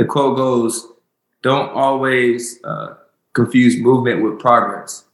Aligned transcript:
the 0.00 0.06
quote 0.06 0.36
goes, 0.36 0.86
"Don't 1.42 1.70
always 1.72 2.58
uh, 2.64 2.94
confuse 3.34 3.78
movement 3.78 4.22
with 4.22 4.38
progress." 4.38 5.04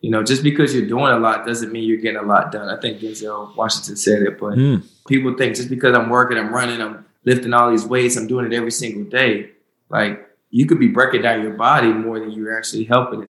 You 0.00 0.10
know, 0.10 0.22
just 0.22 0.44
because 0.44 0.72
you're 0.72 0.86
doing 0.86 1.12
a 1.12 1.18
lot 1.18 1.44
doesn't 1.44 1.72
mean 1.72 1.84
you're 1.84 1.98
getting 1.98 2.20
a 2.20 2.26
lot 2.26 2.52
done. 2.52 2.68
I 2.68 2.80
think 2.80 3.00
Denzel 3.00 3.54
Washington 3.56 3.96
said 3.96 4.22
it, 4.22 4.38
but 4.38 4.54
mm. 4.54 4.82
people 5.08 5.34
think 5.36 5.56
just 5.56 5.68
because 5.68 5.96
I'm 5.96 6.08
working, 6.08 6.38
I'm 6.38 6.54
running, 6.54 6.80
I'm 6.80 7.04
lifting 7.24 7.52
all 7.52 7.70
these 7.70 7.84
weights, 7.84 8.16
I'm 8.16 8.28
doing 8.28 8.46
it 8.46 8.54
every 8.54 8.70
single 8.70 9.04
day. 9.04 9.50
Like 9.90 10.26
you 10.50 10.64
could 10.66 10.78
be 10.78 10.88
breaking 10.88 11.22
down 11.22 11.42
your 11.42 11.54
body 11.54 11.88
more 11.88 12.20
than 12.20 12.30
you're 12.30 12.56
actually 12.56 12.84
helping 12.84 13.22
it. 13.22 13.29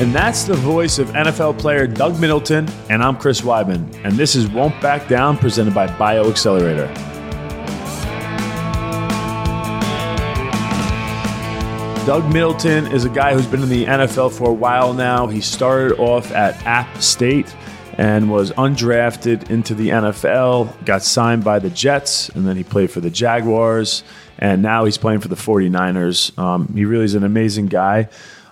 And 0.00 0.14
that's 0.14 0.44
the 0.44 0.54
voice 0.54 0.98
of 0.98 1.08
NFL 1.10 1.58
player 1.58 1.86
Doug 1.86 2.18
Middleton, 2.18 2.66
and 2.88 3.02
I'm 3.02 3.18
Chris 3.18 3.42
Weidman, 3.42 4.02
and 4.02 4.14
this 4.14 4.34
is 4.34 4.48
Won't 4.48 4.80
Back 4.80 5.08
Down 5.08 5.36
presented 5.36 5.74
by 5.74 5.88
BioAccelerator. 5.88 6.88
Doug 12.06 12.32
Middleton 12.32 12.86
is 12.86 13.04
a 13.04 13.10
guy 13.10 13.34
who's 13.34 13.46
been 13.46 13.62
in 13.62 13.68
the 13.68 13.84
NFL 13.84 14.32
for 14.32 14.48
a 14.48 14.54
while 14.54 14.94
now. 14.94 15.26
He 15.26 15.42
started 15.42 15.98
off 15.98 16.32
at 16.32 16.56
App 16.64 17.02
State 17.02 17.54
and 17.98 18.30
was 18.30 18.52
undrafted 18.52 19.50
into 19.50 19.74
the 19.74 19.90
NFL, 19.90 20.86
got 20.86 21.02
signed 21.02 21.44
by 21.44 21.58
the 21.58 21.68
Jets, 21.68 22.30
and 22.30 22.48
then 22.48 22.56
he 22.56 22.64
played 22.64 22.90
for 22.90 23.02
the 23.02 23.10
Jaguars, 23.10 24.02
and 24.38 24.62
now 24.62 24.86
he's 24.86 24.96
playing 24.96 25.20
for 25.20 25.28
the 25.28 25.36
49ers. 25.36 26.38
Um, 26.38 26.72
he 26.74 26.86
really 26.86 27.04
is 27.04 27.14
an 27.14 27.22
amazing 27.22 27.66
guy. 27.66 28.08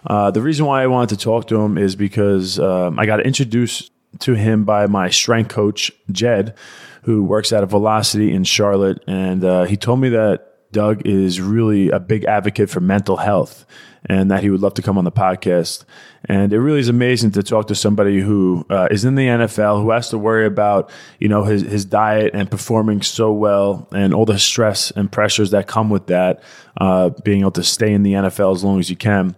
Uh, 0.09 0.31
the 0.31 0.41
reason 0.41 0.65
why 0.65 0.83
I 0.83 0.87
wanted 0.87 1.11
to 1.11 1.23
talk 1.23 1.47
to 1.49 1.61
him 1.61 1.77
is 1.77 1.95
because 1.95 2.59
um, 2.59 2.99
I 2.99 3.05
got 3.05 3.25
introduced 3.25 3.93
to 4.21 4.35
him 4.35 4.65
by 4.65 4.87
my 4.87 5.11
strength 5.11 5.51
coach, 5.51 5.93
Jed, 6.11 6.57
who 7.03 7.23
works 7.23 7.53
at 7.53 7.63
Velocity 7.69 8.33
in 8.33 8.45
Charlotte. 8.45 9.05
And 9.07 9.45
uh, 9.45 9.65
he 9.65 9.77
told 9.77 10.01
me 10.01 10.09
that 10.09 10.73
Doug 10.73 11.07
is 11.07 11.41
really 11.41 11.91
a 11.91 12.01
big 12.01 12.25
advocate 12.25 12.71
for 12.71 12.81
mental 12.81 13.19
health 13.19 13.67
and 14.07 14.31
that 14.31 14.43
he 14.43 14.49
would 14.49 14.61
love 14.61 14.75
to 14.75 14.83
come 14.83 14.97
on 14.97 15.05
the 15.05 15.13
podcast. 15.13 15.85
And 16.25 16.53
it 16.55 16.61
really 16.61 16.81
is 16.81 16.89
amazing 16.89 17.33
to 17.33 17.43
talk 17.43 17.67
to 17.69 17.75
somebody 17.75 18.21
who 18.21 18.65
uh, 18.71 18.89
is 18.91 19.05
in 19.05 19.15
the 19.15 19.27
NFL, 19.27 19.83
who 19.83 19.91
has 19.91 20.09
to 20.11 20.19
worry 20.19 20.47
about, 20.47 20.91
you 21.19 21.29
know, 21.29 21.45
his, 21.45 21.63
his 21.63 21.85
diet 21.85 22.31
and 22.33 22.51
performing 22.51 23.03
so 23.03 23.33
well 23.33 23.89
and 23.93 24.15
all 24.15 24.25
the 24.25 24.39
stress 24.39 24.91
and 24.91 25.13
pressures 25.13 25.51
that 25.51 25.67
come 25.67 25.91
with 25.91 26.07
that, 26.07 26.43
uh, 26.79 27.11
being 27.25 27.41
able 27.41 27.51
to 27.53 27.65
stay 27.65 27.93
in 27.93 28.03
the 28.03 28.15
NFL 28.15 28.55
as 28.55 28.65
long 28.65 28.79
as 28.79 28.89
you 28.89 28.97
can 28.97 29.37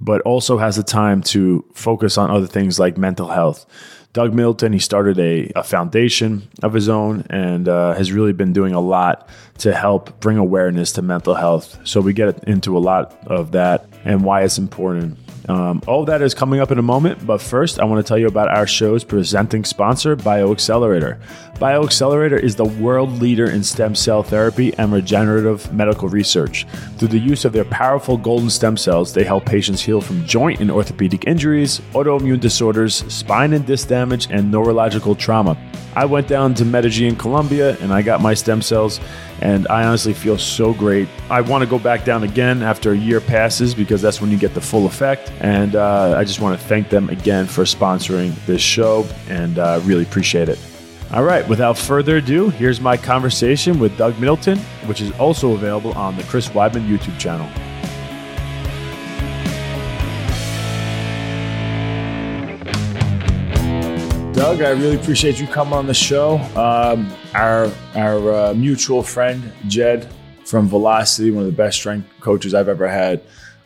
but 0.00 0.20
also 0.22 0.58
has 0.58 0.76
the 0.76 0.82
time 0.82 1.22
to 1.22 1.64
focus 1.74 2.16
on 2.16 2.30
other 2.30 2.46
things 2.46 2.78
like 2.78 2.96
mental 2.96 3.28
health. 3.28 3.66
Doug 4.12 4.34
Middleton, 4.34 4.72
he 4.72 4.80
started 4.80 5.20
a, 5.20 5.52
a 5.54 5.62
foundation 5.62 6.48
of 6.64 6.72
his 6.72 6.88
own 6.88 7.24
and 7.30 7.68
uh, 7.68 7.94
has 7.94 8.10
really 8.10 8.32
been 8.32 8.52
doing 8.52 8.74
a 8.74 8.80
lot 8.80 9.28
to 9.58 9.72
help 9.72 10.18
bring 10.18 10.36
awareness 10.36 10.92
to 10.92 11.02
mental 11.02 11.34
health. 11.34 11.78
So 11.84 12.00
we 12.00 12.12
get 12.12 12.42
into 12.44 12.76
a 12.76 12.80
lot 12.80 13.16
of 13.28 13.52
that 13.52 13.86
and 14.04 14.24
why 14.24 14.42
it's 14.42 14.58
important. 14.58 15.16
Um, 15.50 15.82
all 15.88 16.04
that 16.04 16.22
is 16.22 16.32
coming 16.32 16.60
up 16.60 16.70
in 16.70 16.78
a 16.78 16.82
moment, 16.82 17.26
but 17.26 17.42
first, 17.42 17.80
I 17.80 17.84
want 17.84 18.04
to 18.04 18.08
tell 18.08 18.16
you 18.16 18.28
about 18.28 18.48
our 18.48 18.68
show's 18.68 19.02
presenting 19.02 19.64
sponsor, 19.64 20.14
BioAccelerator. 20.14 21.20
BioAccelerator 21.54 22.40
is 22.40 22.54
the 22.54 22.64
world 22.64 23.20
leader 23.20 23.50
in 23.50 23.64
stem 23.64 23.96
cell 23.96 24.22
therapy 24.22 24.72
and 24.78 24.92
regenerative 24.92 25.72
medical 25.72 26.08
research. 26.08 26.68
Through 26.98 27.08
the 27.08 27.18
use 27.18 27.44
of 27.44 27.52
their 27.52 27.64
powerful 27.64 28.16
golden 28.16 28.48
stem 28.48 28.76
cells, 28.76 29.12
they 29.12 29.24
help 29.24 29.44
patients 29.44 29.82
heal 29.82 30.00
from 30.00 30.24
joint 30.24 30.60
and 30.60 30.70
orthopedic 30.70 31.26
injuries, 31.26 31.80
autoimmune 31.94 32.38
disorders, 32.38 33.04
spine 33.12 33.52
and 33.52 33.66
disc 33.66 33.88
damage, 33.88 34.28
and 34.30 34.52
neurological 34.52 35.16
trauma. 35.16 35.58
I 35.96 36.04
went 36.04 36.28
down 36.28 36.54
to 36.54 36.64
Medellin, 36.64 37.08
in 37.08 37.16
Colombia, 37.16 37.76
and 37.80 37.92
I 37.92 38.02
got 38.02 38.20
my 38.20 38.32
stem 38.34 38.62
cells, 38.62 39.00
and 39.40 39.66
I 39.68 39.84
honestly 39.84 40.14
feel 40.14 40.38
so 40.38 40.72
great. 40.72 41.08
I 41.28 41.40
want 41.40 41.62
to 41.62 41.68
go 41.68 41.78
back 41.78 42.04
down 42.04 42.22
again 42.22 42.62
after 42.62 42.92
a 42.92 42.96
year 42.96 43.20
passes 43.20 43.74
because 43.74 44.00
that's 44.00 44.20
when 44.20 44.30
you 44.30 44.38
get 44.38 44.54
the 44.54 44.60
full 44.60 44.86
effect. 44.86 45.32
And 45.40 45.74
uh, 45.74 46.14
I 46.16 46.24
just 46.24 46.40
want 46.40 46.60
to 46.60 46.66
thank 46.66 46.90
them 46.90 47.08
again 47.08 47.46
for 47.46 47.64
sponsoring 47.64 48.34
this 48.46 48.60
show 48.60 49.06
and 49.28 49.58
uh, 49.58 49.80
really 49.84 50.02
appreciate 50.02 50.48
it. 50.48 50.58
All 51.12 51.24
right, 51.24 51.46
without 51.48 51.76
further 51.76 52.18
ado, 52.18 52.50
here's 52.50 52.80
my 52.80 52.96
conversation 52.96 53.80
with 53.80 53.96
Doug 53.98 54.18
Middleton, 54.20 54.58
which 54.86 55.00
is 55.00 55.10
also 55.18 55.54
available 55.54 55.92
on 55.94 56.16
the 56.16 56.22
Chris 56.24 56.48
Weidman 56.50 56.86
YouTube 56.86 57.18
channel. 57.18 57.48
Doug, 64.32 64.62
I 64.62 64.70
really 64.70 64.96
appreciate 64.96 65.40
you 65.40 65.46
coming 65.46 65.74
on 65.74 65.86
the 65.86 65.94
show. 65.94 66.38
Um, 66.54 67.12
our 67.34 67.70
our 67.94 68.32
uh, 68.32 68.54
mutual 68.54 69.02
friend 69.02 69.52
Jed 69.66 70.08
from 70.44 70.68
Velocity, 70.68 71.30
one 71.30 71.44
of 71.44 71.50
the 71.50 71.56
best 71.56 71.78
strength 71.78 72.08
coaches 72.20 72.54
I've 72.54 72.68
ever 72.68 72.88
had, 72.88 73.22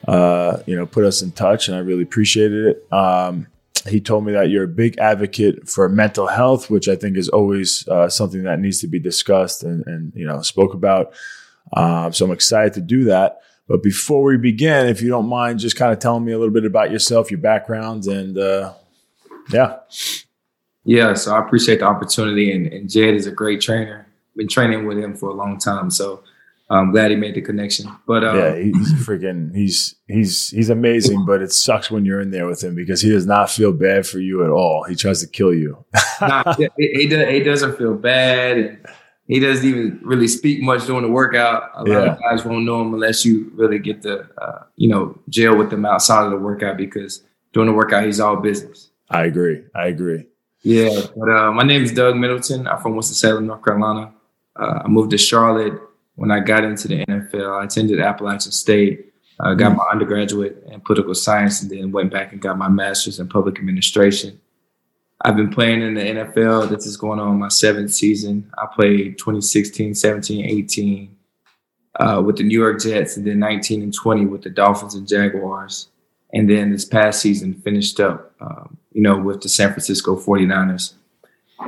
uh, 0.07 0.59
you 0.67 0.77
know, 0.77 0.87
put 0.87 1.05
us 1.05 1.23
in 1.23 1.33
touch, 1.33 1.69
and 1.69 1.77
I 1.77 1.81
really 1.81 2.03
appreciated 2.03 2.67
it. 2.67 2.93
Um, 2.93 3.47
he 3.89 4.01
told 4.01 4.25
me 4.25 4.33
that 4.33 4.49
you're 4.49 4.65
a 4.65 4.69
big 4.69 4.99
advocate 4.99 5.69
for 5.69 5.89
mental 5.89 6.27
health, 6.27 6.71
which 6.71 6.89
I 6.89 6.97
think 6.97 7.17
is 7.17 7.29
always 7.29 7.87
uh, 7.89 8.09
something 8.09 8.45
that 8.45 8.59
needs 8.59 8.81
to 8.81 8.87
be 8.87 8.99
discussed 8.99 9.63
and, 9.63 9.87
and 9.87 10.13
you 10.15 10.27
know 10.27 10.41
spoke 10.43 10.75
about. 10.75 11.13
Um, 11.75 12.13
so 12.13 12.25
I'm 12.25 12.33
excited 12.33 12.75
to 12.75 12.81
do 12.81 13.05
that. 13.05 13.41
But 13.67 13.83
before 13.83 14.23
we 14.25 14.37
begin, 14.37 14.87
if 14.87 15.01
you 15.01 15.09
don't 15.09 15.29
mind, 15.29 15.59
just 15.59 15.77
kind 15.77 15.93
of 15.93 15.99
telling 15.99 16.25
me 16.25 16.33
a 16.33 16.39
little 16.39 16.53
bit 16.53 16.67
about 16.67 16.91
yourself, 16.91 17.31
your 17.31 17.41
background, 17.41 18.05
and 18.07 18.37
uh, 18.37 18.75
yeah. 19.51 19.79
Yeah, 20.85 21.15
so 21.15 21.35
I 21.35 21.41
appreciate 21.41 21.81
the 21.81 21.87
opportunity, 21.87 22.53
and, 22.53 22.67
and 22.67 22.91
Jed 22.91 23.15
is 23.15 23.27
a 23.27 23.31
great 23.31 23.63
trainer. 23.63 24.07
Been 24.37 24.49
training 24.49 24.87
with 24.87 24.99
him 24.99 25.15
for 25.15 25.31
a 25.31 25.35
long 25.35 25.59
time, 25.59 25.91
so 25.91 26.23
I'm 26.75 26.93
glad 26.93 27.11
he 27.11 27.17
made 27.17 27.35
the 27.35 27.41
connection. 27.41 27.91
But 28.07 28.25
um, 28.25 28.37
yeah, 28.37 28.57
he's 28.57 28.93
freaking 28.95 29.55
he's 29.55 29.95
he's 30.09 30.51
he's 30.51 30.71
amazing. 30.71 31.25
But 31.27 31.43
it 31.43 31.53
sucks 31.53 31.91
when 31.91 32.05
you're 32.05 32.21
in 32.21 32.31
there 32.31 32.47
with 32.47 32.63
him 32.63 32.75
because 32.75 33.01
he 33.01 33.11
does 33.11 33.27
not 33.27 33.51
feel 33.51 33.73
bad 33.73 34.07
for 34.07 34.19
you 34.19 34.45
at 34.45 34.51
all. 34.51 34.85
He 34.85 34.95
tries 34.95 35.21
to 35.21 35.27
kill 35.27 35.55
you. 35.55 35.85
nah, 36.21 36.55
he, 36.55 36.69
he, 36.77 37.07
does, 37.07 37.29
he 37.29 37.41
doesn't 37.41 37.77
feel 37.77 37.95
bad. 37.95 38.79
He 39.27 39.41
doesn't 39.41 39.67
even 39.67 40.01
really 40.03 40.29
speak 40.29 40.63
much 40.63 40.87
during 40.87 41.03
the 41.03 41.11
workout. 41.11 41.71
A 41.75 41.85
lot 41.85 41.89
yeah. 41.89 42.13
of 42.13 42.21
guys 42.21 42.45
won't 42.45 42.65
know 42.65 42.83
him 42.83 42.93
unless 42.93 43.25
you 43.25 43.51
really 43.55 43.79
get 43.79 44.03
the 44.03 44.29
uh, 44.39 44.65
you 44.77 44.89
know 44.89 45.19
jail 45.29 45.57
with 45.57 45.71
them 45.71 45.85
outside 45.85 46.25
of 46.25 46.31
the 46.31 46.39
workout 46.39 46.77
because 46.77 47.23
during 47.53 47.69
the 47.69 47.75
workout 47.75 48.05
he's 48.05 48.21
all 48.21 48.37
business. 48.37 48.91
I 49.11 49.25
agree. 49.25 49.63
I 49.75 49.87
agree. 49.87 50.27
Yeah, 50.63 51.03
but 51.15 51.29
uh, 51.29 51.53
my 51.53 51.63
name 51.63 51.83
is 51.83 51.93
Doug 51.93 52.17
Middleton. 52.17 52.67
I'm 52.67 52.81
from 52.81 52.95
Winston-Salem, 52.95 53.47
North 53.47 53.63
Carolina. 53.63 54.15
Uh, 54.57 54.81
I 54.85 54.89
moved 54.89 55.11
to 55.11 55.19
Charlotte 55.19 55.79
when 56.17 56.31
I 56.31 56.41
got 56.41 56.65
into 56.65 56.89
the 56.89 57.05
NFL. 57.07 57.61
I 57.61 57.65
attended 57.65 58.01
Appalachian 58.01 58.53
State, 58.53 59.13
uh, 59.41 59.55
got 59.55 59.71
mm-hmm. 59.71 59.79
my 59.79 59.85
undergraduate 59.91 60.65
in 60.71 60.81
political 60.81 61.15
science, 61.15 61.63
and 61.63 61.71
then 61.71 61.93
went 61.93 62.13
back 62.13 62.33
and 62.33 62.41
got 62.41 62.59
my 62.59 62.69
master's 62.69 63.21
in 63.21 63.29
public 63.29 63.59
administration. 63.59 64.41
I've 65.25 65.37
been 65.37 65.51
playing 65.51 65.83
in 65.83 65.95
the 65.95 66.01
NFL. 66.01 66.69
This 66.69 66.87
is 66.87 66.97
going 66.97 67.19
on 67.19 67.39
my 67.39 67.49
seventh 67.49 67.93
season. 67.93 68.51
I 68.59 68.67
played 68.67 69.19
2016, 69.19 69.95
17, 69.95 70.45
18 70.45 71.17
uh, 72.01 72.23
with 72.25 72.37
the 72.37 72.43
New 72.43 72.59
York 72.59 72.81
Jets, 72.81 73.17
and 73.17 73.27
then 73.27 73.39
19 73.39 73.83
and 73.83 73.95
20 73.95 74.27
with 74.27 74.43
the 74.43 74.51
Dolphins 74.51 74.95
and 74.95 75.09
Jaguars. 75.09 75.89
And 76.33 76.51
then 76.51 76.73
this 76.73 76.85
past 76.85 77.21
season 77.21 77.55
finished 77.55 78.01
up 78.01 78.35
um, 78.41 78.77
you 78.95 79.03
know, 79.03 79.19
with 79.19 79.43
the 79.43 79.49
San 79.49 79.71
Francisco 79.71 80.17
49ers. 80.17 80.95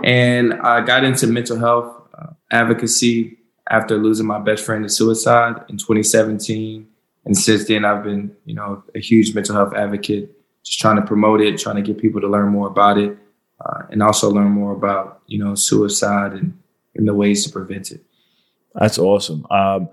And 0.03 0.55
I 0.55 0.81
got 0.81 1.05
into 1.05 1.27
mental 1.27 1.59
health 1.59 2.03
uh, 2.17 2.29
advocacy 2.51 3.39
after 3.71 3.99
losing 3.99 4.27
my 4.27 4.39
best 4.39 4.65
friend 4.65 4.85
to 4.85 4.89
suicide 4.89 5.57
in 5.69 5.77
2017. 5.77 6.87
And 7.25 7.37
since 7.37 7.67
then, 7.67 7.85
I've 7.85 8.05
been, 8.05 8.35
you 8.45 8.55
know, 8.55 8.83
a 8.95 9.01
huge 9.01 9.35
mental 9.35 9.57
health 9.57 9.75
advocate, 9.75 10.31
just 10.65 10.79
trying 10.79 10.97
to 10.97 11.03
promote 11.03 11.41
it, 11.41 11.59
trying 11.59 11.77
to 11.77 11.83
get 11.83 11.99
people 11.99 12.21
to 12.21 12.29
learn 12.29 12.51
more 12.51 12.69
about 12.69 12.99
it, 12.99 13.19
uh, 13.65 13.83
and 13.91 14.03
also 14.03 14.31
learn 14.31 14.51
more 14.51 14.73
about, 14.73 15.23
you 15.27 15.43
know, 15.43 15.55
suicide 15.55 16.33
and, 16.33 16.57
and 16.95 17.09
the 17.09 17.15
ways 17.15 17.45
to 17.45 17.51
prevent 17.51 17.91
it. 17.91 18.05
That's 18.75 18.99
awesome. 18.99 19.47
Um, 19.51 19.89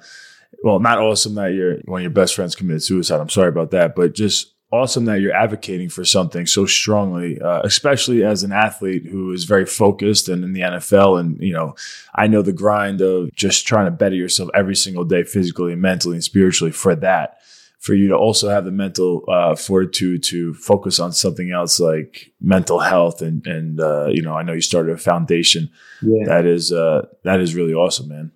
well, 0.64 0.80
not 0.80 1.00
awesome 1.00 1.36
that 1.36 1.54
your 1.54 1.78
one 1.86 2.02
of 2.02 2.04
your 2.04 2.12
best 2.12 2.36
friends 2.36 2.56
committed 2.56 2.84
suicide. 2.84 3.20
I'm 3.20 3.30
sorry 3.30 3.50
about 3.50 3.72
that, 3.72 3.96
but 3.96 4.14
just 4.14 4.53
awesome 4.74 5.06
that 5.06 5.22
you're 5.22 5.36
advocating 5.36 5.88
for 5.88 6.04
something 6.04 6.48
so 6.48 6.66
strongly, 6.66 7.40
uh, 7.40 7.62
especially 7.64 8.24
as 8.24 8.42
an 8.42 8.52
athlete 8.52 9.06
who 9.06 9.32
is 9.32 9.44
very 9.44 9.68
focused 9.68 10.28
and 10.28 10.44
in 10.44 10.54
the 10.54 10.62
NFL. 10.62 11.20
And, 11.20 11.40
you 11.40 11.54
know, 11.54 11.76
I 12.16 12.26
know 12.26 12.42
the 12.42 12.54
grind 12.54 13.00
of 13.00 13.32
just 13.36 13.68
trying 13.68 13.86
to 13.86 13.92
better 13.92 14.16
yourself 14.16 14.50
every 14.56 14.76
single 14.76 15.06
day, 15.06 15.24
physically 15.26 15.74
and 15.74 15.82
mentally 15.82 16.16
and 16.16 16.24
spiritually 16.24 16.72
for 16.72 16.96
that. 16.96 17.38
For 17.82 17.94
you 17.94 18.08
to 18.08 18.16
also 18.16 18.50
have 18.50 18.66
the 18.66 18.72
mental 18.72 19.26
uh, 19.28 19.56
fortitude 19.56 20.24
to 20.24 20.54
focus 20.56 21.00
on 21.00 21.12
something 21.12 21.52
else 21.52 21.82
like 21.82 22.32
mental 22.40 22.80
health, 22.80 23.22
and 23.22 23.46
and 23.46 23.82
uh, 23.82 24.08
you 24.08 24.22
know, 24.22 24.36
I 24.36 24.42
know 24.42 24.54
you 24.54 24.62
started 24.62 24.94
a 24.94 24.98
foundation. 24.98 25.70
Yeah. 26.02 26.26
That 26.28 26.46
is 26.46 26.72
uh, 26.72 27.08
that 27.26 27.42
is 27.42 27.56
really 27.56 27.74
awesome, 27.74 28.08
man. 28.08 28.32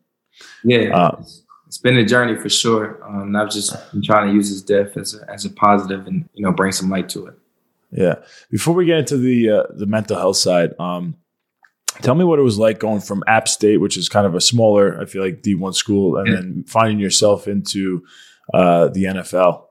Yeah, 0.66 0.94
uh, 0.94 1.24
it's 1.68 1.78
been 1.78 1.98
a 1.98 2.06
journey 2.06 2.36
for 2.36 2.50
sure. 2.50 3.04
Um, 3.04 3.36
I've 3.36 3.52
just 3.52 3.76
been 3.92 4.02
trying 4.02 4.30
to 4.30 4.34
use 4.34 4.50
his 4.50 4.62
death 4.62 4.98
as 4.98 5.16
a, 5.16 5.32
as 5.32 5.46
a 5.46 5.50
positive 5.50 6.08
and 6.08 6.28
you 6.34 6.44
know 6.44 6.52
bring 6.52 6.72
some 6.72 6.90
light 6.90 7.10
to 7.10 7.28
it. 7.28 7.36
Yeah. 7.92 8.16
Before 8.50 8.74
we 8.74 8.86
get 8.86 9.00
into 9.00 9.18
the 9.18 9.50
uh, 9.50 9.64
the 9.76 9.86
mental 9.86 10.18
health 10.18 10.38
side, 10.38 10.74
um, 10.80 11.16
tell 12.02 12.16
me 12.16 12.24
what 12.24 12.40
it 12.40 12.44
was 12.44 12.58
like 12.58 12.80
going 12.80 13.02
from 13.02 13.24
App 13.28 13.48
State, 13.48 13.78
which 13.78 13.98
is 13.98 14.10
kind 14.10 14.26
of 14.26 14.36
a 14.36 14.42
smaller, 14.42 15.00
I 15.00 15.06
feel 15.06 15.24
like 15.24 15.42
D 15.42 15.56
one 15.56 15.74
school, 15.74 16.18
and 16.18 16.28
yeah. 16.28 16.36
then 16.36 16.64
finding 16.68 17.00
yourself 17.00 17.48
into 17.48 18.04
uh, 18.54 18.88
the 18.90 19.04
NFL. 19.04 19.64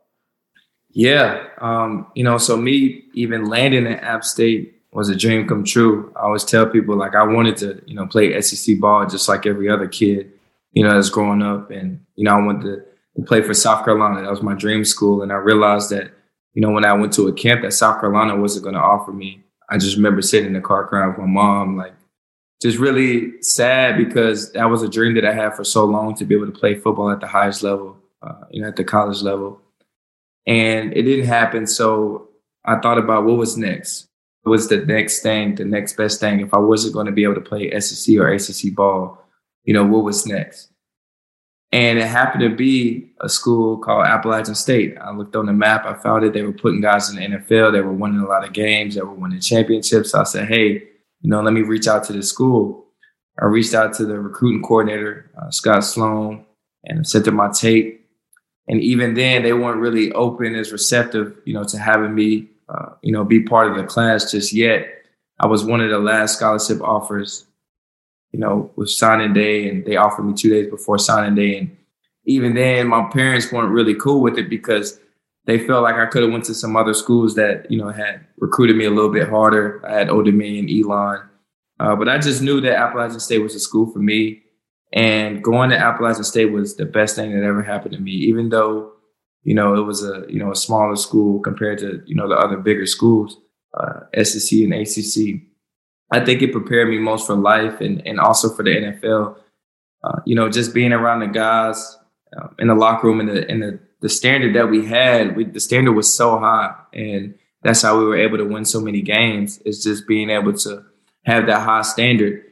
Yeah, 0.90 1.44
um, 1.60 2.06
you 2.14 2.24
know, 2.24 2.38
so 2.38 2.56
me 2.56 3.04
even 3.14 3.46
landing 3.46 3.86
at 3.86 4.02
App 4.02 4.24
State 4.24 4.82
was 4.92 5.10
a 5.10 5.14
dream 5.14 5.46
come 5.46 5.62
true. 5.62 6.10
I 6.16 6.22
always 6.22 6.42
tell 6.42 6.66
people 6.66 6.96
like 6.96 7.14
I 7.14 7.22
wanted 7.22 7.58
to, 7.58 7.82
you 7.86 7.94
know, 7.94 8.06
play 8.06 8.40
SEC 8.40 8.80
ball 8.80 9.06
just 9.06 9.28
like 9.28 9.44
every 9.44 9.68
other 9.68 9.88
kid, 9.88 10.32
you 10.76 10.84
know, 10.84 10.94
that's 10.94 11.08
growing 11.08 11.42
up, 11.42 11.70
and 11.70 12.04
you 12.16 12.24
know, 12.24 12.36
I 12.36 12.42
wanted 12.42 12.62
to, 12.64 13.20
to 13.20 13.26
play 13.26 13.40
for 13.40 13.54
South 13.54 13.82
Carolina. 13.82 14.20
That 14.20 14.30
was 14.30 14.42
my 14.42 14.54
dream 14.54 14.84
school, 14.84 15.22
and 15.22 15.32
I 15.32 15.36
realized 15.36 15.88
that, 15.88 16.12
you 16.52 16.60
know, 16.60 16.70
when 16.70 16.84
I 16.84 16.92
went 16.92 17.14
to 17.14 17.28
a 17.28 17.32
camp 17.32 17.62
that 17.62 17.72
South 17.72 17.98
Carolina 17.98 18.36
wasn't 18.36 18.64
going 18.64 18.74
to 18.74 18.80
offer 18.80 19.10
me. 19.10 19.42
I 19.70 19.78
just 19.78 19.96
remember 19.96 20.20
sitting 20.20 20.48
in 20.48 20.52
the 20.52 20.60
car 20.60 20.86
crying 20.86 21.08
with 21.08 21.18
my 21.18 21.26
mom, 21.26 21.78
like 21.78 21.94
just 22.60 22.76
really 22.76 23.40
sad 23.40 23.96
because 23.96 24.52
that 24.52 24.66
was 24.66 24.82
a 24.82 24.88
dream 24.88 25.14
that 25.14 25.24
I 25.24 25.32
had 25.32 25.56
for 25.56 25.64
so 25.64 25.86
long 25.86 26.14
to 26.16 26.26
be 26.26 26.34
able 26.34 26.46
to 26.46 26.52
play 26.52 26.74
football 26.74 27.10
at 27.10 27.20
the 27.20 27.26
highest 27.26 27.62
level, 27.62 27.96
uh, 28.22 28.44
you 28.50 28.60
know, 28.60 28.68
at 28.68 28.76
the 28.76 28.84
college 28.84 29.22
level. 29.22 29.60
And 30.46 30.92
it 30.92 31.02
didn't 31.02 31.26
happen. 31.26 31.66
So 31.66 32.28
I 32.66 32.76
thought 32.76 32.98
about 32.98 33.24
what 33.24 33.38
was 33.38 33.56
next. 33.56 34.08
What 34.42 34.52
was 34.52 34.68
the 34.68 34.84
next 34.84 35.22
thing, 35.22 35.54
the 35.54 35.64
next 35.64 35.96
best 35.96 36.20
thing? 36.20 36.40
If 36.40 36.54
I 36.54 36.58
wasn't 36.58 36.94
going 36.94 37.06
to 37.06 37.12
be 37.12 37.24
able 37.24 37.34
to 37.34 37.40
play 37.40 37.78
SEC 37.80 38.14
or 38.16 38.28
ACC 38.28 38.74
ball, 38.74 39.25
you 39.66 39.74
know, 39.74 39.84
what 39.84 40.04
was 40.04 40.26
next? 40.26 40.70
And 41.72 41.98
it 41.98 42.06
happened 42.06 42.42
to 42.42 42.56
be 42.56 43.12
a 43.20 43.28
school 43.28 43.76
called 43.76 44.06
Appalachian 44.06 44.54
State. 44.54 44.96
I 44.98 45.12
looked 45.12 45.36
on 45.36 45.46
the 45.46 45.52
map, 45.52 45.84
I 45.84 45.94
found 45.94 46.24
it. 46.24 46.32
They 46.32 46.42
were 46.42 46.52
putting 46.52 46.80
guys 46.80 47.10
in 47.10 47.16
the 47.16 47.36
NFL. 47.36 47.72
They 47.72 47.82
were 47.82 47.92
winning 47.92 48.20
a 48.20 48.26
lot 48.26 48.46
of 48.46 48.54
games. 48.54 48.94
They 48.94 49.02
were 49.02 49.12
winning 49.12 49.40
championships. 49.40 50.12
So 50.12 50.20
I 50.20 50.24
said, 50.24 50.48
hey, 50.48 50.70
you 51.20 51.30
know, 51.30 51.42
let 51.42 51.52
me 51.52 51.60
reach 51.60 51.86
out 51.86 52.04
to 52.04 52.14
the 52.14 52.22
school. 52.22 52.86
I 53.42 53.46
reached 53.46 53.74
out 53.74 53.92
to 53.94 54.06
the 54.06 54.18
recruiting 54.18 54.62
coordinator, 54.62 55.30
uh, 55.36 55.50
Scott 55.50 55.84
Sloan, 55.84 56.46
and 56.84 57.06
sent 57.06 57.26
them 57.26 57.36
my 57.36 57.50
tape 57.50 57.96
and 58.68 58.80
even 58.80 59.14
then 59.14 59.42
they 59.42 59.52
weren't 59.52 59.80
really 59.80 60.12
open 60.12 60.54
as 60.54 60.72
receptive 60.72 61.36
you 61.44 61.54
know 61.54 61.64
to 61.64 61.78
having 61.78 62.14
me 62.14 62.48
uh, 62.68 62.90
you 63.02 63.12
know 63.12 63.24
be 63.24 63.40
part 63.40 63.70
of 63.70 63.76
the 63.76 63.84
class 63.84 64.30
just 64.30 64.52
yet 64.52 64.86
i 65.40 65.46
was 65.46 65.64
one 65.64 65.80
of 65.80 65.90
the 65.90 65.98
last 65.98 66.36
scholarship 66.36 66.80
offers 66.82 67.45
you 68.36 68.42
know 68.42 68.70
with 68.76 68.90
signing 68.90 69.32
day 69.32 69.66
and 69.66 69.86
they 69.86 69.96
offered 69.96 70.24
me 70.24 70.34
two 70.34 70.50
days 70.50 70.70
before 70.70 70.98
signing 70.98 71.34
day. 71.34 71.56
And 71.56 71.74
even 72.26 72.54
then 72.54 72.88
my 72.88 73.08
parents 73.10 73.50
weren't 73.50 73.72
really 73.72 73.94
cool 73.94 74.20
with 74.20 74.36
it 74.36 74.50
because 74.50 75.00
they 75.46 75.64
felt 75.66 75.84
like 75.84 75.94
i 75.94 76.04
could 76.04 76.22
have 76.22 76.32
went 76.32 76.44
to 76.44 76.54
some 76.54 76.76
other 76.76 76.92
schools 76.92 77.34
that 77.36 77.70
you 77.70 77.78
know 77.78 77.88
had 77.88 78.26
recruited 78.36 78.76
me 78.76 78.84
a 78.84 78.90
little 78.90 79.12
bit 79.12 79.26
harder. 79.26 79.82
I 79.88 79.94
had 79.94 80.10
Old 80.10 80.26
Dominion, 80.26 80.68
elon 80.68 81.22
uh, 81.80 81.96
but 81.96 82.10
i 82.10 82.18
just 82.18 82.42
knew 82.42 82.60
that 82.60 82.76
appalachian 82.76 83.20
state 83.20 83.38
was 83.38 83.54
a 83.54 83.60
school 83.60 83.90
for 83.90 84.00
me. 84.00 84.42
And 84.92 85.42
going 85.42 85.70
to 85.70 85.78
Appalachian 85.78 86.24
State 86.24 86.52
was 86.52 86.76
the 86.76 86.86
best 86.86 87.16
thing 87.16 87.32
that 87.32 87.44
ever 87.44 87.62
happened 87.62 87.94
to 87.94 88.00
me, 88.00 88.12
even 88.12 88.50
though, 88.50 88.92
you 89.42 89.52
know, 89.52 89.74
it 89.74 89.82
was 89.82 90.04
a, 90.04 90.24
you 90.28 90.38
know, 90.38 90.52
a 90.52 90.56
smaller 90.56 90.96
school 90.96 91.40
compared 91.40 91.78
to, 91.80 92.02
you 92.06 92.14
know, 92.14 92.28
the 92.28 92.36
other 92.36 92.56
bigger 92.56 92.86
schools, 92.86 93.36
uh, 93.74 94.00
SEC 94.22 94.60
and 94.60 94.72
ACC. 94.72 95.42
I 96.10 96.24
think 96.24 96.42
it 96.42 96.52
prepared 96.52 96.88
me 96.88 96.98
most 96.98 97.26
for 97.26 97.34
life 97.34 97.80
and, 97.80 98.06
and 98.06 98.20
also 98.20 98.54
for 98.54 98.62
the 98.62 98.70
NFL. 98.70 99.36
Uh, 100.04 100.20
you 100.24 100.34
know, 100.34 100.48
just 100.48 100.72
being 100.72 100.92
around 100.92 101.20
the 101.20 101.26
guys 101.26 101.98
uh, 102.36 102.48
in 102.58 102.68
the 102.68 102.74
locker 102.74 103.08
room 103.08 103.20
and 103.20 103.28
the, 103.28 103.48
and 103.50 103.62
the, 103.62 103.78
the 104.00 104.08
standard 104.08 104.54
that 104.54 104.70
we 104.70 104.86
had, 104.86 105.36
we, 105.36 105.44
the 105.44 105.60
standard 105.60 105.92
was 105.92 106.12
so 106.12 106.38
high. 106.38 106.74
And 106.92 107.34
that's 107.62 107.82
how 107.82 107.98
we 107.98 108.04
were 108.04 108.16
able 108.16 108.38
to 108.38 108.44
win 108.44 108.64
so 108.64 108.80
many 108.80 109.02
games 109.02 109.58
is 109.58 109.82
just 109.82 110.06
being 110.06 110.30
able 110.30 110.52
to 110.52 110.84
have 111.24 111.46
that 111.46 111.62
high 111.62 111.82
standard 111.82 112.46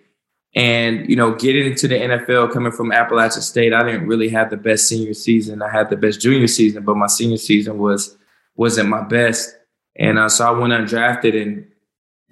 and, 0.54 1.08
you 1.08 1.16
know, 1.16 1.34
getting 1.34 1.66
into 1.66 1.88
the 1.88 1.96
NFL 1.96 2.52
coming 2.52 2.70
from 2.70 2.92
Appalachian 2.92 3.42
State, 3.42 3.72
I 3.72 3.82
didn't 3.82 4.06
really 4.06 4.28
have 4.28 4.50
the 4.50 4.56
best 4.56 4.86
senior 4.88 5.14
season. 5.14 5.62
I 5.62 5.70
had 5.70 5.90
the 5.90 5.96
best 5.96 6.20
junior 6.20 6.46
season, 6.46 6.84
but 6.84 6.96
my 6.96 7.08
senior 7.08 7.38
season 7.38 7.78
was 7.78 8.16
wasn't 8.54 8.88
my 8.88 9.02
best. 9.02 9.56
And 9.96 10.18
uh, 10.18 10.28
so 10.28 10.46
I 10.46 10.50
went 10.52 10.72
undrafted 10.72 11.40
and, 11.40 11.66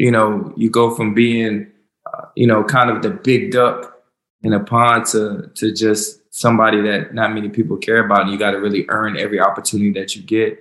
you 0.02 0.10
know, 0.10 0.52
you 0.56 0.69
go 0.69 0.93
from 0.93 1.14
being, 1.14 1.70
uh, 2.12 2.26
you 2.34 2.44
know, 2.44 2.64
kind 2.64 2.90
of 2.90 3.02
the 3.02 3.10
big 3.10 3.52
duck 3.52 4.02
in 4.43 4.52
a 4.52 4.58
pond 4.58 5.06
to 5.06 5.49
to 5.54 5.72
just 5.72 6.20
somebody 6.34 6.81
that 6.81 7.14
not 7.14 7.32
many 7.32 7.49
people 7.49 7.76
care 7.76 8.04
about. 8.04 8.22
And 8.22 8.32
you 8.32 8.37
got 8.37 8.50
to 8.50 8.58
really 8.58 8.84
earn 8.88 9.16
every 9.16 9.38
opportunity 9.38 9.93
that 10.00 10.16
you 10.16 10.22
get. 10.22 10.60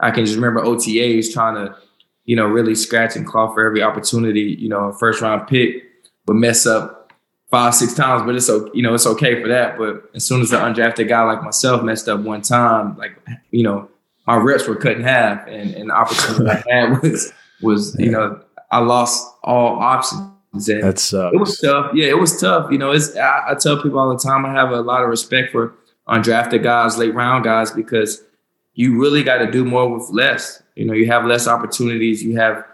I 0.00 0.10
can 0.10 0.24
just 0.24 0.34
remember 0.34 0.62
OTAs 0.62 1.32
trying 1.32 1.54
to, 1.54 1.76
you 2.24 2.34
know, 2.34 2.46
really 2.46 2.74
scratch 2.74 3.14
and 3.14 3.24
claw 3.24 3.54
for 3.54 3.64
every 3.64 3.84
opportunity. 3.84 4.56
You 4.58 4.68
know, 4.68 4.88
a 4.88 4.98
first 4.98 5.20
round 5.20 5.46
pick 5.46 5.84
would 6.26 6.38
mess 6.38 6.66
up 6.66 7.12
five, 7.52 7.76
six 7.76 7.94
times, 7.94 8.24
but 8.24 8.34
it's 8.34 8.50
okay, 8.50 8.70
you 8.74 8.82
know, 8.82 8.94
it's 8.94 9.06
okay 9.06 9.40
for 9.40 9.46
that. 9.46 9.78
But 9.78 10.10
as 10.16 10.26
soon 10.26 10.40
as 10.40 10.50
an 10.50 10.58
undrafted 10.58 11.08
guy 11.08 11.22
like 11.22 11.44
myself 11.44 11.84
messed 11.84 12.08
up 12.08 12.18
one 12.18 12.42
time, 12.42 12.96
like, 12.98 13.16
you 13.52 13.62
know, 13.62 13.88
my 14.26 14.34
reps 14.38 14.66
were 14.66 14.74
cut 14.74 14.96
in 14.96 15.04
half 15.04 15.46
and, 15.46 15.72
and 15.72 15.90
the 15.90 15.94
opportunity 15.94 16.50
I 16.50 16.64
had 16.68 17.02
was 17.02 17.32
was, 17.60 17.96
you 17.96 18.10
know, 18.10 18.42
I 18.72 18.78
lost 18.78 19.36
all 19.44 19.78
options. 19.78 20.68
And 20.68 20.82
That's 20.82 21.14
uh, 21.14 21.30
it 21.32 21.38
was 21.38 21.60
tough. 21.60 21.92
Yeah, 21.94 22.06
it 22.06 22.18
was 22.18 22.40
tough. 22.40 22.70
You 22.72 22.78
know, 22.78 22.90
it's 22.90 23.16
I, 23.16 23.50
I 23.50 23.54
tell 23.54 23.80
people 23.80 23.98
all 23.98 24.10
the 24.10 24.18
time 24.18 24.44
I 24.44 24.52
have 24.52 24.70
a 24.70 24.80
lot 24.80 25.02
of 25.02 25.08
respect 25.08 25.52
for 25.52 25.74
undrafted 26.08 26.62
guys, 26.62 26.98
late 26.98 27.14
round 27.14 27.44
guys, 27.44 27.70
because 27.70 28.22
you 28.74 29.00
really 29.00 29.22
got 29.22 29.38
to 29.38 29.50
do 29.50 29.64
more 29.64 29.88
with 29.88 30.10
less. 30.10 30.62
You 30.74 30.86
know, 30.86 30.94
you 30.94 31.06
have 31.06 31.24
less 31.24 31.46
opportunities, 31.46 32.24
you 32.24 32.36
have, 32.36 32.64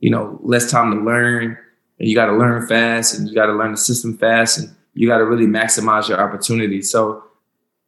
you 0.00 0.10
know, 0.10 0.38
less 0.42 0.70
time 0.70 0.92
to 0.92 1.04
learn 1.04 1.58
and 1.98 2.08
you 2.08 2.14
got 2.14 2.26
to 2.26 2.32
learn 2.32 2.66
fast 2.66 3.18
and 3.18 3.28
you 3.28 3.34
got 3.34 3.46
to 3.46 3.52
learn 3.52 3.72
the 3.72 3.76
system 3.76 4.16
fast 4.16 4.58
and 4.58 4.74
you 4.94 5.06
got 5.06 5.18
to 5.18 5.24
really 5.24 5.46
maximize 5.46 6.08
your 6.08 6.20
opportunities. 6.20 6.90
So, 6.90 7.24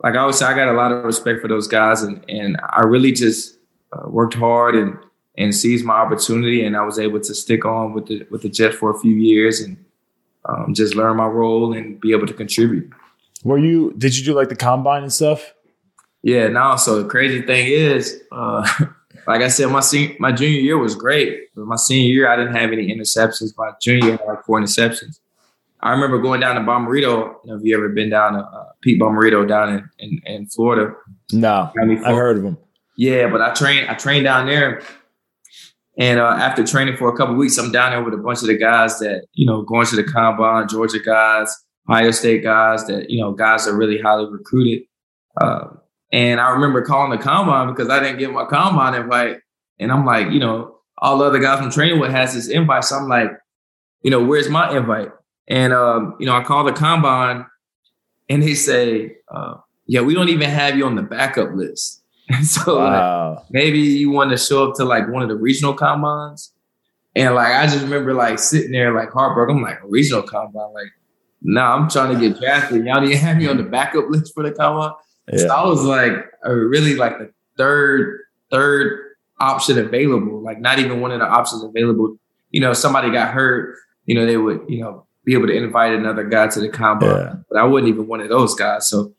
like 0.02 0.14
I 0.14 0.18
always 0.18 0.38
say, 0.38 0.46
I 0.46 0.54
got 0.54 0.68
a 0.68 0.72
lot 0.72 0.92
of 0.92 1.04
respect 1.04 1.40
for 1.40 1.48
those 1.48 1.68
guys, 1.68 2.02
and 2.02 2.24
and 2.28 2.60
I 2.70 2.82
really 2.82 3.12
just 3.12 3.56
uh, 3.92 4.08
worked 4.08 4.34
hard 4.34 4.74
and 4.74 4.96
and 5.36 5.54
seized 5.54 5.84
my 5.84 5.94
opportunity, 5.94 6.64
and 6.64 6.76
I 6.76 6.84
was 6.84 6.98
able 6.98 7.20
to 7.20 7.34
stick 7.34 7.64
on 7.64 7.92
with 7.92 8.06
the 8.06 8.26
with 8.30 8.42
the 8.42 8.48
Jets 8.48 8.76
for 8.76 8.90
a 8.90 8.98
few 8.98 9.12
years 9.12 9.60
and 9.60 9.82
um, 10.44 10.74
just 10.74 10.94
learn 10.94 11.16
my 11.16 11.26
role 11.26 11.72
and 11.72 12.00
be 12.00 12.12
able 12.12 12.26
to 12.26 12.34
contribute. 12.34 12.90
Were 13.44 13.58
you? 13.58 13.94
Did 13.98 14.16
you 14.16 14.24
do 14.24 14.34
like 14.34 14.48
the 14.48 14.56
combine 14.56 15.02
and 15.02 15.12
stuff? 15.12 15.54
Yeah, 16.22 16.48
no. 16.48 16.76
So 16.76 17.02
the 17.02 17.08
crazy 17.08 17.42
thing 17.42 17.66
is, 17.66 18.22
uh, 18.30 18.66
like 19.26 19.42
I 19.42 19.48
said, 19.48 19.70
my 19.70 19.80
senior, 19.80 20.14
my 20.18 20.32
junior 20.32 20.60
year 20.60 20.78
was 20.78 20.94
great. 20.94 21.54
But 21.54 21.66
my 21.66 21.76
senior 21.76 22.12
year, 22.12 22.28
I 22.28 22.36
didn't 22.36 22.54
have 22.54 22.72
any 22.72 22.94
interceptions. 22.94 23.52
My 23.56 23.72
junior 23.80 24.04
year, 24.04 24.14
I 24.14 24.22
had 24.22 24.34
like 24.34 24.44
four 24.44 24.60
interceptions. 24.60 25.18
I 25.80 25.90
remember 25.90 26.18
going 26.18 26.40
down 26.40 26.54
to 26.54 26.62
know, 26.62 27.40
have 27.48 27.60
you 27.64 27.76
ever 27.76 27.88
been 27.88 28.08
down 28.08 28.34
to 28.34 28.38
uh, 28.38 28.66
Pete 28.82 29.00
Bommarito 29.00 29.46
down 29.46 29.68
in, 29.70 29.90
in, 29.98 30.22
in 30.26 30.46
Florida? 30.46 30.94
No, 31.32 31.72
I've 31.76 32.14
heard 32.14 32.38
of 32.38 32.44
him. 32.44 32.58
Yeah, 32.96 33.28
but 33.28 33.40
I 33.40 33.52
trained 33.52 33.88
I 33.88 33.94
trained 33.94 34.24
down 34.24 34.46
there, 34.46 34.82
and 35.98 36.18
uh, 36.18 36.36
after 36.38 36.66
training 36.66 36.96
for 36.96 37.08
a 37.08 37.16
couple 37.16 37.34
weeks, 37.34 37.58
I'm 37.58 37.70
down 37.70 37.92
there 37.92 38.02
with 38.02 38.14
a 38.14 38.18
bunch 38.18 38.40
of 38.40 38.48
the 38.48 38.56
guys 38.56 38.98
that 39.00 39.26
you 39.34 39.46
know 39.46 39.62
going 39.62 39.86
to 39.86 39.96
the 39.96 40.04
combine, 40.04 40.68
Georgia 40.68 40.98
guys, 40.98 41.54
Ohio 41.88 42.10
State 42.10 42.42
guys 42.42 42.86
that 42.86 43.10
you 43.10 43.20
know 43.20 43.32
guys 43.32 43.66
are 43.66 43.76
really 43.76 44.00
highly 44.00 44.30
recruited. 44.30 44.84
Uh, 45.40 45.68
and 46.12 46.40
I 46.40 46.50
remember 46.50 46.82
calling 46.82 47.10
the 47.10 47.22
combine 47.22 47.68
because 47.68 47.88
I 47.88 48.00
didn't 48.00 48.18
get 48.18 48.32
my 48.32 48.44
combine 48.44 48.94
invite. 48.94 49.38
And 49.78 49.90
I'm 49.90 50.04
like, 50.04 50.30
you 50.30 50.38
know, 50.38 50.78
all 50.98 51.18
the 51.18 51.24
other 51.24 51.38
guys 51.38 51.60
I'm 51.60 51.70
training 51.70 51.98
with 51.98 52.10
has 52.10 52.34
this 52.34 52.48
invite. 52.48 52.84
So 52.84 52.96
I'm 52.96 53.08
like, 53.08 53.30
you 54.02 54.10
know, 54.10 54.22
where's 54.22 54.48
my 54.48 54.76
invite? 54.76 55.08
And 55.48 55.72
um, 55.72 56.16
you 56.20 56.26
know, 56.26 56.36
I 56.36 56.44
call 56.44 56.64
the 56.64 56.72
combine 56.72 57.46
and 58.28 58.42
they 58.42 58.54
say, 58.54 59.16
uh, 59.34 59.54
yeah, 59.86 60.00
we 60.00 60.14
don't 60.14 60.28
even 60.28 60.48
have 60.48 60.76
you 60.76 60.86
on 60.86 60.94
the 60.94 61.02
backup 61.02 61.52
list. 61.54 62.01
So 62.42 62.78
wow. 62.78 63.34
like, 63.34 63.44
maybe 63.50 63.78
you 63.78 64.10
want 64.10 64.30
to 64.30 64.36
show 64.36 64.68
up 64.68 64.76
to 64.76 64.84
like 64.84 65.08
one 65.08 65.22
of 65.22 65.28
the 65.28 65.36
regional 65.36 65.74
combines. 65.74 66.52
And 67.14 67.34
like 67.34 67.52
I 67.52 67.66
just 67.66 67.82
remember 67.82 68.14
like 68.14 68.38
sitting 68.38 68.72
there 68.72 68.94
like 68.94 69.10
heartbroken. 69.10 69.56
I'm 69.56 69.62
like, 69.62 69.82
a 69.82 69.86
regional 69.86 70.22
combine, 70.22 70.72
like, 70.72 70.88
no, 71.42 71.60
nah, 71.60 71.76
I'm 71.76 71.90
trying 71.90 72.14
to 72.14 72.28
get 72.28 72.40
drafted. 72.40 72.84
Y'all 72.86 73.00
didn't 73.00 73.18
have 73.18 73.36
me 73.36 73.48
on 73.48 73.56
the 73.56 73.64
backup 73.64 74.06
list 74.08 74.32
for 74.32 74.42
the 74.42 74.52
combine. 74.52 74.92
Yeah. 75.30 75.38
So 75.38 75.48
I 75.48 75.66
was 75.66 75.82
like 75.82 76.12
a 76.44 76.54
really 76.54 76.94
like 76.94 77.18
the 77.18 77.32
third 77.56 78.20
third 78.50 78.98
option 79.40 79.78
available, 79.78 80.42
like 80.42 80.60
not 80.60 80.78
even 80.78 81.00
one 81.00 81.10
of 81.10 81.20
the 81.20 81.26
options 81.26 81.62
available. 81.62 82.16
You 82.50 82.60
know, 82.60 82.72
somebody 82.72 83.10
got 83.10 83.32
hurt, 83.32 83.76
you 84.06 84.14
know, 84.14 84.26
they 84.26 84.36
would, 84.36 84.60
you 84.68 84.80
know, 84.80 85.06
be 85.24 85.34
able 85.34 85.46
to 85.46 85.54
invite 85.54 85.92
another 85.94 86.24
guy 86.24 86.48
to 86.48 86.60
the 86.60 86.68
combine. 86.68 87.10
Yeah. 87.10 87.34
But 87.50 87.58
I 87.58 87.64
wasn't 87.64 87.88
even 87.88 88.06
one 88.06 88.20
of 88.20 88.28
those 88.28 88.54
guys. 88.54 88.88
So 88.88 89.12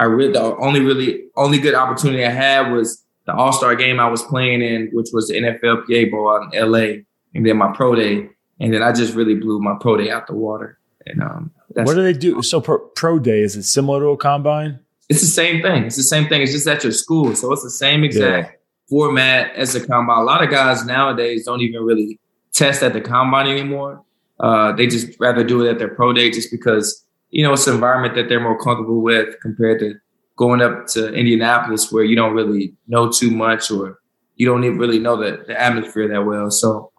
I 0.00 0.04
really 0.04 0.32
the 0.32 0.56
only 0.56 0.80
really 0.80 1.24
only 1.36 1.58
good 1.58 1.74
opportunity 1.74 2.24
I 2.24 2.30
had 2.30 2.72
was 2.72 3.04
the 3.26 3.34
All 3.34 3.52
Star 3.52 3.76
game 3.76 4.00
I 4.00 4.08
was 4.08 4.22
playing 4.22 4.62
in, 4.62 4.88
which 4.94 5.08
was 5.12 5.28
the 5.28 5.34
NFLPA 5.34 6.10
Bowl 6.10 6.34
out 6.34 6.54
in 6.54 6.72
LA, 6.72 7.02
and 7.34 7.44
then 7.44 7.58
my 7.58 7.70
pro 7.72 7.94
day, 7.94 8.30
and 8.58 8.72
then 8.72 8.82
I 8.82 8.92
just 8.92 9.14
really 9.14 9.34
blew 9.34 9.60
my 9.60 9.76
pro 9.78 9.98
day 9.98 10.10
out 10.10 10.26
the 10.26 10.34
water. 10.34 10.78
And 11.04 11.22
um, 11.22 11.50
what 11.68 11.94
do 11.94 12.02
they 12.02 12.14
do? 12.14 12.40
So 12.40 12.62
pro, 12.62 12.78
pro 12.78 13.18
day 13.18 13.42
is 13.42 13.56
it 13.56 13.64
similar 13.64 14.00
to 14.00 14.06
a 14.06 14.16
combine? 14.16 14.80
It's 15.10 15.20
the 15.20 15.26
same 15.26 15.60
thing. 15.60 15.84
It's 15.84 15.96
the 15.96 16.02
same 16.02 16.28
thing. 16.28 16.40
It's 16.40 16.52
just 16.52 16.66
at 16.66 16.82
your 16.82 16.92
school. 16.92 17.34
So 17.36 17.52
it's 17.52 17.62
the 17.62 17.70
same 17.70 18.02
exact 18.02 18.52
yeah. 18.52 18.56
format 18.88 19.54
as 19.54 19.74
a 19.74 19.86
combine. 19.86 20.18
A 20.18 20.22
lot 20.22 20.42
of 20.42 20.48
guys 20.48 20.86
nowadays 20.86 21.44
don't 21.44 21.60
even 21.60 21.82
really 21.82 22.18
test 22.54 22.82
at 22.82 22.94
the 22.94 23.02
combine 23.02 23.48
anymore. 23.48 24.02
Uh, 24.38 24.72
they 24.72 24.86
just 24.86 25.20
rather 25.20 25.44
do 25.44 25.66
it 25.66 25.70
at 25.70 25.78
their 25.78 25.94
pro 25.94 26.14
day 26.14 26.30
just 26.30 26.50
because 26.50 27.04
you 27.30 27.42
know 27.42 27.52
it's 27.52 27.66
an 27.66 27.74
environment 27.74 28.14
that 28.14 28.28
they're 28.28 28.40
more 28.40 28.58
comfortable 28.58 29.02
with 29.02 29.40
compared 29.40 29.80
to 29.80 29.94
going 30.36 30.62
up 30.62 30.86
to 30.86 31.12
Indianapolis 31.12 31.92
where 31.92 32.04
you 32.04 32.16
don't 32.16 32.34
really 32.34 32.74
know 32.88 33.10
too 33.10 33.30
much 33.30 33.70
or 33.70 33.98
you 34.36 34.46
don't 34.46 34.64
even 34.64 34.78
really 34.78 34.98
know 34.98 35.16
the, 35.16 35.44
the 35.46 35.60
atmosphere 35.60 36.08
that 36.08 36.24
well. 36.24 36.50
So 36.50 36.90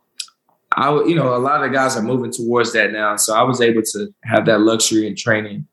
I 0.74 0.94
you 1.06 1.16
know, 1.16 1.36
a 1.36 1.40
lot 1.40 1.64
of 1.64 1.74
guys 1.74 1.98
are 1.98 2.04
moving 2.04 2.32
towards 2.32 2.72
that 2.74 2.92
now. 2.92 3.16
So 3.16 3.36
I 3.36 3.44
was 3.44 3.60
able 3.60 3.82
to 3.82 4.14
have 4.24 4.46
that 4.46 4.62
luxury 4.62 5.08
in 5.08 5.16
training 5.16 5.66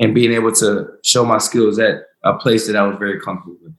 and 0.00 0.14
being 0.14 0.32
able 0.32 0.52
to 0.52 0.88
show 1.04 1.24
my 1.24 1.38
skills 1.38 1.78
at 1.78 2.02
a 2.24 2.34
place 2.34 2.66
that 2.66 2.76
I 2.76 2.82
was 2.86 2.96
very 2.98 3.20
comfortable 3.20 3.58
with. 3.62 3.74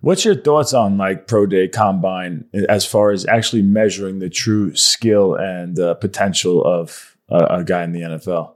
What's 0.00 0.24
your 0.24 0.34
thoughts 0.34 0.74
on 0.74 0.98
like 0.98 1.26
pro 1.26 1.46
day 1.46 1.68
combine 1.68 2.44
as 2.68 2.84
far 2.84 3.10
as 3.10 3.26
actually 3.26 3.62
measuring 3.62 4.18
the 4.18 4.28
true 4.28 4.76
skill 4.76 5.34
and 5.34 5.78
uh, 5.78 5.94
potential 5.94 6.62
of 6.62 7.16
a, 7.30 7.58
a 7.58 7.64
guy 7.64 7.82
in 7.82 7.92
the 7.92 8.02
NFL? 8.02 8.55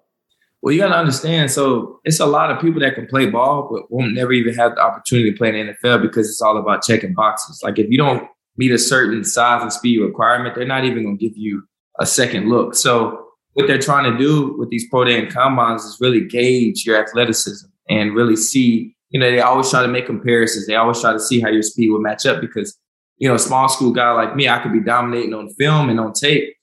Well, 0.63 0.75
you 0.75 0.81
got 0.81 0.89
to 0.89 0.97
understand. 0.97 1.51
So 1.51 2.01
it's 2.05 2.21
a 2.21 2.27
lot 2.27 2.51
of 2.51 2.61
people 2.61 2.81
that 2.81 2.95
can 2.95 3.07
play 3.07 3.27
ball, 3.27 3.69
but 3.71 3.91
won't 3.91 4.13
never 4.13 4.33
even 4.33 4.55
have 4.55 4.75
the 4.75 4.83
opportunity 4.83 5.33
to 5.33 5.37
play 5.37 5.49
in 5.49 5.67
the 5.67 5.73
NFL 5.73 6.03
because 6.03 6.29
it's 6.29 6.43
all 6.43 6.59
about 6.59 6.83
checking 6.83 7.15
boxes. 7.15 7.61
Like 7.63 7.79
if 7.79 7.91
you 7.91 7.97
don't 7.97 8.29
meet 8.57 8.73
a 8.73 8.79
certain 8.79 9.25
size 9.25 9.63
and 9.63 9.73
speed 9.73 10.01
requirement, 10.01 10.55
they're 10.55 10.67
not 10.67 10.85
even 10.85 11.05
going 11.05 11.19
to 11.19 11.29
give 11.29 11.37
you 11.37 11.63
a 11.99 12.05
second 12.05 12.51
look. 12.51 12.75
So 12.75 13.27
what 13.55 13.67
they're 13.67 13.79
trying 13.79 14.11
to 14.13 14.19
do 14.19 14.55
with 14.59 14.69
these 14.69 14.87
pro 14.91 15.05
day 15.05 15.19
and 15.19 15.33
combines 15.33 15.85
is 15.85 15.99
really 16.01 16.27
gauge 16.27 16.85
your 16.85 17.03
athleticism 17.03 17.67
and 17.89 18.15
really 18.15 18.37
see. 18.37 18.95
You 19.09 19.19
know, 19.19 19.31
they 19.31 19.41
always 19.41 19.71
try 19.71 19.83
to 19.83 19.89
make 19.89 20.07
comparisons. 20.07 20.67
They 20.67 20.77
always 20.77 21.01
try 21.01 21.13
to 21.13 21.21
see 21.21 21.41
how 21.41 21.49
your 21.49 21.63
speed 21.63 21.91
will 21.91 22.01
match 22.01 22.27
up 22.27 22.41
because 22.41 22.79
you 23.21 23.29
know, 23.29 23.35
a 23.35 23.39
small 23.39 23.69
school 23.69 23.93
guy 23.93 24.11
like 24.13 24.35
me, 24.35 24.49
I 24.49 24.59
could 24.59 24.73
be 24.73 24.81
dominating 24.81 25.35
on 25.35 25.51
film 25.51 25.91
and 25.91 26.01
on 26.01 26.13
tape 26.15 26.55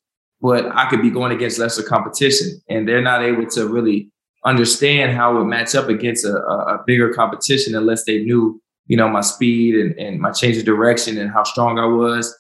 but 0.41 0.65
I 0.75 0.89
could 0.89 1.01
be 1.01 1.09
going 1.09 1.31
against 1.31 1.59
lesser 1.59 1.83
competition, 1.83 2.61
and 2.69 2.87
they're 2.87 3.01
not 3.01 3.23
able 3.23 3.47
to 3.47 3.67
really 3.67 4.11
understand 4.45 5.15
how 5.15 5.35
it 5.35 5.39
would 5.39 5.47
match 5.47 5.75
up 5.75 5.89
against 5.89 6.25
a, 6.25 6.33
a, 6.33 6.83
bigger 6.85 7.13
competition 7.13 7.75
unless 7.75 8.05
they 8.05 8.23
knew, 8.23 8.61
you 8.85 8.95
know, 8.95 9.09
my 9.09 9.21
speed 9.21 9.75
and, 9.75 9.97
and 9.99 10.21
my 10.21 10.31
change 10.31 10.57
of 10.57 10.63
direction 10.63 11.17
and 11.17 11.31
how 11.31 11.43
strong 11.43 11.79
I 11.79 11.85
was. 11.85 12.33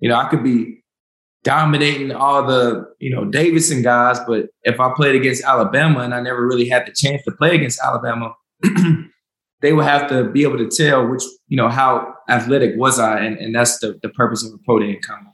You 0.00 0.08
know, 0.08 0.16
I 0.16 0.28
could 0.28 0.42
be 0.42 0.82
dominating 1.44 2.12
all 2.12 2.44
the, 2.44 2.86
you 2.98 3.14
know, 3.14 3.24
Davidson 3.24 3.82
guys, 3.82 4.18
but 4.26 4.46
if 4.64 4.80
I 4.80 4.92
played 4.94 5.14
against 5.14 5.44
Alabama 5.44 6.00
and 6.00 6.14
I 6.14 6.20
never 6.20 6.46
really 6.46 6.68
had 6.68 6.86
the 6.86 6.92
chance 6.92 7.22
to 7.24 7.32
play 7.32 7.54
against 7.54 7.80
Alabama, 7.80 8.34
they 9.60 9.72
would 9.72 9.84
have 9.84 10.08
to 10.08 10.24
be 10.30 10.42
able 10.42 10.58
to 10.58 10.68
tell 10.68 11.06
which, 11.06 11.22
you 11.48 11.56
know, 11.56 11.68
how 11.68 12.14
athletic 12.28 12.72
was 12.76 12.98
I, 12.98 13.20
and, 13.20 13.36
and 13.38 13.54
that's 13.54 13.78
the, 13.78 13.98
the 14.02 14.08
purpose 14.08 14.44
of 14.44 14.52
a 14.52 14.58
pro 14.64 14.80
day 14.80 14.96
combine. 14.96 15.31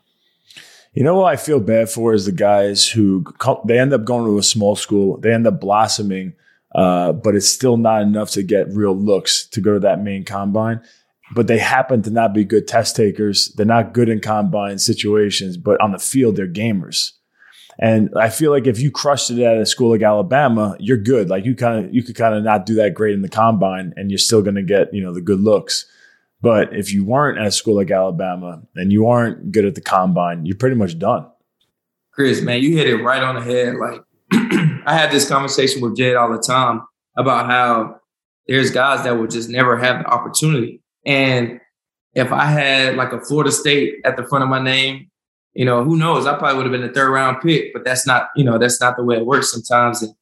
You 0.99 1.05
know 1.05 1.15
what 1.15 1.33
I 1.33 1.37
feel 1.37 1.61
bad 1.61 1.89
for 1.89 2.13
is 2.13 2.27
the 2.27 2.33
guys 2.33 2.89
who 2.89 3.25
they 3.65 3.79
end 3.79 3.93
up 3.93 4.05
going 4.05 4.25
to 4.25 4.37
a 4.37 4.43
small 4.43 4.75
school, 4.75 5.17
they 5.19 5.33
end 5.33 5.47
up 5.47 5.61
blossoming, 5.61 6.33
uh, 6.75 7.13
but 7.13 7.37
it's 7.37 7.47
still 7.49 7.77
not 7.77 8.03
enough 8.03 8.33
to 8.33 8.43
get 8.43 8.75
real 8.75 8.97
looks 8.97 9.47
to 9.51 9.61
go 9.61 9.75
to 9.75 9.79
that 9.79 10.03
main 10.03 10.25
combine. 10.25 10.81
But 11.37 11.47
they 11.47 11.59
happen 11.59 12.03
to 12.03 12.11
not 12.11 12.35
be 12.35 12.43
good 12.43 12.67
test 12.67 12.97
takers. 12.97 13.53
They're 13.55 13.65
not 13.65 13.93
good 13.93 14.09
in 14.09 14.19
combine 14.19 14.81
situations, 14.81 15.57
but 15.57 15.81
on 15.81 15.93
the 15.93 16.01
field, 16.01 16.35
they're 16.35 16.49
gamers. 16.49 17.13
And 17.79 18.11
I 18.17 18.29
feel 18.29 18.51
like 18.51 18.67
if 18.67 18.81
you 18.81 18.91
crushed 18.91 19.31
it 19.31 19.39
at 19.41 19.57
a 19.57 19.67
school 19.67 19.91
like 19.91 20.03
Alabama, 20.03 20.75
you're 20.81 20.97
good. 20.97 21.31
Like 21.31 21.45
you 21.45 21.55
kind 21.55 21.85
of 21.87 21.95
you 21.95 22.03
could 22.03 22.17
kind 22.17 22.35
of 22.35 22.43
not 22.43 22.67
do 22.67 22.75
that 22.75 22.95
great 22.95 23.15
in 23.15 23.23
the 23.23 23.29
combine, 23.29 23.95
and 23.97 24.11
you're 24.11 24.19
still 24.19 24.43
going 24.43 24.57
to 24.57 24.65
get 24.65 24.93
you 24.93 25.05
know 25.05 25.15
the 25.15 25.21
good 25.21 25.43
looks. 25.43 25.87
But 26.41 26.75
if 26.75 26.93
you 26.93 27.05
weren't 27.05 27.39
at 27.39 27.47
a 27.47 27.51
school 27.51 27.77
like 27.77 27.91
Alabama 27.91 28.63
and 28.77 28.93
you 28.93 29.09
aren't 29.09 29.51
good 29.51 29.65
at 29.65 29.75
the 29.75 29.81
combine, 29.81 30.47
you're 30.47 30.57
pretty 30.57 30.77
much 30.77 30.99
done. 30.99 31.27
Chris, 32.13 32.43
man, 32.43 32.63
you 32.63 32.77
hit 32.77 32.89
it 32.89 33.03
right 33.03 33.23
on 33.23 33.35
the 33.35 33.43
head. 33.43 33.75
Like 33.77 34.01
I 34.87 34.95
had 34.95 35.11
this 35.11 35.29
conversation 35.29 35.81
with 35.81 35.97
Jed 35.97 36.17
all 36.17 36.33
the 36.33 36.39
time 36.39 36.83
about 37.17 37.47
how 37.47 38.01
there's 38.47 38.71
guys 38.71 39.05
that 39.05 39.19
will 39.19 39.27
just 39.27 39.49
never 39.49 39.77
have 39.77 40.03
the 40.03 40.07
opportunity. 40.07 40.81
And 41.05 41.61
if 42.15 42.33
I 42.33 42.47
had 42.47 42.97
like 42.97 43.13
a 43.13 43.21
Florida 43.21 43.53
State 43.53 43.97
at 44.05 44.17
the 44.17 44.25
front 44.25 44.43
of 44.43 44.49
my 44.49 44.63
name, 44.63 45.11
you 45.55 45.65
know, 45.65 45.83
who 45.83 45.97
knows? 45.97 46.27
I 46.27 46.39
probably 46.39 46.57
would 46.57 46.67
have 46.67 46.81
been 46.81 46.89
a 46.89 46.93
third 46.93 47.11
round 47.11 47.41
pick, 47.43 47.73
but 47.73 47.85
that's 47.85 48.07
not, 48.07 48.29
you 48.37 48.45
know, 48.45 48.59
that's 48.59 48.81
not 48.81 48.97
the 48.97 49.05
way 49.05 49.17
it 49.17 49.27
works 49.27 49.51
sometimes. 49.51 50.03
And 50.03 50.15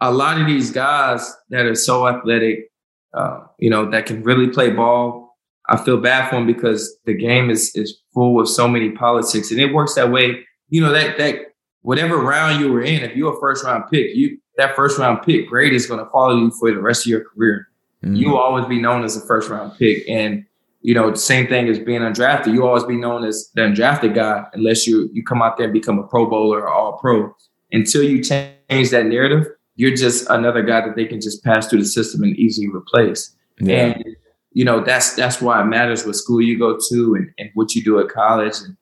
a 0.00 0.12
lot 0.12 0.40
of 0.40 0.46
these 0.46 0.70
guys 0.70 1.34
that 1.50 1.66
are 1.66 1.74
so 1.74 2.06
athletic, 2.06 2.70
uh, 3.12 3.40
you 3.58 3.70
know, 3.70 3.90
that 3.90 4.06
can 4.06 4.22
really 4.22 4.48
play 4.48 4.70
ball, 4.70 5.27
I 5.68 5.76
feel 5.76 5.98
bad 5.98 6.30
for 6.30 6.36
him 6.36 6.46
because 6.46 6.96
the 7.04 7.14
game 7.14 7.50
is 7.50 7.74
is 7.74 7.98
full 8.14 8.40
of 8.40 8.48
so 8.48 8.66
many 8.66 8.90
politics, 8.90 9.50
and 9.50 9.60
it 9.60 9.72
works 9.72 9.94
that 9.94 10.10
way. 10.10 10.44
You 10.68 10.80
know 10.80 10.92
that 10.92 11.18
that 11.18 11.36
whatever 11.82 12.18
round 12.18 12.60
you 12.60 12.72
were 12.72 12.82
in, 12.82 13.02
if 13.02 13.16
you're 13.16 13.36
a 13.36 13.40
first 13.40 13.64
round 13.64 13.84
pick, 13.90 14.14
you 14.14 14.38
that 14.56 14.74
first 14.74 14.98
round 14.98 15.22
pick 15.22 15.48
grade 15.48 15.72
is 15.72 15.86
going 15.86 16.04
to 16.04 16.10
follow 16.10 16.36
you 16.36 16.50
for 16.58 16.70
the 16.72 16.80
rest 16.80 17.06
of 17.06 17.10
your 17.10 17.24
career. 17.24 17.68
Mm-hmm. 18.04 18.16
You 18.16 18.30
will 18.30 18.38
always 18.38 18.66
be 18.66 18.80
known 18.80 19.04
as 19.04 19.16
a 19.16 19.26
first 19.26 19.50
round 19.50 19.78
pick, 19.78 20.08
and 20.08 20.44
you 20.80 20.94
know 20.94 21.10
the 21.10 21.16
same 21.16 21.46
thing 21.48 21.68
as 21.68 21.78
being 21.78 22.00
undrafted. 22.00 22.52
You 22.52 22.66
always 22.66 22.84
be 22.84 22.96
known 22.96 23.24
as 23.24 23.50
the 23.54 23.62
undrafted 23.62 24.14
guy 24.14 24.44
unless 24.54 24.86
you 24.86 25.10
you 25.12 25.22
come 25.22 25.42
out 25.42 25.58
there 25.58 25.64
and 25.64 25.72
become 25.72 25.98
a 25.98 26.04
Pro 26.04 26.28
Bowler 26.28 26.62
or 26.62 26.68
All 26.68 26.98
Pro. 26.98 27.34
Until 27.72 28.02
you 28.02 28.22
change 28.22 28.90
that 28.90 29.04
narrative, 29.04 29.46
you're 29.76 29.94
just 29.94 30.28
another 30.30 30.62
guy 30.62 30.80
that 30.80 30.96
they 30.96 31.04
can 31.04 31.20
just 31.20 31.44
pass 31.44 31.68
through 31.68 31.80
the 31.80 31.86
system 31.86 32.22
and 32.22 32.34
easily 32.36 32.68
replace. 32.68 33.36
Yeah. 33.60 33.92
And 33.92 34.16
you 34.58 34.64
know 34.64 34.80
that's 34.80 35.14
that's 35.14 35.40
why 35.40 35.60
it 35.60 35.66
matters 35.66 36.04
what 36.04 36.16
school 36.16 36.42
you 36.42 36.58
go 36.58 36.76
to 36.88 37.14
and, 37.14 37.30
and 37.38 37.48
what 37.54 37.76
you 37.76 37.84
do 37.84 38.00
at 38.00 38.08
college 38.08 38.56
and 38.64 38.76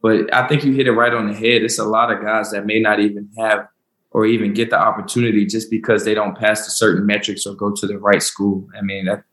but 0.00 0.32
i 0.32 0.46
think 0.46 0.62
you 0.62 0.72
hit 0.72 0.86
it 0.86 0.92
right 0.92 1.12
on 1.12 1.26
the 1.26 1.34
head 1.34 1.62
it's 1.64 1.80
a 1.80 1.84
lot 1.84 2.12
of 2.12 2.22
guys 2.22 2.52
that 2.52 2.64
may 2.64 2.78
not 2.78 3.00
even 3.00 3.28
have 3.36 3.66
or 4.12 4.24
even 4.24 4.54
get 4.54 4.70
the 4.70 4.78
opportunity 4.78 5.44
just 5.44 5.72
because 5.72 6.04
they 6.04 6.14
don't 6.14 6.38
pass 6.38 6.64
the 6.64 6.70
certain 6.70 7.04
metrics 7.04 7.44
or 7.46 7.54
go 7.56 7.72
to 7.74 7.84
the 7.84 7.98
right 7.98 8.22
school 8.22 8.68
i 8.78 8.80
mean 8.80 9.06
that 9.06 9.24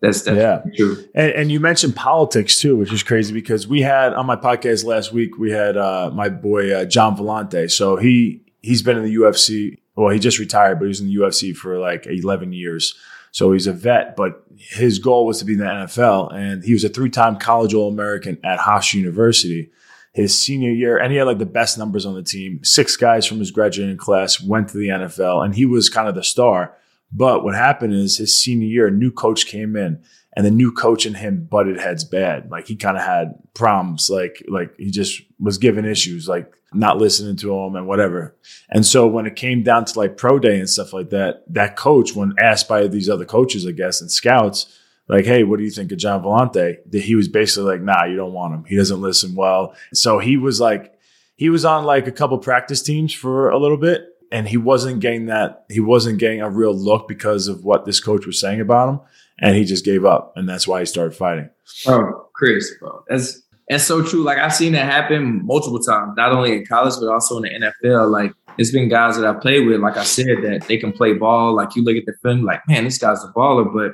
that's 0.00 0.24
yeah. 0.28 0.62
true. 0.76 1.04
And, 1.12 1.32
and, 1.32 1.50
you 1.50 1.58
mentioned 1.58 1.96
politics 1.96 2.60
too, 2.60 2.76
which 2.76 2.92
is 2.92 3.02
crazy 3.02 3.34
because 3.34 3.66
we 3.66 3.80
had 3.80 4.14
on 4.14 4.26
my 4.26 4.36
podcast 4.36 4.84
last 4.84 5.12
week 5.12 5.38
we 5.38 5.50
had 5.50 5.76
uh, 5.76 6.12
my 6.14 6.28
boy 6.28 6.72
uh, 6.72 6.84
Gian 6.84 7.16
Villante. 7.16 7.68
So 7.68 7.96
he 7.96 8.40
he's 8.62 8.80
been 8.80 8.96
in 8.96 9.02
the 9.02 9.16
UFC. 9.16 9.78
Well, 9.96 10.10
he 10.10 10.20
just 10.20 10.38
retired, 10.38 10.78
but 10.78 10.84
he 10.84 10.88
was 10.90 11.00
in 11.00 11.08
the 11.08 11.16
UFC 11.16 11.52
for 11.52 11.80
like 11.80 12.06
eleven 12.06 12.52
years. 12.52 12.94
So 13.38 13.52
he's 13.52 13.68
a 13.68 13.72
vet, 13.72 14.16
but 14.16 14.42
his 14.56 14.98
goal 14.98 15.24
was 15.24 15.38
to 15.38 15.44
be 15.44 15.52
in 15.52 15.60
the 15.60 15.64
NFL. 15.64 16.34
And 16.34 16.64
he 16.64 16.72
was 16.72 16.82
a 16.82 16.88
three 16.88 17.08
time 17.08 17.38
college 17.38 17.72
All 17.72 17.88
American 17.88 18.36
at 18.42 18.58
Hofstra 18.58 18.94
University. 18.94 19.70
His 20.12 20.36
senior 20.36 20.72
year, 20.72 20.98
and 20.98 21.12
he 21.12 21.18
had 21.18 21.28
like 21.28 21.38
the 21.38 21.46
best 21.46 21.78
numbers 21.78 22.04
on 22.04 22.16
the 22.16 22.22
team. 22.24 22.58
Six 22.64 22.96
guys 22.96 23.26
from 23.26 23.38
his 23.38 23.52
graduating 23.52 23.98
class 23.98 24.42
went 24.42 24.70
to 24.70 24.76
the 24.76 24.88
NFL, 24.88 25.44
and 25.44 25.54
he 25.54 25.66
was 25.66 25.88
kind 25.88 26.08
of 26.08 26.16
the 26.16 26.24
star. 26.24 26.74
But 27.12 27.44
what 27.44 27.54
happened 27.54 27.92
is 27.92 28.18
his 28.18 28.36
senior 28.36 28.66
year, 28.66 28.88
a 28.88 28.90
new 28.90 29.12
coach 29.12 29.46
came 29.46 29.76
in, 29.76 30.02
and 30.36 30.46
the 30.46 30.50
new 30.50 30.72
coach 30.72 31.06
and 31.06 31.16
him 31.16 31.44
butted 31.44 31.80
heads 31.80 32.04
bad. 32.04 32.50
Like 32.50 32.66
he 32.66 32.76
kind 32.76 32.96
of 32.96 33.02
had 33.02 33.34
problems. 33.54 34.08
Like 34.10 34.44
like 34.48 34.76
he 34.76 34.90
just 34.90 35.22
was 35.38 35.58
given 35.58 35.84
issues. 35.84 36.28
Like 36.28 36.52
not 36.72 36.98
listening 36.98 37.36
to 37.36 37.54
him 37.54 37.76
and 37.76 37.86
whatever. 37.86 38.36
And 38.68 38.84
so 38.84 39.06
when 39.06 39.26
it 39.26 39.36
came 39.36 39.62
down 39.62 39.84
to 39.86 39.98
like 39.98 40.16
pro 40.16 40.38
day 40.38 40.58
and 40.58 40.68
stuff 40.68 40.92
like 40.92 41.10
that, 41.10 41.42
that 41.48 41.76
coach, 41.76 42.14
when 42.14 42.34
asked 42.38 42.68
by 42.68 42.86
these 42.88 43.08
other 43.08 43.24
coaches, 43.24 43.66
I 43.66 43.72
guess, 43.72 44.00
and 44.00 44.10
scouts, 44.10 44.78
like, 45.08 45.24
hey, 45.24 45.42
what 45.44 45.58
do 45.58 45.64
you 45.64 45.70
think 45.70 45.90
of 45.90 45.98
Gian 45.98 46.22
Villante? 46.22 46.76
That 46.90 47.02
he 47.02 47.14
was 47.14 47.28
basically 47.28 47.72
like, 47.72 47.80
nah, 47.80 48.04
you 48.04 48.16
don't 48.16 48.34
want 48.34 48.54
him. 48.54 48.64
He 48.64 48.76
doesn't 48.76 49.00
listen 49.00 49.34
well. 49.34 49.74
So 49.94 50.18
he 50.18 50.36
was 50.36 50.60
like, 50.60 50.94
he 51.36 51.48
was 51.48 51.64
on 51.64 51.84
like 51.84 52.06
a 52.06 52.12
couple 52.12 52.36
practice 52.38 52.82
teams 52.82 53.14
for 53.14 53.48
a 53.48 53.58
little 53.58 53.78
bit 53.78 54.04
and 54.30 54.46
he 54.46 54.58
wasn't 54.58 55.00
getting 55.00 55.26
that, 55.26 55.64
he 55.70 55.80
wasn't 55.80 56.18
getting 56.18 56.42
a 56.42 56.50
real 56.50 56.74
look 56.74 57.08
because 57.08 57.48
of 57.48 57.64
what 57.64 57.86
this 57.86 58.00
coach 58.00 58.26
was 58.26 58.38
saying 58.38 58.60
about 58.60 58.88
him. 58.88 59.00
And 59.40 59.56
he 59.56 59.64
just 59.64 59.84
gave 59.84 60.04
up. 60.04 60.32
And 60.36 60.48
that's 60.48 60.66
why 60.66 60.80
he 60.80 60.86
started 60.86 61.16
fighting. 61.16 61.48
Oh, 61.86 62.28
Chris, 62.34 62.72
bro. 62.80 63.04
That's 63.08 63.42
that's 63.68 63.84
so 63.84 64.02
true. 64.02 64.22
Like 64.22 64.38
I've 64.38 64.54
seen 64.54 64.72
that 64.72 64.90
happen 64.90 65.44
multiple 65.44 65.78
times, 65.78 66.14
not 66.16 66.32
only 66.32 66.52
in 66.54 66.64
college 66.64 66.94
but 67.00 67.12
also 67.12 67.36
in 67.38 67.42
the 67.42 67.72
NFL. 67.84 68.10
Like 68.10 68.32
it's 68.56 68.72
been 68.72 68.88
guys 68.88 69.16
that 69.16 69.26
I 69.26 69.38
played 69.38 69.66
with, 69.66 69.80
like 69.80 69.96
I 69.96 70.04
said, 70.04 70.38
that 70.42 70.64
they 70.66 70.78
can 70.78 70.92
play 70.92 71.12
ball. 71.12 71.54
Like 71.54 71.76
you 71.76 71.84
look 71.84 71.96
at 71.96 72.06
the 72.06 72.14
film, 72.22 72.44
like 72.44 72.66
man, 72.66 72.84
this 72.84 72.98
guy's 72.98 73.22
a 73.22 73.28
baller. 73.28 73.72
But 73.72 73.92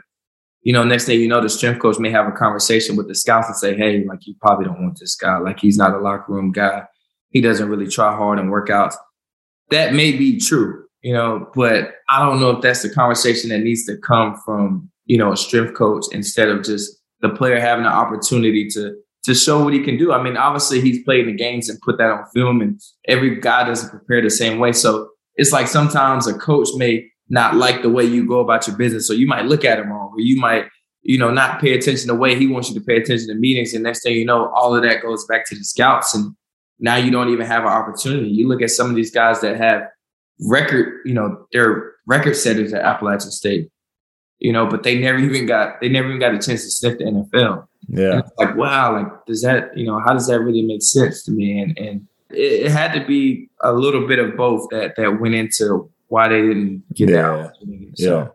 you 0.63 0.73
know, 0.73 0.85
next 0.85 1.07
thing 1.07 1.21
you 1.21 1.29
know, 1.29 1.41
the 1.41 1.49
strength 1.49 1.81
coach 1.81 1.99
may 1.99 2.11
have 2.11 2.29
a 2.29 2.33
conversation 2.33 2.97
with 2.97 3.09
the 3.09 3.15
scouts 3.15 3.49
and 3.49 3.57
say, 3.57 3.77
hey, 3.77 4.05
like 4.05 4.27
you 4.27 4.35
probably 4.41 4.65
don't 4.67 4.83
want 4.83 4.99
this 4.99 5.17
guy. 5.17 5.39
Like 5.39 5.59
he's 5.59 5.77
not 5.77 5.93
a 5.93 5.99
locker 5.99 6.33
room 6.33 6.53
guy. 6.53 6.85
He 7.31 7.41
doesn't 7.41 7.69
really 7.69 7.89
try 7.89 8.15
hard 8.17 8.39
in 8.39 8.49
workouts. 8.49 8.95
That 9.71 9.93
may 9.93 10.13
be 10.13 10.39
true, 10.39 10.85
you 11.03 11.13
know, 11.13 11.51
but 11.55 11.95
I 12.09 12.25
don't 12.25 12.41
know 12.41 12.51
if 12.51 12.63
that's 12.63 12.83
the 12.83 12.91
conversation 12.91 13.51
that 13.51 13.59
needs 13.59 13.85
to 13.87 13.97
come 13.97 14.37
from 14.45 14.91
you 15.07 15.19
know 15.19 15.33
a 15.33 15.37
strength 15.37 15.75
coach 15.75 16.05
instead 16.13 16.49
of 16.49 16.65
just 16.65 16.91
the 17.21 17.31
player 17.31 17.61
having 17.61 17.85
the 17.85 17.91
opportunity 17.91 18.69
to 18.69 18.95
to 19.25 19.35
show 19.35 19.65
what 19.65 19.73
he 19.73 19.83
can 19.83 19.97
do. 19.97 20.13
I 20.13 20.23
mean, 20.23 20.37
obviously 20.37 20.83
he's 20.83 21.03
played 21.03 21.27
the 21.27 21.33
games 21.33 21.71
and 21.71 21.81
put 21.81 21.99
that 21.99 22.11
on 22.11 22.25
film, 22.35 22.61
and 22.61 22.81
every 23.09 23.41
guy 23.41 23.67
doesn't 23.67 23.91
prepare 23.91 24.23
the 24.23 24.31
same 24.31 24.59
way. 24.59 24.73
So 24.73 25.09
it's 25.37 25.53
like 25.53 25.67
sometimes 25.67 26.27
a 26.27 26.35
coach 26.35 26.69
may 26.77 27.07
not 27.31 27.55
like 27.55 27.81
the 27.81 27.89
way 27.89 28.05
you 28.05 28.27
go 28.27 28.41
about 28.41 28.67
your 28.67 28.77
business, 28.77 29.09
so 29.09 29.15
you 29.15 29.27
might 29.27 29.47
look 29.47 29.65
at 29.65 29.79
him 29.79 29.91
wrong, 29.91 30.11
or 30.13 30.21
you 30.21 30.39
might 30.39 30.67
you 31.05 31.19
know, 31.19 31.31
not 31.31 31.61
pay 31.61 31.75
attention 31.75 32.09
the 32.09 32.15
way 32.15 32.35
he 32.35 32.47
wants 32.47 32.71
you 32.71 32.75
to 32.75 32.85
pay 32.85 32.97
attention 32.97 33.29
to 33.29 33.35
meetings. 33.35 33.75
And 33.75 33.85
next 33.85 34.03
thing 34.03 34.17
you 34.17 34.25
know, 34.25 34.51
all 34.55 34.75
of 34.75 34.83
that 34.83 35.03
goes 35.03 35.25
back 35.27 35.47
to 35.49 35.55
the 35.55 35.63
scouts. 35.63 36.15
And 36.15 36.35
now 36.81 36.97
you 36.97 37.11
don't 37.11 37.29
even 37.29 37.47
have 37.47 37.63
an 37.63 37.69
opportunity. 37.69 38.29
You 38.29 38.49
look 38.49 38.63
at 38.63 38.71
some 38.71 38.89
of 38.89 38.97
these 38.97 39.11
guys 39.11 39.43
that 39.43 39.57
have 39.59 39.83
record, 40.49 41.03
you 41.05 41.13
know, 41.13 41.47
they're 41.53 41.93
record 42.07 42.37
setters 42.37 42.73
at 42.73 42.83
Appalachian 42.83 43.31
State, 43.31 43.69
you 44.39 44.53
know, 44.53 44.67
but 44.67 44.83
they 44.83 44.99
never 44.99 45.19
even 45.19 45.47
got 45.47 45.81
they 45.81 45.89
never 45.89 46.09
even 46.09 46.21
got 46.21 46.35
a 46.35 46.39
chance 46.39 46.65
to 46.65 46.71
sniff 46.71 46.99
the 46.99 47.05
NFL. 47.05 47.67
Yeah. 47.89 48.23
like, 48.39 48.57
wow, 48.57 48.95
like 48.95 49.27
does 49.27 49.43
that, 49.43 49.77
you 49.77 49.87
know, 49.87 49.99
how 50.01 50.13
does 50.15 50.27
that 50.29 50.41
really 50.41 50.63
make 50.63 50.83
sense 50.83 51.23
to 51.25 51.33
me? 51.33 51.61
And 51.61 51.79
and 51.79 52.07
it, 52.31 52.67
it 52.67 52.71
had 52.71 52.93
to 52.95 53.05
be 53.07 53.49
a 53.63 53.73
little 53.73 54.07
bit 54.07 54.19
of 54.19 54.37
both 54.37 54.69
that 54.71 54.97
that 54.97 55.21
went 55.21 55.35
into 55.35 55.91
why 56.09 56.29
they 56.29 56.41
didn't 56.41 56.83
get 56.95 57.09
Yeah. 57.11 57.31
out. 57.31 57.53
So, 57.95 58.19
Yeah. 58.19 58.29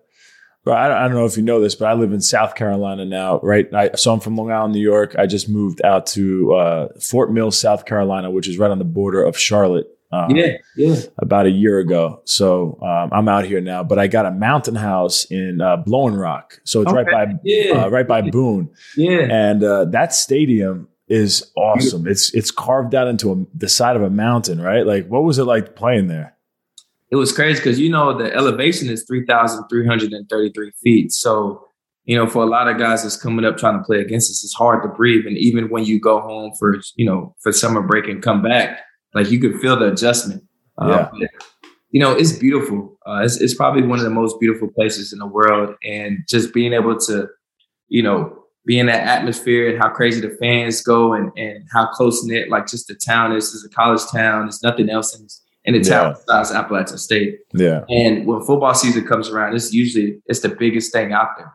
But 0.66 0.74
I, 0.74 1.06
I 1.06 1.08
don't 1.08 1.16
know 1.18 1.26
if 1.26 1.38
you 1.38 1.42
know 1.44 1.62
this, 1.62 1.74
but 1.76 1.86
I 1.86 1.94
live 1.94 2.12
in 2.12 2.20
South 2.22 2.54
Carolina 2.54 3.06
now, 3.06 3.40
right? 3.42 3.74
I, 3.74 3.92
so 3.96 4.12
I'm 4.14 4.20
from 4.20 4.36
Long 4.36 4.52
Island, 4.52 4.74
New 4.74 4.82
York. 4.82 5.16
I 5.18 5.26
just 5.26 5.48
moved 5.50 5.82
out 5.86 6.06
to 6.08 6.54
uh, 6.54 6.88
Fort 7.02 7.32
Mill, 7.32 7.50
South 7.50 7.86
Carolina, 7.86 8.30
which 8.30 8.48
is 8.48 8.58
right 8.60 8.70
on 8.70 8.78
the 8.78 8.84
border 8.86 9.24
of 9.24 9.38
Charlotte. 9.40 9.88
Um, 10.12 10.36
yeah, 10.36 10.58
yeah. 10.76 10.96
about 11.20 11.46
a 11.46 11.52
year 11.52 11.78
ago. 11.80 12.22
So 12.26 12.80
um, 12.82 13.10
I'm 13.12 13.28
out 13.28 13.46
here 13.46 13.62
now, 13.62 13.84
but 13.84 14.00
I 14.00 14.08
got 14.08 14.26
a 14.26 14.32
mountain 14.32 14.74
house 14.76 15.26
in 15.26 15.62
uh, 15.62 15.78
Blowing 15.78 16.16
Rock. 16.16 16.60
So 16.64 16.82
it's 16.82 16.92
right 16.92 17.06
by 17.06 17.28
Yeah. 17.44 17.84
uh, 17.86 17.90
right 17.90 18.08
by 18.08 18.22
Boone, 18.22 18.70
Yeah. 18.98 19.28
and 19.30 19.64
uh, 19.64 19.86
that 19.86 20.14
stadium 20.14 20.88
is 21.08 21.52
awesome. 21.56 22.08
It's 22.08 22.34
it's 22.34 22.50
carved 22.52 22.96
out 22.96 23.08
into 23.08 23.32
a, 23.32 23.46
the 23.58 23.70
side 23.70 23.96
of 23.96 24.02
a 24.02 24.10
mountain, 24.10 24.60
right? 24.62 24.86
Like, 24.86 25.08
what 25.08 25.24
was 25.24 25.38
it 25.40 25.44
like 25.46 25.76
playing 25.76 26.08
there? 26.08 26.36
it 27.12 27.16
was 27.16 27.32
crazy 27.32 27.60
because 27.60 27.80
you 27.80 27.90
know 27.90 28.16
the 28.16 28.32
elevation 28.36 28.88
is 28.88 29.04
3,333 29.06 30.72
feet. 30.84 31.12
So, 31.12 31.66
you 32.06 32.16
know, 32.16 32.28
for 32.28 32.44
a 32.44 32.46
lot 32.46 32.68
of 32.68 32.78
guys 32.78 33.04
that's 33.04 33.18
coming 33.18 33.46
up 33.46 33.58
trying 33.58 33.78
to 33.80 33.84
play 33.84 34.00
against 34.00 34.30
us, 34.32 34.44
it's 34.44 34.54
hard 34.54 34.84
to 34.84 34.90
breathe. 34.90 35.26
And 35.26 35.38
even 35.38 35.70
when 35.70 35.86
you 35.86 36.00
go 36.00 36.20
home 36.22 36.54
for, 36.58 36.80
you 36.96 37.06
know, 37.06 37.36
for 37.42 37.52
summer 37.52 37.82
break 37.82 38.08
and 38.08 38.22
come 38.22 38.42
back, 38.42 38.82
like 39.14 39.30
you 39.32 39.40
could 39.40 39.60
feel 39.60 39.78
the 39.78 39.92
adjustment. 39.92 40.44
Yeah. 40.82 41.10
but, 41.12 41.30
you 41.92 42.00
know, 42.00 42.12
it's 42.14 42.34
beautiful. 42.34 42.98
Uh, 43.06 43.22
it's, 43.24 43.42
it's 43.42 43.54
probably 43.56 43.82
one 43.82 44.00
of 44.00 44.06
the 44.06 44.12
most 44.12 44.40
beautiful 44.40 44.70
places 44.70 45.12
in 45.12 45.20
the 45.20 45.26
world. 45.28 45.76
And 45.84 46.20
just 46.28 46.54
being 46.54 46.74
able 46.74 46.98
to, 47.00 47.28
you 47.88 48.04
know, 48.04 48.36
be 48.66 48.78
in 48.78 48.86
that 48.86 49.02
atmosphere 49.08 49.70
and 49.70 49.80
how 49.82 49.90
crazy 49.90 50.22
the 50.22 50.36
fans 50.38 50.82
go 50.82 51.14
and, 51.14 51.32
and 51.38 51.64
how 51.74 51.88
close 51.88 52.24
knit, 52.24 52.50
like 52.50 52.68
just 52.68 52.88
the 52.88 52.96
town 52.96 53.36
is, 53.36 53.46
is 53.54 53.66
a 53.66 53.70
college 53.70 54.02
town. 54.12 54.46
There's 54.46 54.62
nothing 54.62 54.90
else 54.90 55.18
in, 55.18 55.28
in 55.66 55.82
the 55.82 55.90
town 55.90 56.12
Yeah. 56.12 56.14
besides 56.28 56.52
Appalachian 56.52 56.98
State. 57.00 57.40
Yeah, 57.54 57.84
And 57.90 58.28
when 58.28 58.42
football 58.42 58.76
season 58.76 59.06
comes 59.08 59.30
around, 59.30 59.56
it's 59.56 59.74
usually 59.74 60.22
it's 60.28 60.42
the 60.42 60.50
biggest 60.50 60.94
thing 60.94 61.12
out 61.14 61.30
there. 61.38 61.52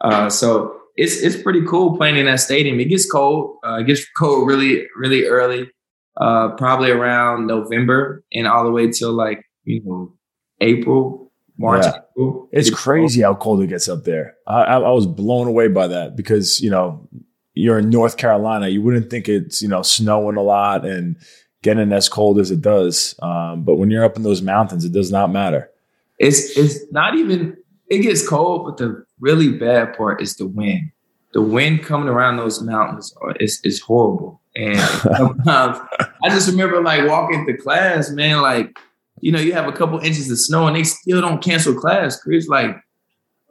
Uh, 0.00 0.30
so 0.30 0.76
it's 0.96 1.16
it's 1.22 1.40
pretty 1.42 1.62
cool 1.66 1.96
playing 1.96 2.16
in 2.16 2.26
that 2.26 2.40
stadium. 2.40 2.78
It 2.80 2.84
gets 2.86 3.10
cold. 3.10 3.56
Uh, 3.66 3.78
it 3.80 3.86
gets 3.86 4.04
cold 4.16 4.46
really 4.46 4.86
really 4.96 5.24
early, 5.26 5.68
uh, 6.16 6.50
probably 6.56 6.90
around 6.90 7.46
November 7.46 8.24
and 8.32 8.46
all 8.46 8.64
the 8.64 8.70
way 8.70 8.90
till 8.90 9.12
like 9.12 9.44
you 9.64 9.82
know 9.84 10.12
April, 10.60 11.32
March. 11.58 11.84
Yeah. 11.84 12.00
April. 12.12 12.48
it's 12.52 12.70
crazy 12.70 13.22
how 13.22 13.34
cold 13.34 13.62
it 13.62 13.68
gets 13.68 13.88
up 13.88 14.04
there. 14.04 14.36
I, 14.46 14.62
I, 14.62 14.74
I 14.78 14.90
was 14.90 15.06
blown 15.06 15.48
away 15.48 15.68
by 15.68 15.88
that 15.88 16.16
because 16.16 16.60
you 16.60 16.70
know 16.70 17.08
you're 17.54 17.78
in 17.78 17.90
North 17.90 18.16
Carolina, 18.16 18.68
you 18.68 18.82
wouldn't 18.82 19.10
think 19.10 19.28
it's 19.28 19.62
you 19.62 19.68
know 19.68 19.82
snowing 19.82 20.36
a 20.36 20.42
lot 20.42 20.84
and 20.84 21.16
getting 21.62 21.92
as 21.92 22.08
cold 22.08 22.38
as 22.38 22.50
it 22.50 22.60
does. 22.60 23.14
Um, 23.22 23.62
but 23.64 23.76
when 23.76 23.90
you're 23.90 24.04
up 24.04 24.16
in 24.16 24.22
those 24.22 24.42
mountains, 24.42 24.84
it 24.84 24.92
does 24.92 25.12
not 25.12 25.30
matter. 25.30 25.70
it's 26.18 26.56
it's 26.56 26.78
not 26.92 27.14
even 27.16 27.56
it 27.88 27.98
gets 27.98 28.26
cold, 28.26 28.64
but 28.66 28.76
the 28.76 29.04
really 29.20 29.52
bad 29.52 29.96
part 29.96 30.20
is 30.20 30.36
the 30.36 30.46
wind. 30.46 30.90
The 31.32 31.42
wind 31.42 31.82
coming 31.82 32.08
around 32.08 32.36
those 32.36 32.60
mountains 32.60 33.14
is 33.40 33.60
is 33.64 33.80
horrible. 33.80 34.41
And 34.54 34.78
sometimes 34.78 35.78
um, 35.78 35.88
I 36.24 36.28
just 36.28 36.48
remember 36.50 36.82
like 36.82 37.08
walking 37.08 37.46
to 37.46 37.56
class, 37.56 38.10
man, 38.10 38.42
like 38.42 38.78
you 39.20 39.30
know, 39.32 39.38
you 39.40 39.52
have 39.52 39.68
a 39.68 39.72
couple 39.72 39.98
inches 40.00 40.30
of 40.30 40.38
snow 40.38 40.66
and 40.66 40.76
they 40.76 40.84
still 40.84 41.20
don't 41.20 41.42
cancel 41.42 41.74
class. 41.74 42.20
Chris, 42.20 42.48
like, 42.48 42.76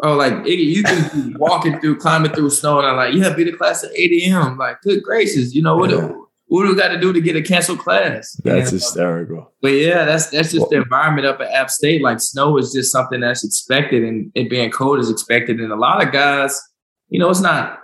oh, 0.03 0.15
like 0.15 0.33
Iggy, 0.33 0.65
you 0.65 0.83
can 0.83 1.31
be 1.31 1.35
walking 1.39 1.79
through, 1.79 1.97
climbing 1.97 2.33
through 2.33 2.49
snow, 2.49 2.79
and 2.79 2.87
I'm 2.87 2.97
like, 2.97 3.13
yeah, 3.13 3.33
be 3.33 3.45
the 3.45 3.53
class 3.53 3.83
at 3.83 3.91
8 3.95 4.23
a.m. 4.23 4.57
Like, 4.57 4.81
good 4.81 5.01
gracious, 5.01 5.55
you 5.55 5.61
know 5.61 5.77
what? 5.77 5.89
Yeah. 5.91 6.11
What 6.47 6.63
do 6.63 6.69
we 6.69 6.75
got 6.75 6.89
to 6.89 6.99
do 6.99 7.13
to 7.13 7.21
get 7.21 7.37
a 7.37 7.41
canceled 7.41 7.79
class? 7.79 8.33
That's 8.43 8.45
And, 8.45 8.67
uh, 8.67 8.71
hysterical. 8.71 9.53
but 9.61 9.69
yeah, 9.69 10.03
that's 10.03 10.27
that's 10.31 10.51
just 10.51 10.69
the 10.69 10.81
environment 10.81 11.25
up 11.25 11.39
at 11.39 11.49
App 11.49 11.69
State. 11.69 12.01
Like 12.01 12.19
snow 12.19 12.57
is 12.57 12.73
just 12.73 12.91
something 12.91 13.21
that's 13.21 13.45
expected, 13.45 14.03
and 14.03 14.29
it 14.35 14.49
being 14.49 14.69
cold 14.69 14.99
is 14.99 15.09
expected. 15.09 15.61
And 15.61 15.71
a 15.71 15.77
lot 15.77 16.05
of 16.05 16.11
guys, 16.11 16.61
you 17.07 17.19
know, 17.19 17.29
it's 17.29 17.39
not. 17.39 17.79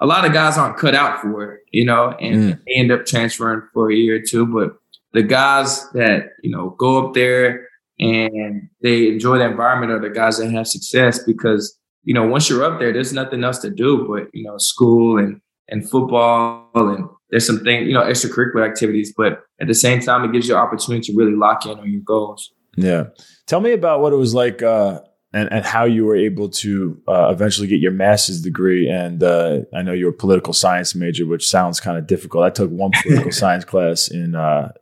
A 0.00 0.06
lot 0.06 0.24
of 0.24 0.32
guys 0.32 0.56
aren't 0.56 0.78
cut 0.78 0.94
out 0.94 1.20
for 1.20 1.52
it, 1.52 1.60
you 1.72 1.84
know, 1.84 2.16
and 2.20 2.58
they 2.66 2.74
end 2.74 2.90
up 2.90 3.04
transferring 3.04 3.62
for 3.72 3.90
a 3.90 3.94
year 3.94 4.16
or 4.16 4.22
two. 4.26 4.46
But 4.46 4.72
the 5.12 5.22
guys 5.22 5.90
that 5.92 6.30
you 6.42 6.50
know 6.50 6.70
go 6.78 7.06
up 7.06 7.14
there 7.14 7.68
and 7.98 8.68
they 8.82 9.08
enjoy 9.08 9.38
the 9.38 9.44
environment 9.44 9.92
are 9.92 10.00
the 10.00 10.14
guys 10.14 10.38
that 10.38 10.50
have 10.50 10.66
success 10.66 11.22
because 11.24 11.76
you 12.02 12.14
know 12.14 12.26
once 12.26 12.48
you're 12.48 12.64
up 12.64 12.78
there, 12.78 12.92
there's 12.92 13.12
nothing 13.12 13.44
else 13.44 13.58
to 13.58 13.70
do 13.70 14.06
but 14.08 14.28
you 14.32 14.44
know 14.44 14.56
school 14.58 15.18
and 15.18 15.40
and 15.68 15.88
football 15.88 16.70
and 16.74 17.04
there's 17.30 17.46
some 17.46 17.62
things 17.62 17.86
you 17.86 17.94
know 17.94 18.02
extracurricular 18.02 18.66
activities, 18.66 19.12
but 19.16 19.42
at 19.60 19.68
the 19.68 19.74
same 19.74 20.00
time, 20.00 20.24
it 20.24 20.32
gives 20.32 20.48
you 20.48 20.54
an 20.54 20.60
opportunity 20.60 21.12
to 21.12 21.16
really 21.16 21.34
lock 21.34 21.66
in 21.66 21.78
on 21.78 21.90
your 21.90 22.02
goals. 22.02 22.52
Yeah. 22.76 23.06
Tell 23.46 23.60
me 23.60 23.72
about 23.72 24.00
what 24.00 24.12
it 24.12 24.16
was 24.16 24.34
like 24.34 24.62
uh, 24.62 25.00
and, 25.32 25.50
and 25.52 25.64
how 25.64 25.84
you 25.84 26.04
were 26.04 26.16
able 26.16 26.48
to 26.48 27.00
uh, 27.06 27.28
eventually 27.30 27.68
get 27.68 27.80
your 27.80 27.92
master's 27.92 28.42
degree. 28.42 28.88
And 28.88 29.22
uh, 29.22 29.60
I 29.74 29.82
know 29.82 29.92
you're 29.92 30.10
a 30.10 30.14
political 30.14 30.52
science 30.52 30.94
major, 30.94 31.26
which 31.26 31.48
sounds 31.48 31.78
kind 31.78 31.96
of 31.96 32.06
difficult. 32.06 32.44
I 32.44 32.50
took 32.50 32.70
one 32.70 32.90
political 33.02 33.32
science 33.42 33.64
class 33.64 34.08
in 34.08 34.34
uh, 34.34 34.72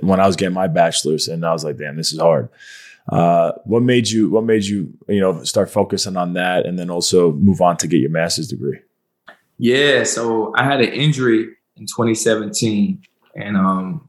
when 0.00 0.18
I 0.18 0.26
was 0.26 0.36
getting 0.36 0.54
my 0.54 0.66
bachelor's, 0.66 1.28
and 1.28 1.44
I 1.44 1.52
was 1.52 1.64
like, 1.64 1.76
damn, 1.76 1.96
this 1.96 2.12
is 2.12 2.18
hard. 2.18 2.48
Uh, 3.08 3.52
what 3.64 3.82
made 3.82 4.08
you? 4.08 4.30
What 4.30 4.44
made 4.44 4.64
you? 4.64 4.92
You 5.08 5.20
know, 5.20 5.44
start 5.44 5.70
focusing 5.70 6.16
on 6.16 6.32
that, 6.32 6.66
and 6.66 6.78
then 6.78 6.90
also 6.90 7.32
move 7.32 7.60
on 7.60 7.76
to 7.78 7.86
get 7.86 7.98
your 8.00 8.10
master's 8.10 8.48
degree. 8.48 8.78
Yeah, 9.58 10.02
so 10.02 10.52
I 10.56 10.64
had 10.64 10.80
an 10.80 10.92
injury 10.92 11.48
in 11.76 11.86
2017, 11.86 13.02
and 13.36 13.56
um, 13.56 14.08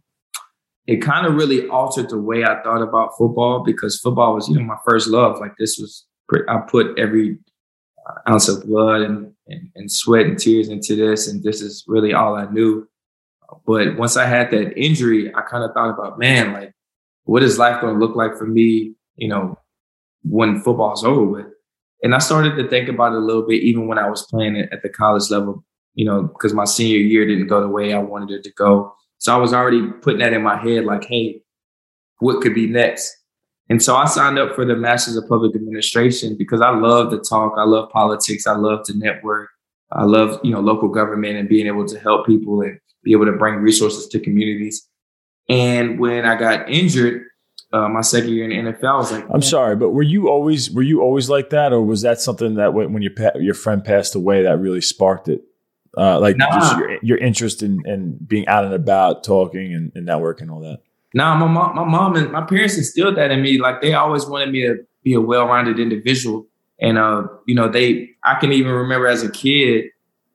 it 0.87 0.97
kind 0.97 1.25
of 1.25 1.35
really 1.35 1.67
altered 1.69 2.09
the 2.09 2.19
way 2.19 2.43
I 2.43 2.61
thought 2.61 2.81
about 2.81 3.17
football 3.17 3.63
because 3.63 3.99
football 3.99 4.35
was, 4.35 4.47
you 4.47 4.55
know, 4.55 4.63
my 4.63 4.77
first 4.85 5.07
love. 5.07 5.39
Like 5.39 5.53
this 5.57 5.77
was, 5.77 6.05
I 6.47 6.57
put 6.67 6.97
every 6.97 7.37
uh, 8.07 8.31
ounce 8.31 8.47
of 8.47 8.65
blood 8.65 9.01
and, 9.01 9.31
and 9.47 9.69
and 9.75 9.91
sweat 9.91 10.25
and 10.25 10.37
tears 10.37 10.69
into 10.69 10.95
this, 10.95 11.27
and 11.27 11.43
this 11.43 11.61
is 11.61 11.83
really 11.87 12.13
all 12.13 12.35
I 12.35 12.45
knew. 12.51 12.87
But 13.65 13.97
once 13.97 14.17
I 14.17 14.25
had 14.25 14.51
that 14.51 14.77
injury, 14.77 15.33
I 15.33 15.41
kind 15.41 15.63
of 15.63 15.71
thought 15.73 15.91
about, 15.91 16.17
man, 16.17 16.53
like, 16.53 16.73
what 17.25 17.43
is 17.43 17.59
life 17.59 17.81
going 17.81 17.93
to 17.93 17.99
look 17.99 18.15
like 18.15 18.37
for 18.37 18.47
me? 18.47 18.95
You 19.15 19.27
know, 19.27 19.59
when 20.23 20.61
football's 20.61 21.03
over 21.03 21.23
with. 21.23 21.45
And 22.03 22.13
I 22.13 22.19
started 22.19 22.55
to 22.57 22.67
think 22.67 22.89
about 22.89 23.13
it 23.13 23.17
a 23.17 23.25
little 23.25 23.47
bit, 23.47 23.61
even 23.61 23.87
when 23.87 23.97
I 23.97 24.09
was 24.09 24.27
playing 24.27 24.57
at 24.57 24.81
the 24.83 24.89
college 24.89 25.29
level, 25.31 25.63
you 25.93 26.05
know, 26.05 26.23
because 26.23 26.53
my 26.53 26.65
senior 26.65 26.97
year 26.97 27.25
didn't 27.25 27.47
go 27.47 27.61
the 27.61 27.67
way 27.67 27.93
I 27.93 27.99
wanted 27.99 28.31
it 28.31 28.43
to 28.43 28.51
go. 28.51 28.93
So 29.25 29.33
I 29.33 29.37
was 29.37 29.55
already 29.55 29.81
putting 30.03 30.19
that 30.19 30.33
in 30.33 30.43
my 30.43 30.55
head, 30.55 30.85
like, 30.85 31.05
hey, 31.05 31.41
what 32.19 32.43
could 32.43 32.53
be 32.53 32.67
next? 32.67 33.11
And 33.69 33.81
so 33.81 33.95
I 33.95 34.05
signed 34.05 34.37
up 34.37 34.53
for 34.53 34.65
the 34.65 34.75
Masters 34.75 35.15
of 35.15 35.27
Public 35.27 35.55
Administration 35.55 36.35
because 36.37 36.61
I 36.61 36.69
love 36.69 37.09
to 37.09 37.17
talk. 37.17 37.55
I 37.57 37.63
love 37.63 37.89
politics. 37.89 38.45
I 38.45 38.55
love 38.55 38.85
to 38.85 38.95
network. 38.95 39.49
I 39.91 40.03
love, 40.03 40.39
you 40.43 40.51
know, 40.51 40.59
local 40.59 40.89
government 40.89 41.37
and 41.37 41.49
being 41.49 41.65
able 41.65 41.87
to 41.87 41.99
help 41.99 42.27
people 42.27 42.61
and 42.61 42.77
be 43.03 43.13
able 43.13 43.25
to 43.25 43.31
bring 43.31 43.55
resources 43.55 44.07
to 44.09 44.19
communities. 44.19 44.87
And 45.49 45.99
when 45.99 46.27
I 46.27 46.35
got 46.35 46.69
injured, 46.69 47.23
uh, 47.73 47.89
my 47.89 48.01
second 48.01 48.29
year 48.29 48.47
in 48.47 48.67
NFL, 48.67 48.83
I 48.83 48.95
was 48.97 49.11
like, 49.11 49.25
I'm 49.33 49.41
sorry, 49.41 49.75
but 49.75 49.89
were 49.89 50.03
you 50.03 50.29
always 50.29 50.69
were 50.69 50.83
you 50.83 51.01
always 51.01 51.31
like 51.31 51.49
that, 51.49 51.73
or 51.73 51.81
was 51.81 52.03
that 52.03 52.21
something 52.21 52.55
that 52.55 52.75
when 52.75 53.01
your 53.01 53.15
pa- 53.15 53.39
your 53.39 53.55
friend 53.55 53.83
passed 53.83 54.13
away 54.13 54.43
that 54.43 54.59
really 54.59 54.81
sparked 54.81 55.29
it? 55.29 55.41
Uh, 55.97 56.19
like 56.19 56.37
Nah. 56.37 56.51
just 56.53 56.77
your, 56.77 56.99
your 57.01 57.17
interest 57.17 57.63
in, 57.63 57.81
in 57.85 58.17
being 58.27 58.47
out 58.47 58.65
and 58.65 58.73
about, 58.73 59.23
talking 59.23 59.73
and, 59.73 59.91
and 59.95 60.07
networking, 60.07 60.41
and 60.43 60.51
all 60.51 60.59
that. 60.61 60.79
Nah, 61.13 61.35
my 61.37 61.47
mom, 61.47 61.75
my 61.75 61.85
mom 61.85 62.15
and 62.17 62.31
my 62.31 62.41
parents 62.41 62.77
instilled 62.77 63.15
that 63.15 63.31
in 63.31 63.41
me. 63.41 63.59
Like 63.59 63.81
they 63.81 63.93
always 63.93 64.25
wanted 64.25 64.51
me 64.51 64.61
to 64.63 64.85
be 65.03 65.13
a 65.13 65.21
well-rounded 65.21 65.79
individual. 65.79 66.45
And 66.81 66.97
uh, 66.97 67.27
you 67.45 67.55
know, 67.55 67.69
they 67.69 68.09
I 68.23 68.35
can 68.35 68.51
even 68.51 68.73
remember 68.73 69.07
as 69.07 69.23
a 69.23 69.31
kid, 69.31 69.85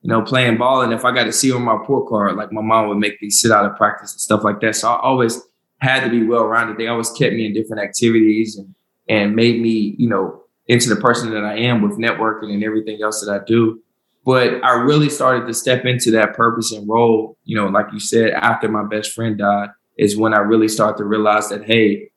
you 0.01 0.09
know, 0.09 0.23
playing 0.23 0.57
ball. 0.57 0.81
And 0.81 0.95
if 0.95 1.05
I 1.05 1.13
got 1.13 1.25
to 1.25 1.33
see 1.33 1.53
on 1.53 1.63
my 1.63 1.75
report 1.75 2.09
card, 2.09 2.37
like 2.37 2.51
my 2.51 2.63
mom 2.63 2.89
would 2.89 2.97
make 2.97 3.21
me 3.21 3.29
sit 3.29 3.53
out 3.53 3.67
of 3.67 3.77
practice 3.77 4.13
and 4.13 4.21
stuff 4.21 4.43
like 4.43 4.61
that. 4.61 4.75
So 4.77 4.89
I 4.89 4.99
always 5.01 5.39
had 5.81 6.03
to 6.05 6.11
be 6.11 6.23
well-rounded. 6.23 6.79
They 6.79 6.87
always 6.89 7.11
kept 7.11 7.35
me 7.35 7.45
in 7.45 7.53
different 7.53 7.83
activities 7.83 8.57
and 8.57 8.75
and 9.07 9.37
made 9.37 9.61
me, 9.61 9.95
you 9.99 10.09
know, 10.09 10.45
into 10.67 10.89
the 10.89 10.97
person 10.97 11.31
that 11.33 11.45
I 11.45 11.57
am 11.57 11.83
with 11.83 11.99
networking 11.99 12.55
and 12.55 12.65
everything 12.65 13.03
else 13.03 13.23
that 13.23 13.31
I 13.31 13.45
do. 13.45 13.83
But 14.25 14.63
I 14.63 14.75
really 14.75 15.09
started 15.09 15.47
to 15.47 15.55
step 15.55 15.85
into 15.85 16.11
that 16.13 16.35
purpose 16.35 16.73
and 16.73 16.89
role, 16.89 17.39
you 17.45 17.57
know, 17.57 17.69
like 17.69 17.87
you 17.93 18.01
said, 18.01 18.31
after 18.31 18.69
my 18.69 18.85
best 18.85 19.13
friend 19.13 19.39
died 19.39 19.71
is 19.97 20.17
when 20.17 20.35
I 20.35 20.39
really 20.39 20.69
started 20.69 20.99
to 20.99 21.05
realize 21.05 21.49
that, 21.49 21.65
hey, 21.65 22.11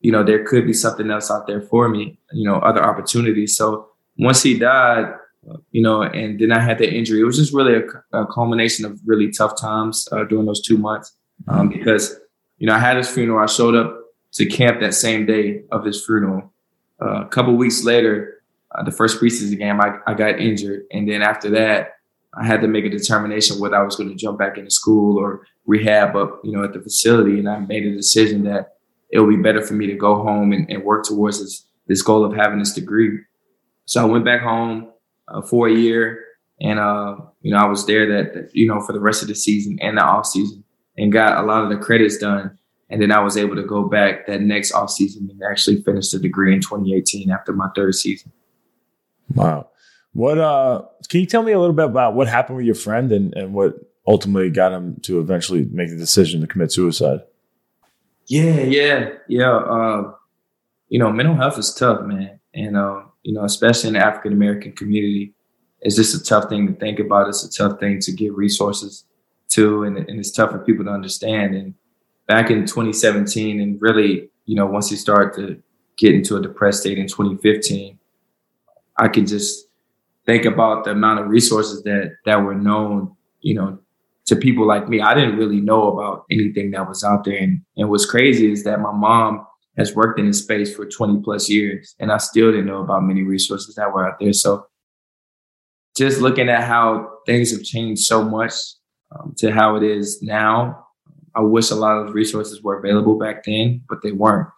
you 0.00 0.12
know, 0.12 0.22
there 0.22 0.44
could 0.44 0.66
be 0.66 0.72
something 0.72 1.10
else 1.10 1.30
out 1.30 1.46
there 1.46 1.60
for 1.60 1.88
me, 1.88 2.18
you 2.32 2.48
know, 2.48 2.56
other 2.56 2.84
opportunities. 2.84 3.56
So 3.56 3.88
once 4.18 4.42
he 4.42 4.56
died, 4.56 5.12
you 5.70 5.82
know, 5.82 6.02
and 6.02 6.38
then 6.38 6.52
I 6.52 6.60
had 6.60 6.78
the 6.78 6.92
injury. 6.92 7.20
It 7.20 7.24
was 7.24 7.36
just 7.36 7.52
really 7.52 7.74
a, 7.74 8.18
a 8.18 8.26
culmination 8.26 8.84
of 8.84 9.00
really 9.04 9.30
tough 9.30 9.60
times 9.60 10.08
uh, 10.12 10.24
during 10.24 10.46
those 10.46 10.62
two 10.62 10.78
months 10.78 11.12
um, 11.48 11.68
because, 11.68 12.18
you 12.58 12.66
know, 12.66 12.74
I 12.74 12.78
had 12.78 12.96
his 12.96 13.08
funeral. 13.08 13.42
I 13.42 13.46
showed 13.46 13.74
up 13.74 13.94
to 14.32 14.46
camp 14.46 14.80
that 14.80 14.94
same 14.94 15.26
day 15.26 15.62
of 15.70 15.84
his 15.84 16.04
funeral. 16.04 16.52
Uh, 17.00 17.22
a 17.22 17.28
couple 17.28 17.54
weeks 17.54 17.84
later, 17.84 18.37
uh, 18.78 18.84
the 18.84 18.92
first 18.92 19.20
preseason 19.20 19.58
game, 19.58 19.80
I, 19.80 19.98
I 20.06 20.14
got 20.14 20.38
injured. 20.38 20.84
And 20.92 21.08
then 21.08 21.22
after 21.22 21.50
that, 21.50 21.96
I 22.34 22.46
had 22.46 22.60
to 22.60 22.68
make 22.68 22.84
a 22.84 22.90
determination 22.90 23.58
whether 23.58 23.76
I 23.76 23.82
was 23.82 23.96
going 23.96 24.10
to 24.10 24.14
jump 24.14 24.38
back 24.38 24.58
into 24.58 24.70
school 24.70 25.18
or 25.18 25.46
rehab 25.66 26.14
up, 26.14 26.40
you 26.44 26.52
know, 26.52 26.62
at 26.62 26.72
the 26.72 26.80
facility. 26.80 27.38
And 27.38 27.48
I 27.48 27.58
made 27.58 27.86
a 27.86 27.94
decision 27.94 28.44
that 28.44 28.76
it 29.10 29.20
would 29.20 29.30
be 29.30 29.42
better 29.42 29.62
for 29.62 29.74
me 29.74 29.86
to 29.86 29.94
go 29.94 30.22
home 30.22 30.52
and, 30.52 30.70
and 30.70 30.84
work 30.84 31.04
towards 31.04 31.40
this, 31.40 31.66
this 31.86 32.02
goal 32.02 32.24
of 32.24 32.34
having 32.34 32.58
this 32.58 32.74
degree. 32.74 33.18
So 33.86 34.02
I 34.02 34.04
went 34.04 34.24
back 34.24 34.42
home 34.42 34.92
uh, 35.28 35.42
for 35.42 35.66
a 35.68 35.74
year, 35.74 36.24
and 36.60 36.78
uh, 36.78 37.16
you 37.40 37.52
know 37.52 37.58
I 37.58 37.66
was 37.66 37.86
there 37.86 38.06
that, 38.06 38.34
that, 38.34 38.54
you 38.54 38.68
know 38.68 38.80
for 38.80 38.92
the 38.92 39.00
rest 39.00 39.22
of 39.22 39.28
the 39.28 39.34
season 39.34 39.78
and 39.80 39.96
the 39.96 40.02
off 40.02 40.26
season, 40.26 40.62
and 40.98 41.10
got 41.10 41.42
a 41.42 41.46
lot 41.46 41.64
of 41.64 41.70
the 41.70 41.76
credits 41.76 42.18
done. 42.18 42.58
And 42.90 43.00
then 43.00 43.12
I 43.12 43.20
was 43.20 43.36
able 43.36 43.56
to 43.56 43.62
go 43.62 43.84
back 43.84 44.26
that 44.26 44.40
next 44.40 44.72
off 44.72 44.90
season 44.90 45.28
and 45.30 45.40
actually 45.50 45.82
finish 45.82 46.10
the 46.10 46.18
degree 46.18 46.54
in 46.54 46.60
2018 46.60 47.30
after 47.30 47.52
my 47.52 47.68
third 47.74 47.94
season. 47.94 48.32
Wow. 49.34 49.70
What 50.12 50.38
uh 50.38 50.82
can 51.08 51.20
you 51.20 51.26
tell 51.26 51.42
me 51.42 51.52
a 51.52 51.58
little 51.58 51.74
bit 51.74 51.86
about 51.86 52.14
what 52.14 52.28
happened 52.28 52.56
with 52.56 52.66
your 52.66 52.74
friend 52.74 53.12
and, 53.12 53.34
and 53.34 53.54
what 53.54 53.74
ultimately 54.06 54.50
got 54.50 54.72
him 54.72 54.96
to 55.02 55.20
eventually 55.20 55.68
make 55.70 55.90
the 55.90 55.96
decision 55.96 56.40
to 56.40 56.46
commit 56.46 56.72
suicide? 56.72 57.20
Yeah, 58.26 58.60
yeah, 58.60 59.10
yeah. 59.28 59.56
Uh, 59.56 60.12
you 60.88 60.98
know, 60.98 61.12
mental 61.12 61.34
health 61.34 61.58
is 61.58 61.74
tough, 61.74 62.02
man. 62.02 62.40
And 62.54 62.76
uh, 62.76 63.02
you 63.22 63.32
know, 63.32 63.44
especially 63.44 63.88
in 63.88 63.94
the 63.94 64.04
African 64.04 64.32
American 64.32 64.72
community, 64.72 65.34
it's 65.80 65.96
just 65.96 66.14
a 66.14 66.22
tough 66.22 66.48
thing 66.48 66.66
to 66.66 66.74
think 66.74 66.98
about. 66.98 67.28
It's 67.28 67.44
a 67.44 67.50
tough 67.50 67.78
thing 67.78 68.00
to 68.00 68.12
get 68.12 68.34
resources 68.34 69.04
to, 69.50 69.84
and, 69.84 69.96
and 69.96 70.18
it's 70.18 70.30
tough 70.30 70.50
for 70.50 70.58
people 70.58 70.84
to 70.84 70.90
understand. 70.90 71.54
And 71.54 71.74
back 72.26 72.50
in 72.50 72.66
2017, 72.66 73.60
and 73.60 73.80
really, 73.80 74.28
you 74.44 74.54
know, 74.54 74.66
once 74.66 74.90
you 74.90 74.96
start 74.96 75.34
to 75.36 75.62
get 75.96 76.14
into 76.14 76.36
a 76.36 76.42
depressed 76.42 76.80
state 76.80 76.98
in 76.98 77.06
2015, 77.06 77.97
I 78.98 79.08
can 79.08 79.26
just 79.26 79.66
think 80.26 80.44
about 80.44 80.84
the 80.84 80.90
amount 80.90 81.20
of 81.20 81.28
resources 81.28 81.82
that 81.84 82.16
that 82.26 82.42
were 82.42 82.54
known, 82.54 83.14
you 83.40 83.54
know, 83.54 83.78
to 84.26 84.36
people 84.36 84.66
like 84.66 84.88
me. 84.88 85.00
I 85.00 85.14
didn't 85.14 85.36
really 85.36 85.60
know 85.60 85.92
about 85.92 86.24
anything 86.30 86.70
that 86.72 86.86
was 86.86 87.02
out 87.02 87.24
there. 87.24 87.38
And, 87.38 87.62
and 87.76 87.88
what's 87.88 88.06
crazy 88.06 88.52
is 88.52 88.62
that 88.64 88.80
my 88.80 88.92
mom 88.92 89.46
has 89.78 89.94
worked 89.94 90.20
in 90.20 90.26
this 90.26 90.40
space 90.40 90.74
for 90.74 90.84
20 90.84 91.22
plus 91.22 91.48
years, 91.48 91.94
and 91.98 92.12
I 92.12 92.18
still 92.18 92.50
didn't 92.50 92.66
know 92.66 92.82
about 92.82 93.04
many 93.04 93.22
resources 93.22 93.74
that 93.76 93.92
were 93.92 94.06
out 94.06 94.18
there. 94.20 94.32
So 94.32 94.66
just 95.96 96.20
looking 96.20 96.48
at 96.48 96.64
how 96.64 97.10
things 97.26 97.50
have 97.52 97.62
changed 97.62 98.02
so 98.02 98.22
much 98.22 98.52
um, 99.12 99.34
to 99.38 99.50
how 99.50 99.76
it 99.76 99.82
is 99.82 100.22
now, 100.22 100.86
I 101.34 101.40
wish 101.40 101.70
a 101.70 101.74
lot 101.74 101.96
of 101.96 102.14
resources 102.14 102.62
were 102.62 102.78
available 102.78 103.18
back 103.18 103.44
then, 103.44 103.82
but 103.88 104.02
they 104.02 104.12
weren't. 104.12 104.48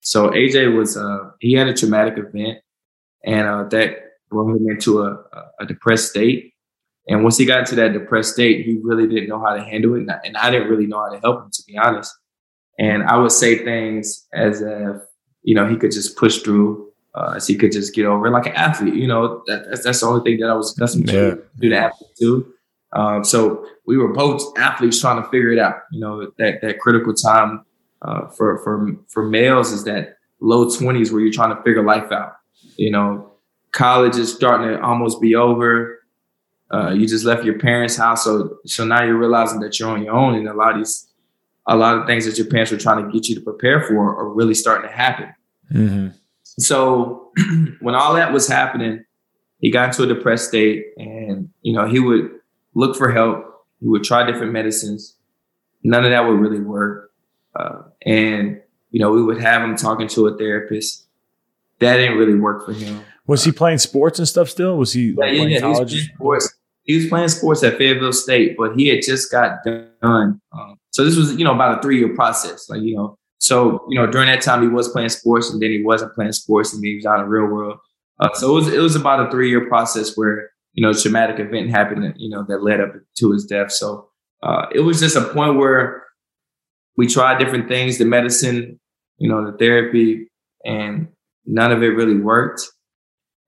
So 0.00 0.30
AJ 0.30 0.76
was 0.76 0.96
uh, 0.96 1.30
he 1.40 1.52
had 1.52 1.68
a 1.68 1.74
traumatic 1.74 2.14
event, 2.16 2.58
and 3.24 3.46
uh, 3.46 3.64
that 3.64 3.96
brought 4.30 4.56
him 4.56 4.68
into 4.68 5.02
a, 5.02 5.24
a 5.60 5.66
depressed 5.66 6.10
state. 6.10 6.54
And 7.08 7.22
once 7.22 7.36
he 7.36 7.44
got 7.44 7.60
into 7.60 7.74
that 7.76 7.92
depressed 7.92 8.34
state, 8.34 8.64
he 8.64 8.78
really 8.82 9.08
didn't 9.08 9.28
know 9.28 9.40
how 9.44 9.54
to 9.54 9.62
handle 9.62 9.94
it, 9.96 10.06
and 10.24 10.36
I 10.36 10.50
didn't 10.50 10.68
really 10.68 10.86
know 10.86 11.00
how 11.00 11.10
to 11.10 11.18
help 11.18 11.42
him, 11.42 11.50
to 11.50 11.62
be 11.66 11.76
honest. 11.76 12.14
And 12.78 13.02
I 13.02 13.16
would 13.18 13.32
say 13.32 13.64
things 13.64 14.26
as 14.32 14.62
if, 14.62 14.96
you 15.42 15.54
know, 15.54 15.68
he 15.68 15.76
could 15.76 15.92
just 15.92 16.16
push 16.16 16.38
through, 16.38 16.90
uh, 17.14 17.34
as 17.36 17.46
he 17.46 17.56
could 17.56 17.72
just 17.72 17.94
get 17.94 18.06
over 18.06 18.30
like 18.30 18.46
an 18.46 18.54
athlete. 18.54 18.94
You 18.94 19.08
know, 19.08 19.42
that, 19.46 19.66
that's, 19.68 19.84
that's 19.84 20.00
the 20.00 20.06
only 20.06 20.22
thing 20.24 20.40
that 20.40 20.48
I 20.48 20.54
was 20.54 20.76
accustomed 20.76 21.08
to 21.08 21.42
do 21.58 21.68
the 21.68 21.76
athlete 21.76 22.10
too. 22.18 22.54
Um, 22.94 23.24
so 23.24 23.66
we 23.86 23.96
were 23.96 24.12
both 24.12 24.56
athletes 24.58 25.00
trying 25.00 25.22
to 25.22 25.28
figure 25.28 25.50
it 25.50 25.58
out. 25.58 25.76
You 25.90 26.00
know, 26.00 26.30
that 26.38 26.60
that 26.62 26.78
critical 26.78 27.14
time 27.14 27.64
uh, 28.02 28.28
for 28.28 28.58
for 28.62 28.96
for 29.08 29.26
males 29.28 29.72
is 29.72 29.84
that 29.84 30.16
low 30.40 30.70
twenties 30.70 31.12
where 31.12 31.20
you're 31.20 31.32
trying 31.32 31.54
to 31.54 31.62
figure 31.62 31.82
life 31.82 32.12
out. 32.12 32.36
You 32.76 32.90
know, 32.90 33.32
college 33.72 34.16
is 34.16 34.32
starting 34.32 34.68
to 34.68 34.82
almost 34.82 35.20
be 35.20 35.34
over. 35.34 36.00
Uh, 36.72 36.90
you 36.90 37.06
just 37.06 37.24
left 37.24 37.44
your 37.44 37.58
parents' 37.58 37.96
house, 37.96 38.24
so 38.24 38.58
so 38.66 38.84
now 38.84 39.02
you're 39.04 39.18
realizing 39.18 39.60
that 39.60 39.78
you're 39.78 39.90
on 39.90 40.02
your 40.02 40.14
own, 40.14 40.34
and 40.34 40.48
a 40.48 40.54
lot 40.54 40.72
of 40.72 40.78
these 40.78 41.12
a 41.66 41.76
lot 41.76 41.96
of 41.96 42.06
things 42.06 42.24
that 42.26 42.38
your 42.38 42.46
parents 42.46 42.72
were 42.72 42.78
trying 42.78 43.04
to 43.04 43.12
get 43.12 43.28
you 43.28 43.34
to 43.34 43.40
prepare 43.40 43.82
for 43.82 44.16
are 44.16 44.28
really 44.28 44.54
starting 44.54 44.88
to 44.88 44.94
happen. 44.94 45.32
Mm-hmm. 45.72 46.08
So 46.42 47.32
when 47.80 47.94
all 47.94 48.14
that 48.14 48.32
was 48.32 48.48
happening, 48.48 49.04
he 49.60 49.70
got 49.70 49.88
into 49.88 50.02
a 50.02 50.06
depressed 50.06 50.48
state 50.48 50.86
and, 50.96 51.48
you 51.62 51.72
know, 51.72 51.86
he 51.86 52.00
would 52.00 52.30
look 52.74 52.96
for 52.96 53.12
help. 53.12 53.64
He 53.80 53.88
would 53.88 54.04
try 54.04 54.26
different 54.26 54.52
medicines. 54.52 55.16
None 55.84 56.04
of 56.04 56.10
that 56.10 56.26
would 56.26 56.38
really 56.38 56.60
work. 56.60 57.12
Uh, 57.54 57.82
and, 58.04 58.60
you 58.90 59.00
know, 59.00 59.12
we 59.12 59.22
would 59.22 59.40
have 59.40 59.62
him 59.62 59.76
talking 59.76 60.08
to 60.08 60.26
a 60.26 60.36
therapist. 60.36 61.01
That 61.82 61.96
didn't 61.96 62.18
really 62.18 62.38
work 62.38 62.64
for 62.64 62.72
him. 62.72 63.02
Was 63.26 63.44
he 63.44 63.52
playing 63.52 63.78
sports 63.78 64.18
and 64.18 64.26
stuff 64.26 64.48
still? 64.48 64.76
Was 64.76 64.92
he 64.92 65.12
like, 65.12 65.34
yeah, 65.34 65.42
yeah, 65.44 65.60
college? 65.60 65.92
He 65.92 65.98
was 65.98 66.06
playing 66.06 66.16
sports. 66.16 66.54
He 66.84 66.96
was 66.96 67.06
playing 67.06 67.28
sports 67.28 67.62
at 67.62 67.78
Fayetteville 67.78 68.12
State, 68.12 68.56
but 68.58 68.74
he 68.76 68.88
had 68.88 69.02
just 69.02 69.30
got 69.30 69.62
done 69.64 70.40
um, 70.52 70.78
so 70.92 71.04
this 71.04 71.16
was, 71.16 71.34
you 71.36 71.44
know, 71.44 71.54
about 71.54 71.78
a 71.78 71.82
three 71.82 71.98
year 71.98 72.14
process. 72.14 72.68
Like, 72.68 72.82
you 72.82 72.94
know, 72.94 73.18
so, 73.38 73.84
you 73.88 73.98
know, 73.98 74.06
during 74.06 74.28
that 74.28 74.42
time 74.42 74.62
he 74.62 74.68
was 74.68 74.88
playing 74.88 75.08
sports 75.08 75.50
and 75.50 75.60
then 75.60 75.70
he 75.70 75.82
wasn't 75.82 76.14
playing 76.14 76.32
sports 76.32 76.72
and 76.72 76.82
then 76.82 76.90
he 76.90 76.96
was 76.96 77.06
out 77.06 77.18
in 77.18 77.24
the 77.24 77.28
real 77.28 77.46
world. 77.46 77.78
Uh, 78.20 78.28
so 78.34 78.50
it 78.50 78.54
was, 78.54 78.72
it 78.72 78.78
was 78.78 78.94
about 78.94 79.26
a 79.26 79.30
three 79.30 79.48
year 79.48 79.66
process 79.66 80.16
where, 80.16 80.50
you 80.74 80.82
know, 80.82 80.92
traumatic 80.92 81.40
event 81.40 81.70
happened, 81.70 82.14
you 82.16 82.30
know, 82.30 82.44
that 82.48 82.62
led 82.62 82.80
up 82.80 82.92
to 83.16 83.32
his 83.32 83.44
death. 83.46 83.72
So 83.72 84.08
uh, 84.42 84.66
it 84.72 84.80
was 84.80 85.00
just 85.00 85.16
a 85.16 85.22
point 85.22 85.56
where 85.56 86.04
we 86.96 87.06
tried 87.06 87.38
different 87.38 87.68
things, 87.68 87.98
the 87.98 88.04
medicine, 88.04 88.78
you 89.16 89.28
know, 89.28 89.50
the 89.50 89.56
therapy, 89.56 90.28
and 90.64 91.08
none 91.46 91.72
of 91.72 91.82
it 91.82 91.88
really 91.88 92.18
worked. 92.18 92.62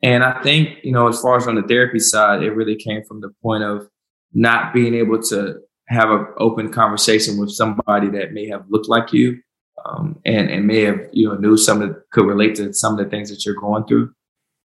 And 0.03 0.23
I 0.23 0.43
think, 0.43 0.79
you 0.83 0.93
know, 0.93 1.09
as 1.09 1.21
far 1.21 1.37
as 1.37 1.47
on 1.47 1.55
the 1.55 1.63
therapy 1.63 1.99
side, 1.99 2.43
it 2.43 2.51
really 2.51 2.77
came 2.77 3.03
from 3.05 3.21
the 3.21 3.31
point 3.43 3.65
of 3.65 3.89
not 4.33 4.75
being 4.75 4.95
able 4.95 5.23
to 5.23 5.61
have 5.89 6.11
an 6.11 6.27
open 6.39 6.73
conversation 6.73 7.39
with 7.39 7.51
somebody 7.51 8.09
that 8.11 8.33
may 8.33 8.49
have 8.49 8.65
looked 8.69 8.89
like 8.89 9.13
you 9.13 9.39
um, 9.85 10.19
and 10.25 10.51
and 10.51 10.67
may 10.67 10.81
have 10.83 11.01
you 11.13 11.29
know 11.29 11.37
knew 11.37 11.57
some 11.57 11.81
that 11.81 12.03
could 12.11 12.27
relate 12.27 12.55
to 12.57 12.73
some 12.73 12.99
of 12.99 13.05
the 13.05 13.11
things 13.11 13.31
that 13.31 13.45
you're 13.45 13.55
going 13.55 13.85
through. 13.85 14.13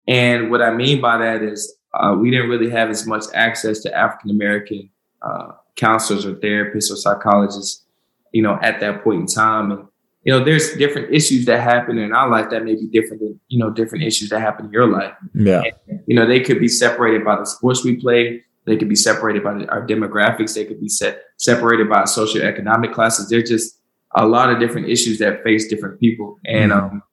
And 0.08 0.52
what 0.52 0.62
I 0.62 0.74
mean 0.74 1.02
by 1.02 1.18
that 1.18 1.42
is 1.42 1.76
uh, 1.94 2.16
we 2.20 2.32
didn't 2.32 2.50
really 2.50 2.70
have 2.70 2.90
as 2.90 3.06
much 3.06 3.26
access 3.34 3.80
to 3.82 3.96
African 3.96 4.32
American 4.32 4.90
uh, 5.22 5.52
counselors 5.76 6.26
or 6.26 6.36
therapists 6.36 6.92
or 6.92 6.96
psychologists, 6.96 7.86
you 8.32 8.42
know, 8.42 8.58
at 8.62 8.80
that 8.80 9.04
point 9.04 9.22
in 9.22 9.28
time. 9.28 9.72
And 9.72 9.86
you 10.24 10.32
know, 10.32 10.44
there's 10.44 10.74
different 10.78 11.14
issues 11.14 11.46
that 11.46 11.62
happen 11.62 11.98
in 11.98 12.14
our 12.14 12.30
life 12.30 12.50
that 12.50 12.64
may 12.64 12.76
be 12.76 12.88
different 12.88 13.22
than 13.22 13.40
you 13.50 13.60
know 13.60 13.70
different 13.70 14.06
issues 14.06 14.30
that 14.30 14.40
happen 14.40 14.66
in 14.66 14.72
your 14.72 14.88
life. 14.88 15.14
Yeah, 15.34 15.64
and, 15.88 16.00
you 16.08 16.16
know, 16.16 16.26
they 16.26 16.40
could 16.40 16.60
be 16.60 16.68
separated 16.68 17.26
by 17.26 17.36
the 17.36 17.46
sports 17.46 17.84
we 17.84 17.98
play. 17.98 18.44
They 18.66 18.78
could 18.78 18.90
be 18.90 18.96
separated 18.96 19.44
by 19.44 19.66
our 19.66 19.86
demographics. 19.86 20.56
They 20.56 20.66
could 20.66 20.80
be 20.80 20.88
set, 20.88 21.22
separated 21.38 21.90
by 21.90 22.04
socioeconomic 22.04 22.94
classes. 22.94 23.30
There's 23.30 23.50
just 23.50 23.80
a 24.16 24.26
lot 24.26 24.50
of 24.50 24.60
different 24.60 24.88
issues 24.90 25.20
that 25.20 25.44
face 25.44 25.68
different 25.68 26.00
people. 26.00 26.40
And 26.46 26.72
mm-hmm. 26.72 26.96
um, 26.96 27.04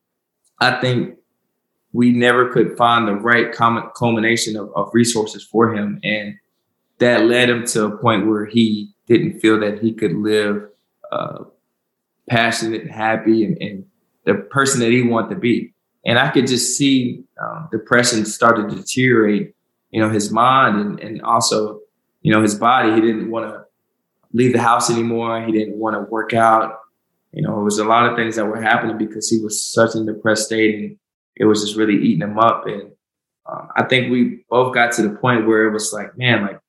I 0.61 0.81
think 0.81 1.17
we 1.93 2.13
never 2.13 2.53
could 2.53 2.77
find 2.77 3.09
the 3.09 3.15
right 3.15 3.53
common 3.53 3.85
culmination 3.97 4.57
of, 4.57 4.71
of, 4.77 4.91
resources 4.93 5.43
for 5.43 5.75
him. 5.75 5.99
And 6.05 6.37
that 6.99 7.25
led 7.25 7.51
him 7.51 7.67
to 7.69 7.87
a 7.87 7.99
point 7.99 8.29
where 8.29 8.47
he 8.47 8.93
didn't 9.07 9.41
feel 9.41 9.59
that 9.61 9.81
he 9.81 9.93
could 9.93 10.13
live 10.13 10.69
uh, 11.11 11.45
passionate, 12.31 12.83
and 12.83 12.91
happy, 12.91 13.45
and, 13.45 13.61
and, 13.61 13.85
the 14.27 14.35
person 14.35 14.81
that 14.81 14.91
he 14.91 15.03
wanted 15.03 15.31
to 15.31 15.41
be. 15.41 15.73
And 16.05 16.19
I 16.19 16.29
could 16.29 16.47
just 16.47 16.77
see 16.77 17.25
uh, 17.43 17.67
depression 17.73 18.27
started 18.27 18.69
to 18.69 18.77
deteriorate 18.77 19.55
you 19.91 20.01
know, 20.01 20.09
his 20.09 20.31
mind 20.31 20.81
and, 20.81 21.01
and 21.01 21.23
also, 21.23 21.81
you 22.23 22.33
know, 22.33 22.43
his 22.43 22.55
body. 22.55 22.95
He 22.95 23.01
didn't 23.01 23.31
want 23.31 23.51
to 23.51 23.65
leave 24.33 24.53
the 24.53 24.63
house 24.63 24.91
anymore. 24.91 25.45
He 25.45 25.53
didn't 25.53 25.77
want 25.77 25.95
to 25.95 26.11
work 26.11 26.33
out. 26.33 26.79
You 27.33 27.43
know, 27.43 27.61
it 27.61 27.65
was 27.65 27.79
a 27.79 27.85
lot 27.85 28.07
of 28.07 28.17
things 28.17 28.37
that 28.37 28.47
were 28.47 28.61
happening 28.61 28.99
because 28.99 29.29
he 29.29 29.41
was 29.41 29.65
such 29.65 29.95
in 29.95 30.07
depressed 30.07 30.47
state 30.47 30.75
and 30.77 30.97
it 31.37 31.45
was 31.45 31.63
just 31.63 31.77
really 31.77 31.95
eating 31.95 32.23
him 32.23 32.39
up. 32.39 32.67
And 32.67 32.93
um, 33.47 33.69
I 33.77 33.85
think 33.85 34.11
we 34.11 34.45
both 34.49 34.75
got 34.75 34.93
to 34.93 35.03
the 35.03 35.17
point 35.17 35.47
where 35.47 35.67
it 35.67 35.73
was 35.73 35.93
like, 35.93 36.17
man, 36.17 36.43
like 36.43 36.61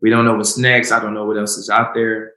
we 0.00 0.10
don't 0.10 0.24
know 0.24 0.34
what's 0.34 0.58
next. 0.58 0.92
I 0.92 1.00
don't 1.00 1.14
know 1.14 1.24
what 1.24 1.38
else 1.38 1.56
is 1.56 1.70
out 1.70 1.94
there. 1.94 2.34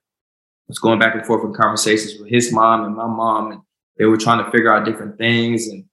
Was 0.72 0.80
going 0.80 1.00
back 1.00 1.16
and 1.16 1.26
forth 1.26 1.44
in 1.44 1.54
conversations 1.54 2.18
with 2.18 2.30
his 2.30 2.54
mom 2.54 2.86
and 2.86 2.96
my 2.96 3.06
mom, 3.06 3.52
and 3.52 3.62
they 3.98 4.06
were 4.06 4.16
trying 4.16 4.42
to 4.42 4.50
figure 4.52 4.74
out 4.74 4.86
different 4.86 5.18
things. 5.18 5.68
And 5.68 5.84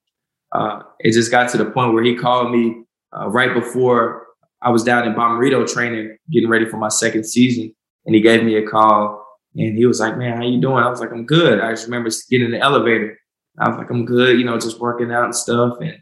uh, 0.52 0.82
it 1.00 1.14
just 1.14 1.32
got 1.32 1.50
to 1.50 1.58
the 1.58 1.64
point 1.64 1.94
where 1.94 2.04
he 2.04 2.14
called 2.14 2.52
me 2.52 2.84
uh, 3.12 3.28
right 3.28 3.52
before 3.52 4.28
I 4.62 4.70
was 4.70 4.84
down 4.84 5.04
in 5.04 5.14
Bommarito 5.14 5.66
training, 5.66 6.16
getting 6.30 6.48
ready 6.48 6.64
for 6.64 6.76
my 6.76 6.90
second 6.90 7.24
season, 7.24 7.74
and 8.06 8.14
he 8.14 8.20
gave 8.20 8.44
me 8.44 8.54
a 8.54 8.64
call. 8.64 9.26
And 9.56 9.76
he 9.76 9.84
was 9.84 9.98
like, 9.98 10.16
"Man, 10.16 10.36
how 10.36 10.44
you 10.44 10.60
doing?" 10.60 10.84
I 10.84 10.88
was 10.88 11.00
like, 11.00 11.10
"I'm 11.10 11.26
good." 11.26 11.58
I 11.58 11.72
just 11.72 11.86
remember 11.86 12.08
getting 12.30 12.46
in 12.46 12.52
the 12.52 12.60
elevator. 12.60 13.18
I 13.58 13.68
was 13.68 13.78
like, 13.78 13.90
"I'm 13.90 14.04
good," 14.04 14.38
you 14.38 14.44
know, 14.44 14.60
just 14.60 14.78
working 14.78 15.10
out 15.10 15.24
and 15.24 15.34
stuff. 15.34 15.78
And 15.80 15.98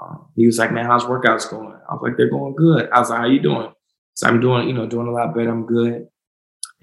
um, 0.00 0.28
he 0.36 0.46
was 0.46 0.60
like, 0.60 0.70
"Man, 0.70 0.86
how's 0.86 1.02
workouts 1.02 1.50
going?" 1.50 1.76
I 1.90 1.92
was 1.92 2.02
like, 2.04 2.16
"They're 2.16 2.30
going 2.30 2.54
good." 2.54 2.88
I 2.92 3.00
was 3.00 3.10
like, 3.10 3.18
"How 3.18 3.26
you 3.26 3.40
doing?" 3.40 3.72
So 4.14 4.28
I'm 4.28 4.38
doing, 4.38 4.68
you 4.68 4.74
know, 4.74 4.86
doing 4.86 5.08
a 5.08 5.10
lot 5.10 5.34
better. 5.34 5.50
I'm 5.50 5.66
good. 5.66 6.06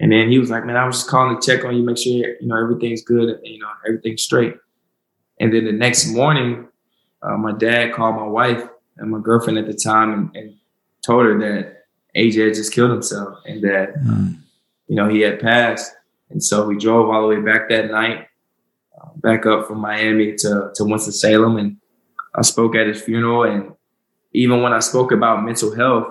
And 0.00 0.10
then 0.10 0.30
he 0.30 0.38
was 0.38 0.50
like, 0.50 0.64
"Man, 0.64 0.76
I 0.76 0.86
was 0.86 0.96
just 0.96 1.08
calling 1.08 1.38
to 1.38 1.46
check 1.46 1.64
on 1.64 1.76
you, 1.76 1.82
make 1.82 1.98
sure 1.98 2.12
you 2.12 2.36
know 2.46 2.56
everything's 2.56 3.04
good, 3.04 3.28
and, 3.28 3.46
you 3.46 3.58
know 3.58 3.68
everything's 3.86 4.22
straight." 4.22 4.54
And 5.38 5.52
then 5.52 5.66
the 5.66 5.72
next 5.72 6.08
morning, 6.08 6.68
uh, 7.22 7.36
my 7.36 7.52
dad 7.52 7.92
called 7.92 8.16
my 8.16 8.26
wife 8.26 8.62
and 8.96 9.10
my 9.10 9.20
girlfriend 9.20 9.58
at 9.58 9.66
the 9.66 9.74
time 9.74 10.12
and, 10.12 10.36
and 10.36 10.54
told 11.04 11.26
her 11.26 11.38
that 11.38 11.84
AJ 12.16 12.46
had 12.46 12.54
just 12.54 12.72
killed 12.72 12.90
himself 12.90 13.38
and 13.46 13.62
that 13.62 13.94
mm. 13.94 14.36
you 14.88 14.96
know 14.96 15.08
he 15.08 15.20
had 15.20 15.38
passed. 15.38 15.92
And 16.30 16.42
so 16.42 16.66
we 16.66 16.78
drove 16.78 17.10
all 17.10 17.22
the 17.22 17.36
way 17.36 17.40
back 17.42 17.68
that 17.68 17.90
night, 17.90 18.26
uh, 18.98 19.08
back 19.16 19.44
up 19.44 19.66
from 19.66 19.78
Miami 19.78 20.34
to 20.36 20.70
to 20.74 20.84
Winston 20.84 21.12
Salem, 21.12 21.58
and 21.58 21.76
I 22.34 22.40
spoke 22.40 22.74
at 22.74 22.86
his 22.86 23.02
funeral. 23.02 23.44
And 23.44 23.72
even 24.32 24.62
when 24.62 24.72
I 24.72 24.78
spoke 24.78 25.12
about 25.12 25.44
mental 25.44 25.74
health 25.74 26.06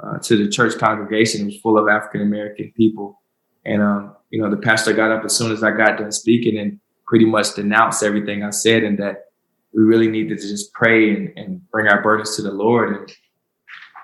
uh, 0.00 0.18
to 0.18 0.36
the 0.36 0.50
church 0.50 0.78
congregation, 0.78 1.42
it 1.42 1.44
was 1.46 1.60
full 1.60 1.78
of 1.78 1.88
African 1.88 2.22
American 2.22 2.72
people. 2.76 3.19
And 3.64 3.82
um, 3.82 4.16
you 4.30 4.40
know, 4.40 4.50
the 4.50 4.56
pastor 4.56 4.92
got 4.92 5.10
up 5.10 5.24
as 5.24 5.36
soon 5.36 5.52
as 5.52 5.62
I 5.62 5.70
got 5.70 5.98
done 5.98 6.12
speaking 6.12 6.58
and 6.58 6.80
pretty 7.06 7.24
much 7.26 7.54
denounced 7.54 8.02
everything 8.02 8.42
I 8.42 8.50
said, 8.50 8.84
and 8.84 8.98
that 8.98 9.26
we 9.72 9.82
really 9.82 10.08
needed 10.08 10.38
to 10.38 10.48
just 10.48 10.72
pray 10.72 11.14
and, 11.14 11.32
and 11.36 11.70
bring 11.70 11.88
our 11.88 12.02
burdens 12.02 12.36
to 12.36 12.42
the 12.42 12.52
Lord. 12.52 12.96
And 12.96 13.12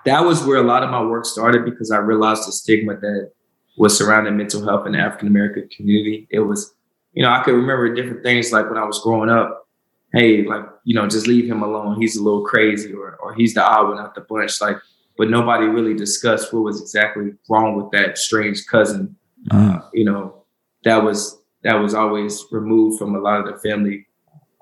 that 0.04 0.24
was 0.24 0.44
where 0.44 0.58
a 0.58 0.62
lot 0.62 0.82
of 0.82 0.90
my 0.90 1.02
work 1.02 1.24
started 1.24 1.64
because 1.64 1.90
I 1.90 1.98
realized 1.98 2.46
the 2.46 2.52
stigma 2.52 2.96
that 2.96 3.32
was 3.76 3.96
surrounding 3.96 4.36
mental 4.36 4.64
health 4.64 4.86
in 4.86 4.92
the 4.92 4.98
African 4.98 5.28
American 5.28 5.68
community. 5.68 6.26
It 6.30 6.40
was, 6.40 6.74
you 7.12 7.22
know, 7.22 7.30
I 7.30 7.42
could 7.42 7.54
remember 7.54 7.94
different 7.94 8.22
things 8.22 8.52
like 8.52 8.68
when 8.68 8.78
I 8.78 8.84
was 8.84 9.00
growing 9.00 9.30
up. 9.30 9.68
Hey, 10.12 10.44
like 10.44 10.64
you 10.84 10.94
know, 10.94 11.06
just 11.08 11.26
leave 11.26 11.50
him 11.50 11.62
alone. 11.62 12.00
He's 12.00 12.16
a 12.16 12.22
little 12.22 12.44
crazy, 12.44 12.92
or 12.94 13.16
or 13.16 13.34
he's 13.34 13.54
the 13.54 13.62
odd 13.62 13.88
one 13.88 13.98
out 13.98 14.14
the 14.14 14.22
bunch. 14.22 14.60
Like, 14.60 14.78
but 15.18 15.28
nobody 15.28 15.66
really 15.66 15.94
discussed 15.94 16.52
what 16.52 16.62
was 16.62 16.80
exactly 16.80 17.32
wrong 17.50 17.76
with 17.76 17.90
that 17.90 18.16
strange 18.16 18.64
cousin. 18.66 19.16
Mm. 19.50 19.84
You 19.92 20.04
know, 20.04 20.44
that 20.84 21.02
was 21.02 21.38
that 21.62 21.74
was 21.74 21.94
always 21.94 22.44
removed 22.50 22.98
from 22.98 23.14
a 23.14 23.18
lot 23.18 23.40
of 23.40 23.46
the 23.46 23.68
family 23.68 24.06